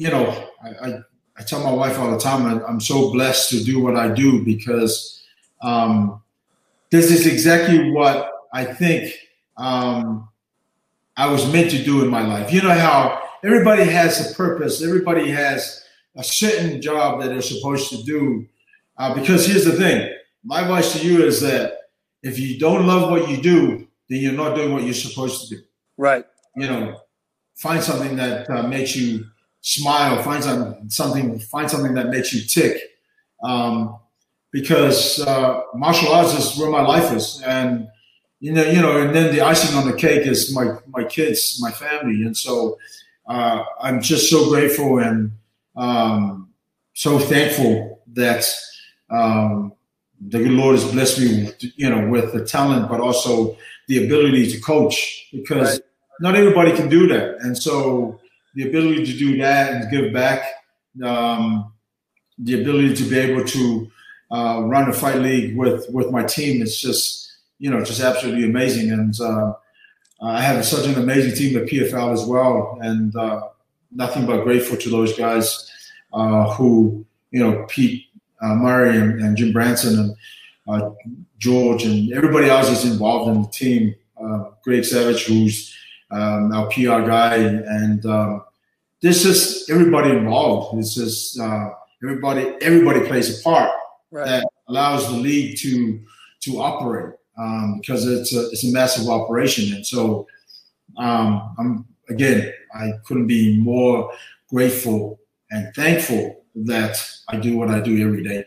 you 0.00 0.08
know, 0.08 0.48
I, 0.64 0.68
I, 0.70 1.00
I 1.36 1.42
tell 1.42 1.62
my 1.62 1.70
wife 1.70 1.98
all 1.98 2.10
the 2.10 2.18
time 2.18 2.46
I, 2.46 2.70
am 2.70 2.80
so 2.80 3.12
blessed 3.12 3.50
to 3.50 3.62
do 3.62 3.82
what 3.82 3.96
I 3.96 4.08
do 4.08 4.42
because 4.42 5.22
um, 5.60 6.22
this 6.90 7.10
is 7.10 7.26
exactly 7.26 7.90
what 7.90 8.32
I 8.50 8.64
think 8.64 9.12
um, 9.58 10.26
I 11.18 11.30
was 11.30 11.52
meant 11.52 11.70
to 11.72 11.84
do 11.84 12.02
in 12.02 12.08
my 12.08 12.26
life. 12.26 12.50
You 12.50 12.62
know 12.62 12.72
how 12.72 13.22
everybody 13.44 13.84
has 13.84 14.32
a 14.32 14.34
purpose, 14.34 14.82
everybody 14.82 15.30
has 15.32 15.84
a 16.16 16.24
certain 16.24 16.80
job 16.80 17.20
that 17.20 17.28
they're 17.28 17.42
supposed 17.42 17.90
to 17.90 18.02
do. 18.02 18.46
Uh, 18.96 19.14
because 19.14 19.46
here's 19.46 19.66
the 19.66 19.72
thing 19.72 20.10
my 20.44 20.62
advice 20.62 20.98
to 20.98 21.06
you 21.06 21.22
is 21.26 21.42
that 21.42 21.74
if 22.22 22.38
you 22.38 22.58
don't 22.58 22.86
love 22.86 23.10
what 23.10 23.28
you 23.28 23.36
do, 23.36 23.86
then 24.08 24.20
you're 24.22 24.32
not 24.32 24.56
doing 24.56 24.72
what 24.72 24.82
you're 24.82 24.94
supposed 24.94 25.50
to 25.50 25.56
do. 25.56 25.62
Right. 25.98 26.24
You 26.56 26.68
know, 26.68 27.00
find 27.56 27.82
something 27.82 28.16
that 28.16 28.48
uh, 28.48 28.62
makes 28.62 28.96
you 28.96 29.26
smile. 29.60 30.22
Find 30.22 30.42
some, 30.42 30.90
something. 30.90 31.38
Find 31.38 31.70
something 31.70 31.94
that 31.94 32.08
makes 32.08 32.32
you 32.32 32.42
tick. 32.42 32.82
Um, 33.42 33.98
because 34.52 35.20
uh, 35.20 35.62
martial 35.74 36.12
arts 36.12 36.34
is 36.34 36.58
where 36.58 36.70
my 36.70 36.82
life 36.82 37.12
is, 37.12 37.42
and 37.46 37.88
you 38.40 38.52
know, 38.52 38.64
you 38.64 38.80
know, 38.80 39.00
and 39.00 39.14
then 39.14 39.34
the 39.34 39.42
icing 39.42 39.76
on 39.76 39.86
the 39.86 39.96
cake 39.96 40.26
is 40.26 40.54
my 40.54 40.76
my 40.88 41.04
kids, 41.04 41.58
my 41.60 41.70
family, 41.70 42.24
and 42.24 42.36
so 42.36 42.78
uh, 43.28 43.64
I'm 43.80 44.00
just 44.00 44.30
so 44.30 44.48
grateful 44.48 44.98
and 44.98 45.32
um, 45.76 46.50
so 46.94 47.18
thankful 47.18 48.02
that 48.14 48.44
um, 49.10 49.72
the 50.20 50.38
good 50.38 50.52
Lord 50.52 50.74
has 50.74 50.90
blessed 50.90 51.20
me, 51.20 51.44
with, 51.44 51.56
you 51.76 51.88
know, 51.88 52.08
with 52.08 52.32
the 52.32 52.44
talent, 52.44 52.88
but 52.88 53.00
also 53.00 53.56
the 53.88 54.04
ability 54.04 54.50
to 54.52 54.60
coach 54.60 55.28
because 55.32 55.74
right. 55.74 55.82
not 56.20 56.34
everybody 56.34 56.72
can 56.72 56.88
do 56.88 57.06
that, 57.08 57.36
and 57.40 57.56
so 57.56 58.20
the 58.54 58.68
ability 58.68 59.06
to 59.06 59.18
do 59.18 59.36
that 59.38 59.72
and 59.72 59.90
give 59.90 60.12
back, 60.12 60.42
um, 61.04 61.72
the 62.38 62.60
ability 62.60 62.94
to 62.94 63.04
be 63.04 63.18
able 63.18 63.44
to 63.44 63.90
uh, 64.30 64.62
run 64.64 64.88
a 64.88 64.92
fight 64.92 65.16
league 65.16 65.56
with 65.56 65.86
with 65.90 66.10
my 66.10 66.24
team 66.24 66.62
is 66.62 66.80
just 66.80 67.32
you 67.58 67.70
know 67.70 67.84
just 67.84 68.00
absolutely 68.00 68.44
amazing. 68.44 68.90
And 68.90 69.18
uh, 69.20 69.54
I 70.22 70.40
have 70.40 70.64
such 70.64 70.86
an 70.86 70.94
amazing 70.96 71.34
team 71.34 71.56
at 71.58 71.68
PFL 71.68 72.12
as 72.12 72.24
well, 72.24 72.78
and 72.80 73.14
uh, 73.16 73.48
nothing 73.92 74.26
but 74.26 74.44
grateful 74.44 74.76
to 74.76 74.90
those 74.90 75.16
guys 75.16 75.70
uh, 76.12 76.52
who 76.54 77.04
you 77.30 77.40
know 77.40 77.66
Pete 77.68 78.06
uh, 78.40 78.54
Murray 78.54 78.96
and, 78.96 79.20
and, 79.20 79.36
Jim 79.36 79.52
Branson 79.52 79.98
and 79.98 80.16
uh, 80.82 80.90
George 81.38 81.84
and 81.84 82.10
everybody 82.12 82.48
else 82.48 82.70
is 82.70 82.90
involved 82.90 83.36
in 83.36 83.42
the 83.42 83.48
team. 83.48 83.94
Greg 84.62 84.84
Savage, 84.84 85.24
who's 85.24 85.74
um, 86.10 86.52
our 86.52 86.68
PR 86.68 87.06
guy, 87.06 87.36
and 87.36 88.04
um, 88.06 88.44
this 89.02 89.24
is 89.24 89.68
everybody 89.70 90.10
involved. 90.10 90.78
It's 90.78 90.94
just 90.94 91.38
uh, 91.38 91.70
everybody 92.02 92.54
everybody 92.60 93.06
plays 93.06 93.40
a 93.40 93.42
part 93.42 93.70
right. 94.10 94.26
that 94.26 94.48
allows 94.68 95.08
the 95.08 95.16
league 95.16 95.56
to 95.58 96.00
to 96.40 96.60
operate 96.60 97.14
um, 97.38 97.78
because 97.80 98.06
it's 98.06 98.34
a 98.34 98.48
it's 98.50 98.64
a 98.64 98.72
massive 98.72 99.08
operation, 99.08 99.74
and 99.74 99.86
so 99.86 100.26
um, 100.96 101.54
I'm 101.58 101.86
again 102.08 102.52
I 102.74 102.92
couldn't 103.04 103.26
be 103.26 103.58
more 103.58 104.12
grateful 104.48 105.20
and 105.50 105.74
thankful 105.74 106.44
that 106.54 106.96
I 107.28 107.36
do 107.36 107.56
what 107.56 107.70
I 107.70 107.80
do 107.80 108.04
every 108.04 108.22
day. 108.22 108.44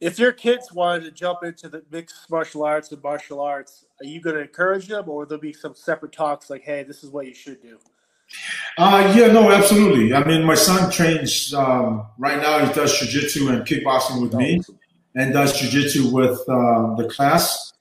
If 0.00 0.18
your 0.18 0.32
kids 0.32 0.72
wanted 0.72 1.04
to 1.04 1.10
jump 1.10 1.42
into 1.42 1.68
the 1.68 1.82
mixed 1.90 2.28
martial 2.30 2.64
arts 2.64 2.92
and 2.92 3.02
martial 3.02 3.40
arts, 3.40 3.86
are 4.00 4.06
you 4.06 4.20
going 4.20 4.36
to 4.36 4.42
encourage 4.42 4.88
them, 4.88 5.08
or 5.08 5.24
there'll 5.24 5.40
be 5.40 5.54
some 5.54 5.74
separate 5.74 6.12
talks 6.12 6.50
like, 6.50 6.62
"Hey, 6.62 6.82
this 6.82 7.02
is 7.02 7.10
what 7.10 7.26
you 7.26 7.34
should 7.34 7.62
do"? 7.62 7.78
Uh, 8.76 9.12
yeah, 9.16 9.28
no, 9.28 9.50
absolutely. 9.50 10.12
I 10.12 10.22
mean, 10.24 10.44
my 10.44 10.54
son 10.54 10.90
trains 10.90 11.54
um, 11.54 12.06
right 12.18 12.38
now. 12.38 12.66
He 12.66 12.72
does 12.74 12.92
jujitsu 13.00 13.50
and 13.50 13.66
kickboxing 13.66 14.20
with 14.20 14.34
me, 14.34 14.60
and 15.14 15.32
does 15.32 15.58
jujitsu 15.58 16.12
with 16.12 16.40
uh, 16.40 16.94
the 16.96 17.08
class. 17.08 17.72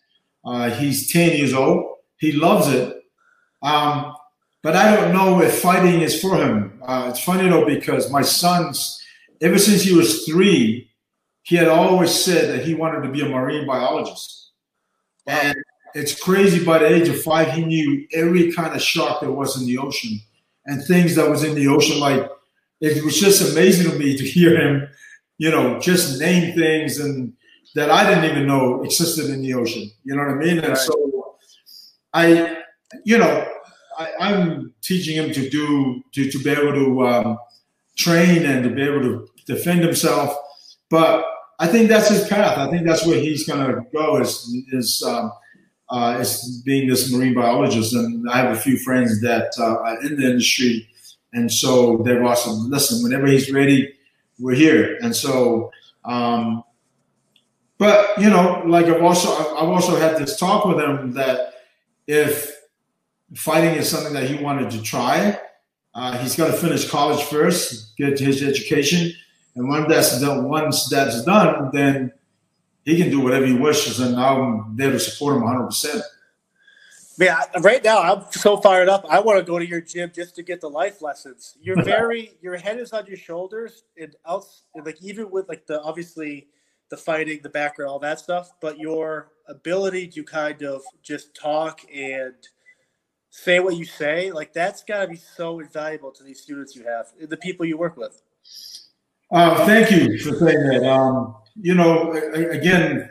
Uh, 0.46 0.70
he's 0.70 1.12
ten 1.12 1.36
years 1.36 1.54
old. 1.54 1.98
He 2.18 2.32
loves 2.32 2.70
it, 2.70 3.04
um, 3.62 4.16
but 4.64 4.78
I 4.78 4.96
don't 4.96 5.14
know 5.14 5.42
if 5.42 5.60
fighting 5.60 6.00
is 6.00 6.22
for 6.22 6.38
him. 6.38 6.80
Uh, 6.82 7.08
it's 7.10 7.20
funny 7.22 7.50
though 7.50 7.66
because 7.66 8.10
my 8.10 8.22
son's 8.22 9.02
ever 9.42 9.60
since 9.60 9.82
he 9.82 9.94
was 9.94 10.26
three, 10.26 10.85
he 11.46 11.56
had 11.56 11.68
always 11.68 12.12
said 12.12 12.50
that 12.50 12.66
he 12.66 12.74
wanted 12.74 13.04
to 13.04 13.10
be 13.10 13.22
a 13.22 13.30
marine 13.30 13.68
biologist, 13.68 14.52
and 15.28 15.56
it's 15.94 16.20
crazy. 16.20 16.64
By 16.66 16.80
the 16.80 16.88
age 16.88 17.08
of 17.08 17.22
five, 17.22 17.54
he 17.54 17.64
knew 17.64 18.08
every 18.14 18.52
kind 18.52 18.76
of 18.76 18.82
shark 18.82 19.22
there 19.22 19.32
was 19.32 19.60
in 19.60 19.68
the 19.68 19.78
ocean 19.78 20.20
and 20.66 20.84
things 20.84 21.16
that 21.16 21.30
was 21.30 21.44
in 21.44 21.54
the 21.54 21.68
ocean. 21.68 22.00
Like 22.00 22.28
it 22.82 23.04
was 23.06 23.20
just 23.20 23.52
amazing 23.52 23.92
to 23.92 23.98
me 23.98 24.18
to 24.18 24.24
hear 24.24 24.60
him, 24.60 24.90
you 25.38 25.52
know, 25.52 25.80
just 25.80 26.20
name 26.20 26.56
things 26.56 27.00
and 27.00 27.34
that 27.76 27.92
I 27.92 28.10
didn't 28.10 28.32
even 28.32 28.48
know 28.48 28.84
existed 28.84 29.30
in 29.30 29.44
the 29.44 29.54
ocean. 29.54 29.92
You 30.04 30.16
know 30.16 30.24
what 30.24 30.32
I 30.32 30.36
mean? 30.36 30.60
And 30.60 30.76
so 30.76 31.38
I, 32.12 32.58
you 33.04 33.20
know, 33.20 33.48
I, 33.98 34.34
am 34.34 34.74
teaching 34.82 35.16
him 35.16 35.32
to 35.32 35.50
do 35.50 36.02
to, 36.14 36.32
to 36.32 36.44
be 36.44 36.50
able 36.50 36.74
to 36.74 37.08
um, 37.08 37.38
train 37.98 38.46
and 38.46 38.64
to 38.64 38.70
be 38.70 38.82
able 38.82 39.02
to 39.02 39.28
defend 39.46 39.84
himself. 39.84 40.36
But 40.90 41.26
I 41.60 41.68
think 41.68 41.90
that's 41.90 42.10
his 42.10 42.28
path. 42.28 42.58
I 42.58 42.70
think 42.70 42.86
that's 42.86 43.06
where 43.06 43.20
he's 43.20 43.48
going 43.48 43.66
to 43.66 43.82
go. 43.94 44.18
Is 44.18 44.54
is 44.72 45.04
um, 45.08 45.32
uh, 45.90 46.18
as 46.20 46.62
being 46.66 46.90
this 46.90 47.12
marine 47.12 47.34
biologist, 47.34 47.94
and 47.94 48.30
I 48.30 48.38
have 48.38 48.56
a 48.56 48.60
few 48.60 48.78
friends 48.78 49.22
that 49.22 49.52
uh, 49.58 49.78
are 49.78 50.02
in 50.04 50.18
the 50.18 50.26
industry, 50.26 50.88
and 51.34 51.52
so 51.52 51.98
they've 51.98 52.22
also 52.22 52.52
listen. 52.52 53.04
Whenever 53.04 53.28
he's 53.28 53.52
ready, 53.52 53.94
we're 54.40 54.56
here. 54.56 54.98
And 55.02 55.16
so, 55.16 55.72
um, 56.04 56.64
but 57.78 58.18
you 58.20 58.30
know, 58.30 58.64
like 58.66 58.88
I've 58.88 59.04
also 59.04 59.30
I've 59.56 59.70
also 59.70 59.96
had 59.96 60.18
this 60.18 60.38
talk 60.38 60.66
with 60.66 60.80
him 60.80 61.14
that 61.14 61.54
if 62.08 62.54
fighting 63.36 63.76
is 63.76 63.90
something 63.90 64.14
that 64.14 64.30
he 64.30 64.44
wanted 64.44 64.72
to 64.72 64.82
try, 64.82 65.40
uh, 65.94 66.18
he's 66.18 66.36
got 66.36 66.48
to 66.48 66.54
finish 66.54 66.90
college 66.90 67.24
first, 67.24 67.96
get 67.98 68.20
his 68.20 68.44
education, 68.44 69.12
and 69.56 69.68
once 69.68 69.88
that's 69.88 70.20
done, 70.20 70.50
once 70.50 70.90
that's 70.90 71.24
done, 71.24 71.70
then 71.72 72.12
he 72.84 72.98
can 72.98 73.10
do 73.10 73.22
whatever 73.22 73.46
he 73.46 73.54
wishes, 73.54 74.00
and 74.00 74.16
I'm 74.16 74.76
there 74.76 74.92
to 74.92 75.00
support 75.00 75.38
him 75.38 75.44
100. 75.44 75.66
percent 75.66 76.04
Man, 77.18 77.38
right 77.62 77.82
now 77.82 78.02
I'm 78.02 78.26
so 78.32 78.58
fired 78.58 78.90
up. 78.90 79.06
I 79.10 79.22
want 79.22 79.40
to 79.40 79.46
go 79.46 79.58
to 79.58 79.66
your 79.66 79.80
gym 79.80 80.12
just 80.14 80.36
to 80.36 80.44
get 80.44 80.60
the 80.60 80.70
life 80.70 81.02
lessons. 81.02 81.58
You're 81.62 81.82
very, 81.84 82.34
your 82.42 82.58
head 82.58 82.78
is 82.78 82.92
on 82.92 83.06
your 83.06 83.18
shoulders, 83.18 83.84
and 83.98 84.14
else, 84.28 84.64
like 84.84 85.02
even 85.02 85.32
with 85.32 85.48
like 85.48 85.66
the 85.66 85.82
obviously 85.82 86.48
the 86.90 86.98
fighting, 86.98 87.40
the 87.42 87.50
background, 87.50 87.90
all 87.90 88.00
that 88.00 88.20
stuff, 88.20 88.52
but 88.62 88.78
your 88.78 89.32
ability 89.48 90.08
to 90.10 90.24
kind 90.24 90.62
of 90.64 90.84
just 91.02 91.34
talk 91.36 91.82
and 91.94 92.36
say 93.30 93.60
what 93.60 93.76
you 93.76 93.86
say, 93.86 94.32
like 94.32 94.54
that's 94.54 94.84
got 94.84 95.02
to 95.02 95.08
be 95.08 95.16
so 95.16 95.60
invaluable 95.60 96.12
to 96.12 96.24
these 96.24 96.42
students 96.42 96.76
you 96.76 96.84
have, 96.84 97.08
the 97.30 97.38
people 97.38 97.66
you 97.66 97.78
work 97.78 97.98
with. 97.98 98.22
Uh, 99.32 99.66
thank 99.66 99.92
you 99.92 100.18
for 100.20 100.36
saying 100.36 100.68
that. 100.68 100.84
Um, 100.84 101.36
you 101.56 101.74
know, 101.74 102.12
again, 102.12 103.10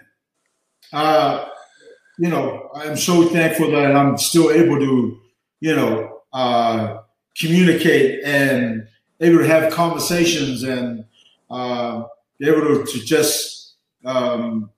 uh, 0.92 1.46
you 2.18 2.28
know, 2.28 2.70
I'm 2.74 2.96
so 2.96 3.28
thankful 3.28 3.70
that 3.72 3.96
I'm 3.96 4.16
still 4.18 4.50
able 4.50 4.78
to, 4.78 5.20
you 5.60 5.74
know, 5.74 6.20
uh, 6.32 6.98
communicate 7.36 8.22
and 8.24 8.86
able 9.20 9.38
to 9.38 9.46
have 9.46 9.72
conversations 9.72 10.62
and 10.62 11.04
uh, 11.50 12.04
be 12.38 12.48
able 12.48 12.60
to, 12.60 12.84
to 12.84 13.04
just, 13.04 13.74
um, 14.04 14.70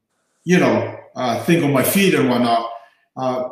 you 0.45 0.59
know, 0.59 0.99
uh, 1.16 1.43
think 1.45 1.64
on 1.64 1.72
my 1.72 1.82
feet 1.82 2.14
and 2.14 2.28
whatnot. 2.28 2.70
Uh, 3.16 3.49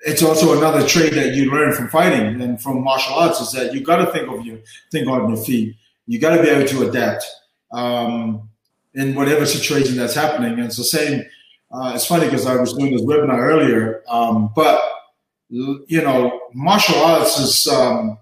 it's 0.00 0.22
also 0.22 0.56
another 0.56 0.86
trait 0.86 1.12
that 1.14 1.34
you 1.34 1.50
learn 1.50 1.72
from 1.72 1.88
fighting 1.88 2.40
and 2.40 2.62
from 2.62 2.82
martial 2.82 3.14
arts 3.14 3.40
is 3.40 3.52
that 3.52 3.74
you 3.74 3.80
got 3.80 3.96
to 3.96 4.06
think 4.12 4.28
of 4.28 4.44
your 4.44 4.58
think 4.90 5.08
on 5.08 5.28
your 5.28 5.44
feet. 5.44 5.76
You 6.08 6.18
got 6.18 6.36
to 6.36 6.42
be 6.42 6.48
able 6.48 6.66
to 6.66 6.88
adapt. 6.88 7.24
Um, 7.70 8.48
in 8.98 9.14
whatever 9.14 9.46
situation 9.46 9.96
that's 9.96 10.14
happening. 10.14 10.58
And 10.58 10.68
the 10.68 10.84
same. 10.84 11.24
Uh, 11.70 11.92
it's 11.94 12.06
funny 12.06 12.24
because 12.24 12.46
I 12.46 12.56
was 12.56 12.72
doing 12.72 12.92
this 12.92 13.02
webinar 13.02 13.38
earlier, 13.38 14.02
um, 14.08 14.50
but 14.56 14.80
you 15.50 16.02
know, 16.02 16.40
martial 16.52 16.96
arts 16.96 17.38
is 17.38 17.68
um, 17.68 18.18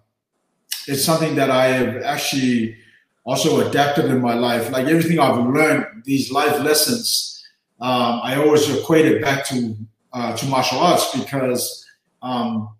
it's 0.86 1.04
something 1.04 1.34
that 1.36 1.50
I 1.50 1.66
have 1.66 2.02
actually 2.02 2.76
also 3.24 3.68
adapted 3.68 4.06
in 4.06 4.20
my 4.20 4.34
life. 4.34 4.70
Like 4.70 4.86
everything 4.86 5.18
I've 5.18 5.44
learned, 5.44 6.02
these 6.04 6.30
life 6.30 6.60
lessons, 6.60 7.44
um, 7.80 8.20
I 8.22 8.36
always 8.36 8.68
equate 8.68 9.06
it 9.06 9.22
back 9.22 9.46
to 9.46 9.76
uh, 10.12 10.36
to 10.36 10.46
martial 10.46 10.78
arts 10.78 11.16
because 11.16 11.84
um, 12.22 12.70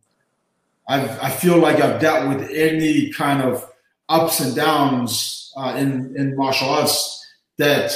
i 0.89 1.31
feel 1.31 1.59
like 1.59 1.81
I've 1.81 2.01
dealt 2.01 2.29
with 2.29 2.49
any 2.51 3.13
kind 3.13 3.43
of 3.43 3.69
ups 4.09 4.41
and 4.41 4.55
downs 4.55 5.53
uh, 5.57 5.75
in 5.77 6.15
in 6.17 6.37
martial 6.37 6.69
arts 6.69 7.25
that 7.59 7.93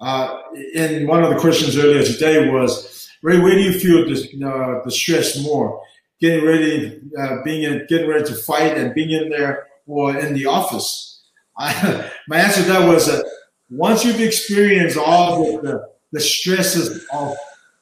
uh, 0.00 0.42
in 0.74 1.06
one 1.06 1.22
of 1.22 1.30
the 1.30 1.40
questions 1.40 1.76
earlier 1.76 2.02
today 2.02 2.50
was, 2.50 3.08
Ray, 3.22 3.38
where 3.38 3.54
do 3.54 3.62
you 3.62 3.78
feel 3.78 4.04
the, 4.04 4.46
uh, 4.46 4.84
the 4.84 4.90
stress 4.90 5.42
more? 5.42 5.82
Getting 6.20 6.44
ready, 6.44 7.00
uh, 7.18 7.42
being 7.44 7.62
in, 7.62 7.86
getting 7.88 8.08
ready 8.08 8.24
to 8.24 8.34
fight 8.34 8.76
and 8.76 8.94
being 8.94 9.10
in 9.10 9.30
there 9.30 9.66
or 9.86 10.16
in 10.16 10.34
the 10.34 10.46
office? 10.46 11.22
I, 11.58 12.10
my 12.28 12.38
answer 12.38 12.62
to 12.62 12.68
that 12.68 12.88
was 12.88 13.06
that 13.06 13.24
once 13.70 14.04
you've 14.04 14.20
experienced 14.20 14.98
all 14.98 15.60
the, 15.62 15.88
the, 16.12 16.20
stresses 16.20 17.06
of 17.12 17.34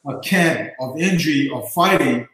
a 0.07 0.19
camp, 0.19 0.71
of 0.79 0.97
injury, 0.97 1.51
of 1.53 1.69
fighting, 1.71 2.27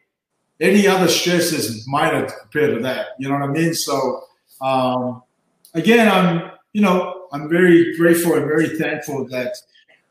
any 0.60 0.88
other 0.88 1.08
stress 1.08 1.52
is 1.52 1.88
minor 1.88 2.28
compared 2.28 2.76
to 2.76 2.84
that. 2.84 3.08
You 3.18 3.28
know 3.28 3.36
what 3.36 3.50
I 3.50 3.52
mean? 3.52 3.74
So, 3.74 4.24
um, 4.62 5.24
again, 5.74 6.08
I'm, 6.08 6.52
you 6.74 6.82
know, 6.82 7.28
I'm 7.32 7.50
very 7.50 7.96
grateful 7.98 8.34
and 8.34 8.46
very 8.46 8.78
thankful 8.78 9.28
that 9.30 9.56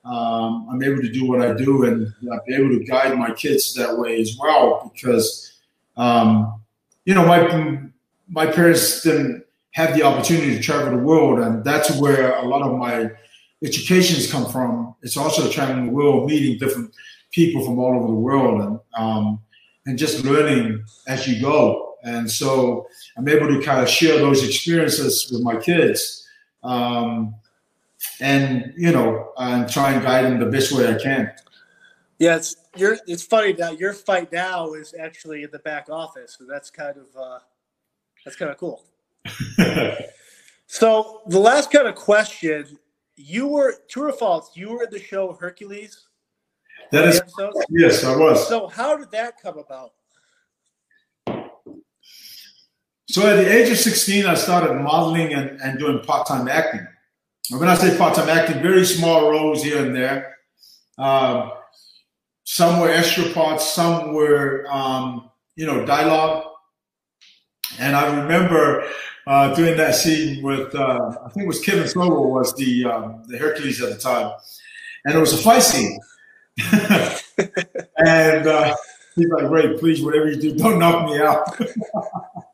um, 0.04 0.68
I'm 0.70 0.82
able 0.82 1.02
to 1.02 1.10
do 1.10 1.26
what 1.26 1.42
I 1.42 1.52
do 1.52 1.84
and 1.84 2.12
I'm 2.32 2.40
able 2.48 2.70
to 2.70 2.84
guide 2.84 3.16
my 3.18 3.32
kids 3.32 3.74
that 3.74 3.98
way 3.98 4.20
as 4.20 4.36
well 4.38 4.90
because, 4.92 5.58
um, 5.96 6.60
you 7.04 7.14
know, 7.14 7.26
my 7.26 7.80
my 8.28 8.46
parents 8.46 9.02
didn't 9.02 9.44
have 9.72 9.94
the 9.94 10.02
opportunity 10.02 10.56
to 10.56 10.62
travel 10.62 10.96
the 10.96 11.02
world, 11.02 11.40
and 11.40 11.64
that's 11.64 11.96
where 11.98 12.36
a 12.36 12.46
lot 12.46 12.62
of 12.62 12.76
my 12.76 13.10
educations 13.62 14.30
come 14.30 14.50
from. 14.50 14.94
It's 15.02 15.16
also 15.16 15.50
traveling 15.50 15.86
the 15.86 15.92
world, 15.92 16.30
meeting 16.30 16.58
different 16.58 16.92
people 17.32 17.64
from 17.64 17.78
all 17.78 17.96
over 17.96 18.06
the 18.06 18.12
world, 18.12 18.60
and 18.62 18.80
um, 18.96 19.40
and 19.86 19.98
just 19.98 20.24
learning 20.24 20.84
as 21.06 21.26
you 21.26 21.40
go. 21.40 21.89
And 22.02 22.30
so 22.30 22.88
I'm 23.16 23.28
able 23.28 23.48
to 23.48 23.60
kind 23.62 23.82
of 23.82 23.88
share 23.88 24.18
those 24.18 24.44
experiences 24.44 25.30
with 25.30 25.42
my 25.42 25.56
kids 25.56 26.26
um, 26.62 27.34
and 28.20 28.72
you 28.76 28.92
know, 28.92 29.32
and 29.36 29.68
try 29.68 29.92
and 29.92 30.02
guide 30.02 30.24
them 30.24 30.38
the 30.38 30.46
best 30.46 30.72
way 30.72 30.88
I 30.88 30.98
can. 30.98 31.32
Yeah, 32.18 32.36
it's 32.36 32.56
you're. 32.76 32.98
It's 33.06 33.22
funny 33.22 33.52
that 33.54 33.78
your 33.78 33.92
fight 33.92 34.32
now 34.32 34.74
is 34.74 34.94
actually 34.98 35.42
in 35.42 35.50
the 35.50 35.58
back 35.60 35.88
office, 35.90 36.36
so 36.38 36.44
that's 36.44 36.70
kind 36.70 36.96
of 36.96 37.06
uh, 37.20 37.38
that's 38.24 38.36
kind 38.36 38.50
of 38.50 38.58
cool. 38.58 38.84
so 40.66 41.22
the 41.26 41.38
last 41.38 41.70
kind 41.70 41.88
of 41.88 41.94
question, 41.94 42.78
you 43.16 43.46
were 43.46 43.74
true 43.88 44.08
or 44.08 44.12
false? 44.12 44.50
You 44.54 44.70
were 44.70 44.84
in 44.84 44.90
the 44.90 45.00
show 45.00 45.32
Hercules. 45.32 46.06
That 46.92 47.04
is 47.04 47.22
yes, 47.70 48.04
I 48.04 48.16
was. 48.16 48.48
So 48.48 48.66
how 48.66 48.96
did 48.96 49.10
that 49.12 49.40
come 49.40 49.58
about? 49.58 49.92
So 53.10 53.26
at 53.26 53.34
the 53.42 53.52
age 53.52 53.68
of 53.70 53.76
16, 53.76 54.24
I 54.24 54.34
started 54.34 54.74
modeling 54.74 55.34
and, 55.34 55.60
and 55.60 55.80
doing 55.80 55.98
part-time 56.00 56.46
acting. 56.46 56.86
And 57.50 57.58
when 57.58 57.68
I 57.68 57.74
say 57.74 57.98
part-time 57.98 58.28
acting, 58.28 58.62
very 58.62 58.84
small 58.84 59.28
roles 59.32 59.64
here 59.64 59.84
and 59.84 59.96
there. 59.96 60.36
Um, 60.96 61.50
some 62.44 62.78
were 62.78 62.88
extra 62.88 63.24
parts, 63.30 63.68
some 63.72 64.14
were, 64.14 64.64
um, 64.70 65.28
you 65.56 65.66
know, 65.66 65.84
dialogue. 65.84 66.44
And 67.80 67.96
I 67.96 68.22
remember 68.22 68.88
uh, 69.26 69.56
doing 69.56 69.76
that 69.76 69.96
scene 69.96 70.44
with, 70.44 70.72
uh, 70.76 71.16
I 71.24 71.30
think 71.30 71.44
it 71.44 71.48
was 71.48 71.60
Kevin 71.60 71.84
Sorbo 71.84 72.30
was 72.30 72.54
the 72.54 72.84
um, 72.84 73.24
the 73.26 73.38
Hercules 73.38 73.80
at 73.82 73.90
the 73.90 73.98
time, 73.98 74.32
and 75.04 75.14
it 75.14 75.18
was 75.18 75.32
a 75.32 75.36
fight 75.36 75.62
scene. 75.62 75.98
and 77.98 78.46
uh, 78.46 78.74
he's 79.14 79.28
like, 79.28 79.48
"Ray, 79.48 79.78
please, 79.78 80.02
whatever 80.02 80.30
you 80.30 80.40
do, 80.40 80.56
don't 80.56 80.78
knock 80.78 81.06
me 81.06 81.20
out." 81.20 81.56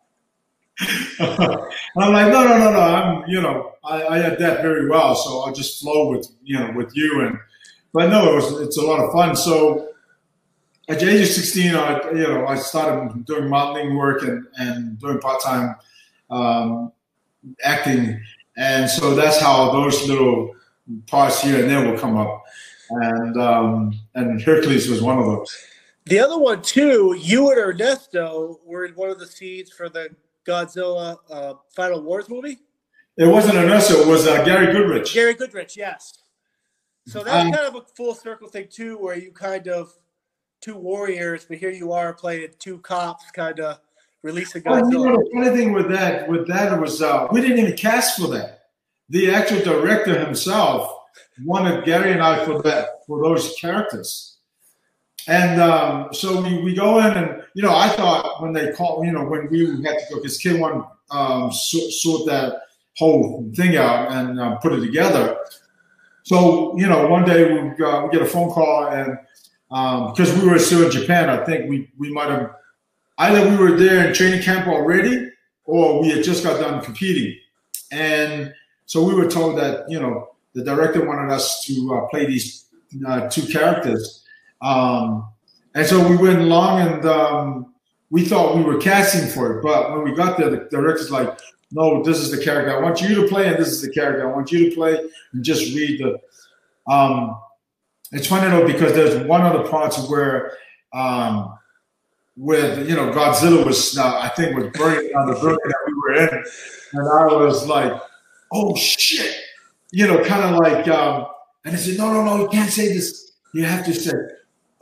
I'm 0.81 2.13
like, 2.13 2.33
no, 2.33 2.45
no, 2.45 2.59
no, 2.59 2.73
no. 2.73 2.81
I'm, 2.81 3.29
you 3.29 3.41
know, 3.41 3.73
I, 3.83 4.03
I 4.03 4.19
adapt 4.19 4.63
very 4.63 4.89
well, 4.89 5.15
so 5.15 5.41
I'll 5.41 5.53
just 5.53 5.81
flow 5.81 6.11
with, 6.11 6.29
you 6.43 6.59
know, 6.59 6.73
with 6.73 6.95
you. 6.95 7.23
And, 7.23 7.39
but 7.93 8.11
no, 8.11 8.33
it 8.33 8.35
was, 8.35 8.61
it's 8.61 8.77
a 8.77 8.83
lot 8.83 9.01
of 9.01 9.11
fun. 9.13 9.37
So 9.37 9.89
at 10.89 11.01
the 11.01 11.09
age 11.11 11.23
of 11.23 11.29
16, 11.29 11.75
I, 11.75 12.11
you 12.11 12.29
know, 12.29 12.47
I 12.47 12.57
started 12.57 13.25
doing 13.25 13.49
modeling 13.49 13.97
work 13.97 14.23
and, 14.23 14.47
and 14.59 14.99
doing 14.99 15.19
part-time 15.19 15.77
um, 16.31 16.93
acting. 17.65 18.21
And 18.57 18.91
so 18.91 19.15
that's 19.15 19.41
how 19.41 19.73
those 19.73 20.07
little 20.09 20.55
parts 21.07 21.43
here 21.43 21.61
and 21.61 21.71
there 21.71 21.91
will 21.91 21.99
come 21.99 22.17
up. 22.17 22.45
And, 22.91 23.41
um, 23.41 24.01
and 24.15 24.41
Hercules 24.43 24.89
was 24.89 25.03
one 25.03 25.19
of 25.19 25.25
those. 25.25 25.57
The 26.05 26.21
other 26.21 26.39
one 26.39 26.63
too, 26.63 27.17
you 27.19 27.51
and 27.51 27.59
Ernesto 27.59 28.61
were 28.65 28.85
in 28.85 28.95
one 28.95 29.11
of 29.11 29.19
the 29.19 29.27
scenes 29.27 29.73
for 29.73 29.89
the 29.89 30.11
Godzilla 30.47 31.17
uh, 31.31 31.55
Final 31.75 32.03
Wars 32.03 32.29
movie? 32.29 32.59
It 33.17 33.27
wasn't 33.27 33.57
Ernesto. 33.57 34.01
It 34.01 34.07
was 34.07 34.27
uh, 34.27 34.45
Gary 34.45 34.67
Goodridge. 34.67 35.13
Gary 35.15 35.35
Goodridge, 35.35 35.77
yes. 35.77 36.19
So 37.07 37.23
that's 37.23 37.47
um, 37.47 37.53
kind 37.53 37.67
of 37.67 37.75
a 37.77 37.81
full 37.95 38.15
circle 38.15 38.49
thing 38.49 38.69
too, 38.71 38.99
where 38.99 39.17
you 39.17 39.31
kind 39.33 39.69
of 39.69 39.93
two 40.61 40.77
warriors, 40.77 41.47
but 41.49 41.59
here 41.59 41.71
you 41.71 41.93
are 41.93 42.13
playing 42.13 42.49
two 42.59 42.79
cops, 42.79 43.31
kind 43.31 43.61
of 43.61 43.79
releasing 44.23 44.63
Godzilla. 44.63 44.83
Oh, 44.83 44.91
you 44.91 45.11
know, 45.11 45.17
the 45.17 45.31
funny 45.33 45.57
thing 45.57 45.73
with 45.73 45.89
that, 45.91 46.29
with 46.29 46.47
that 46.49 46.79
was 46.81 47.01
uh, 47.01 47.29
we 47.31 47.41
didn't 47.41 47.59
even 47.59 47.77
cast 47.77 48.19
for 48.21 48.27
that. 48.29 48.65
The 49.09 49.31
actual 49.31 49.61
director 49.61 50.19
himself 50.19 50.93
wanted 51.45 51.85
Gary 51.85 52.13
and 52.13 52.23
I 52.23 52.45
for 52.45 52.61
that 52.63 53.05
for 53.07 53.23
those 53.23 53.55
characters. 53.55 54.36
And 55.29 55.61
um, 55.61 56.09
so 56.13 56.41
we, 56.41 56.63
we 56.63 56.75
go 56.75 56.99
in, 57.01 57.17
and 57.17 57.43
you 57.55 57.63
know, 57.63 57.75
I 57.75 57.89
thought 57.89 58.41
when 58.43 58.53
they 58.53 58.73
called, 58.73 59.05
you 59.05 59.13
know, 59.13 59.25
when 59.25 59.49
we 59.51 59.67
had 59.83 59.99
to 59.99 60.05
go, 60.11 60.17
because 60.17 60.39
Kim 60.39 60.61
wanted 60.61 60.85
um, 61.11 61.51
sort, 61.53 61.93
sort 61.93 62.27
that 62.27 62.63
whole 62.97 63.51
thing 63.55 63.77
out 63.77 64.11
and 64.13 64.41
uh, 64.41 64.57
put 64.57 64.73
it 64.73 64.81
together. 64.81 65.37
So 66.23 66.77
you 66.79 66.87
know, 66.87 67.09
one 67.09 67.25
day 67.25 67.53
we, 67.53 67.85
uh, 67.85 68.03
we 68.05 68.11
get 68.11 68.23
a 68.23 68.27
phone 68.27 68.51
call, 68.51 68.89
and 68.89 69.19
um, 69.71 70.13
because 70.13 70.33
we 70.41 70.49
were 70.49 70.59
still 70.59 70.85
in 70.85 70.91
Japan, 70.93 71.29
I 71.29 71.45
think 71.45 71.69
we 71.69 71.91
we 71.99 72.13
might 72.13 72.31
have 72.31 72.55
either 73.19 73.51
we 73.51 73.57
were 73.57 73.77
there 73.77 74.07
in 74.07 74.15
training 74.15 74.43
camp 74.43 74.69
already, 74.69 75.31
or 75.65 76.03
we 76.03 76.11
had 76.11 76.23
just 76.23 76.45
got 76.45 76.61
done 76.61 76.85
competing, 76.85 77.37
and 77.91 78.53
so 78.87 79.03
we 79.03 79.15
were 79.15 79.29
told 79.29 79.59
that 79.59 79.91
you 79.91 79.99
know 79.99 80.31
the 80.53 80.63
director 80.63 81.05
wanted 81.05 81.33
us 81.33 81.65
to 81.65 81.95
uh, 81.95 82.07
play 82.09 82.27
these 82.27 82.67
uh, 83.07 83.29
two 83.29 83.43
characters 83.43 84.26
um, 84.67 85.29
and 85.75 85.87
so 85.87 86.09
we 86.09 86.17
went 86.17 86.41
along 86.41 86.81
and 86.81 87.07
um, 87.07 87.75
we 88.11 88.25
thought 88.25 88.57
we 88.57 88.63
were 88.63 88.79
casting 88.79 89.29
for 89.29 89.59
it. 89.59 89.63
But 89.63 89.93
when 89.93 90.03
we 90.03 90.15
got 90.15 90.39
there, 90.39 90.51
the 90.51 90.69
director's 90.71 91.11
like, 91.11 91.39
no, 91.71 92.03
this 92.03 92.19
is 92.19 92.31
the 92.31 92.43
character 92.43 92.77
I 92.77 92.81
want 92.81 93.01
you 93.01 93.15
to 93.23 93.29
play, 93.29 93.49
and 93.49 93.59
this 93.59 93.69
is 93.69 93.83
the 93.83 93.91
character 93.91 94.29
I 94.29 94.33
want 94.35 94.51
you 94.53 94.71
to 94.71 94.75
play, 94.75 94.99
and 95.33 95.45
just 95.45 95.75
read 95.75 96.01
the. 96.01 96.19
Um, 96.91 97.41
it's 98.13 98.29
funny 98.29 98.49
though 98.49 98.67
because 98.67 98.93
there's 98.93 99.27
one 99.27 99.45
of 99.45 99.53
the 99.53 99.69
parts 99.69 100.09
where, 100.09 100.57
um, 100.93 101.59
with 102.37 102.89
you 102.89 102.95
know 102.95 103.11
Godzilla 103.11 103.67
was 103.67 103.99
uh, 103.99 104.19
I 104.21 104.29
think 104.29 104.57
was 104.57 104.71
burning 104.75 105.11
on 105.17 105.27
the 105.27 105.35
building 105.35 105.59
that 105.65 105.79
we 105.87 105.95
were 105.95 106.15
in, 106.15 106.45
and 106.93 107.09
I 107.09 107.35
was 107.35 107.67
like, 107.67 108.01
oh 108.53 108.77
shit, 108.77 109.37
you 109.91 110.07
know, 110.07 110.23
kind 110.25 110.45
of 110.45 110.61
like, 110.61 110.87
um, 110.89 111.27
and 111.65 111.75
I 111.75 111.79
said, 111.79 111.99
no, 111.99 112.13
no, 112.13 112.25
no, 112.25 112.43
you 112.43 112.49
can't 112.49 112.71
say 112.71 112.93
this. 112.93 113.33
You 113.55 113.65
have 113.65 113.85
to 113.87 113.95
say, 113.95 114.13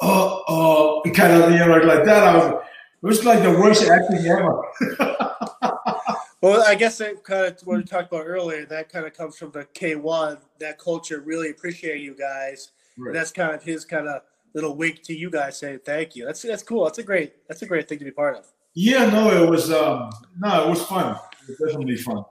oh, 0.04 0.44
oh, 0.48 1.10
kind 1.12 1.32
of, 1.32 1.50
you 1.50 1.58
know, 1.58 1.76
like 1.78 2.04
that. 2.04 2.22
I 2.22 2.36
was, 2.36 2.62
it 3.02 3.06
was 3.06 3.24
like 3.24 3.42
the 3.42 3.50
worst 3.50 3.84
acting 3.84 4.26
ever. 4.26 4.62
well, 6.42 6.64
I 6.66 6.74
guess 6.74 6.98
that 6.98 7.22
kind 7.24 7.46
of 7.46 7.60
what 7.64 7.78
we 7.78 7.84
talked 7.84 8.12
about 8.12 8.26
earlier, 8.26 8.64
that 8.66 8.90
kind 8.90 9.06
of 9.06 9.14
comes 9.14 9.36
from 9.36 9.50
the 9.50 9.64
K1, 9.74 10.38
that 10.60 10.78
culture 10.78 11.20
really 11.20 11.50
appreciate 11.50 12.00
you 12.00 12.14
guys. 12.14 12.70
Right. 12.96 13.12
that's 13.12 13.32
kind 13.32 13.52
of 13.52 13.62
his 13.62 13.84
kind 13.84 14.06
of 14.06 14.22
little 14.54 14.76
wink 14.76 15.02
to 15.02 15.14
you 15.14 15.30
guys 15.30 15.58
saying 15.58 15.80
thank 15.84 16.14
you. 16.14 16.24
That's 16.24 16.42
that's 16.42 16.62
cool. 16.62 16.84
That's 16.84 16.98
a 16.98 17.02
great 17.02 17.34
that's 17.48 17.62
a 17.62 17.66
great 17.66 17.88
thing 17.88 17.98
to 17.98 18.04
be 18.04 18.10
part 18.10 18.36
of. 18.36 18.46
Yeah, 18.74 19.06
no, 19.06 19.44
it 19.44 19.50
was 19.50 19.72
um 19.72 20.10
no, 20.38 20.66
it 20.66 20.70
was 20.70 20.82
fun. 20.84 21.16
It 21.42 21.56
was 21.58 21.72
definitely 21.72 21.96
fun. 21.96 22.24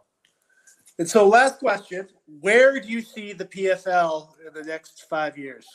And 1.00 1.10
so 1.10 1.28
last 1.28 1.60
question, 1.60 2.08
where 2.40 2.80
do 2.80 2.88
you 2.88 3.02
see 3.02 3.34
the 3.34 3.46
PFL 3.46 4.30
in 4.48 4.54
the 4.54 4.64
next 4.64 5.06
five 5.10 5.38
years? 5.38 5.66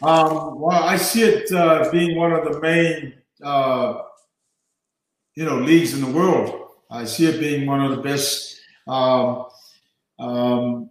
Um, 0.00 0.60
well, 0.60 0.82
I 0.84 0.96
see 0.96 1.22
it 1.22 1.50
uh, 1.50 1.90
being 1.90 2.16
one 2.16 2.32
of 2.32 2.44
the 2.44 2.60
main, 2.60 3.14
uh, 3.42 4.02
you 5.34 5.44
know, 5.44 5.58
leagues 5.58 5.92
in 5.92 6.00
the 6.00 6.10
world. 6.10 6.68
I 6.90 7.04
see 7.04 7.26
it 7.26 7.40
being 7.40 7.66
one 7.66 7.80
of 7.80 7.90
the 7.90 8.02
best. 8.02 8.60
Um, 8.86 9.46
um, 10.18 10.90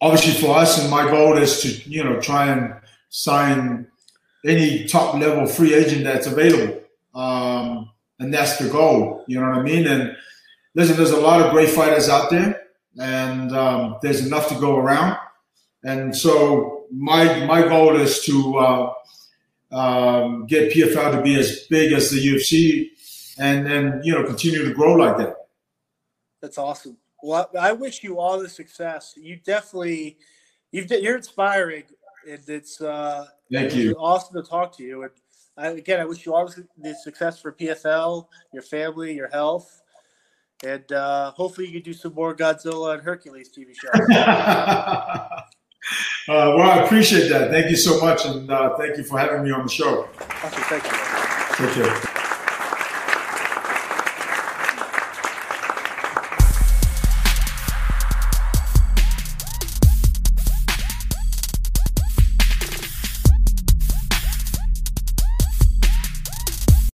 obviously, 0.00 0.40
for 0.40 0.56
us, 0.56 0.80
and 0.80 0.90
my 0.90 1.04
goal 1.04 1.36
is 1.36 1.60
to, 1.62 1.90
you 1.90 2.02
know, 2.02 2.18
try 2.20 2.50
and 2.50 2.74
sign 3.10 3.86
any 4.44 4.86
top 4.86 5.14
level 5.14 5.46
free 5.46 5.74
agent 5.74 6.04
that's 6.04 6.26
available, 6.26 6.80
um, 7.14 7.90
and 8.18 8.32
that's 8.32 8.56
the 8.56 8.68
goal. 8.68 9.24
You 9.28 9.38
know 9.40 9.50
what 9.50 9.58
I 9.58 9.62
mean? 9.62 9.86
And 9.86 10.16
listen, 10.74 10.96
there's 10.96 11.10
a 11.10 11.20
lot 11.20 11.42
of 11.42 11.52
great 11.52 11.68
fighters 11.68 12.08
out 12.08 12.30
there, 12.30 12.62
and 12.98 13.54
um, 13.54 13.98
there's 14.02 14.26
enough 14.26 14.48
to 14.48 14.54
go 14.54 14.78
around, 14.78 15.18
and 15.84 16.16
so 16.16 16.81
my 16.92 17.44
my 17.46 17.62
goal 17.62 17.96
is 17.96 18.22
to 18.24 18.58
uh, 18.58 18.92
um, 19.72 20.46
get 20.46 20.72
PFL 20.72 21.16
to 21.16 21.22
be 21.22 21.38
as 21.38 21.60
big 21.70 21.92
as 21.92 22.10
the 22.10 22.18
UFC, 22.18 22.90
and 23.38 23.66
then 23.66 24.00
you 24.04 24.12
know 24.12 24.24
continue 24.24 24.64
to 24.64 24.74
grow 24.74 24.94
like 24.94 25.16
that. 25.18 25.36
That's 26.40 26.58
awesome. 26.58 26.96
Well, 27.22 27.48
I 27.58 27.72
wish 27.72 28.02
you 28.02 28.18
all 28.18 28.40
the 28.40 28.48
success. 28.48 29.14
You 29.16 29.36
definitely, 29.36 30.18
you've 30.72 30.90
you're 30.90 31.16
inspiring, 31.16 31.84
and 32.28 32.42
it's 32.48 32.80
uh, 32.80 33.26
thank 33.50 33.74
you. 33.74 33.94
Awesome 33.98 34.42
to 34.42 34.48
talk 34.48 34.76
to 34.76 34.82
you. 34.82 35.02
And 35.04 35.12
I, 35.56 35.68
again, 35.68 36.00
I 36.00 36.04
wish 36.04 36.26
you 36.26 36.34
all 36.34 36.52
the 36.78 36.94
success 36.94 37.40
for 37.40 37.52
PFL, 37.52 38.26
your 38.52 38.62
family, 38.62 39.14
your 39.14 39.28
health, 39.28 39.82
and 40.64 40.90
uh, 40.92 41.30
hopefully 41.32 41.68
you 41.68 41.74
can 41.74 41.82
do 41.82 41.92
some 41.92 42.14
more 42.14 42.34
Godzilla 42.34 42.94
and 42.94 43.02
Hercules 43.02 43.50
TV 43.50 43.74
shows. 43.74 44.06
Uh, 46.28 46.54
well, 46.56 46.70
I 46.70 46.84
appreciate 46.84 47.28
that. 47.30 47.50
Thank 47.50 47.70
you 47.70 47.76
so 47.76 48.00
much, 48.00 48.24
and 48.24 48.50
uh, 48.50 48.76
thank 48.76 48.96
you 48.96 49.04
for 49.04 49.18
having 49.18 49.42
me 49.42 49.50
on 49.50 49.64
the 49.64 49.70
show. 49.70 50.08
Awesome. 50.20 50.62
Thank 50.64 50.84
you. 50.84 51.66
Take 51.66 51.74
care. 51.74 52.11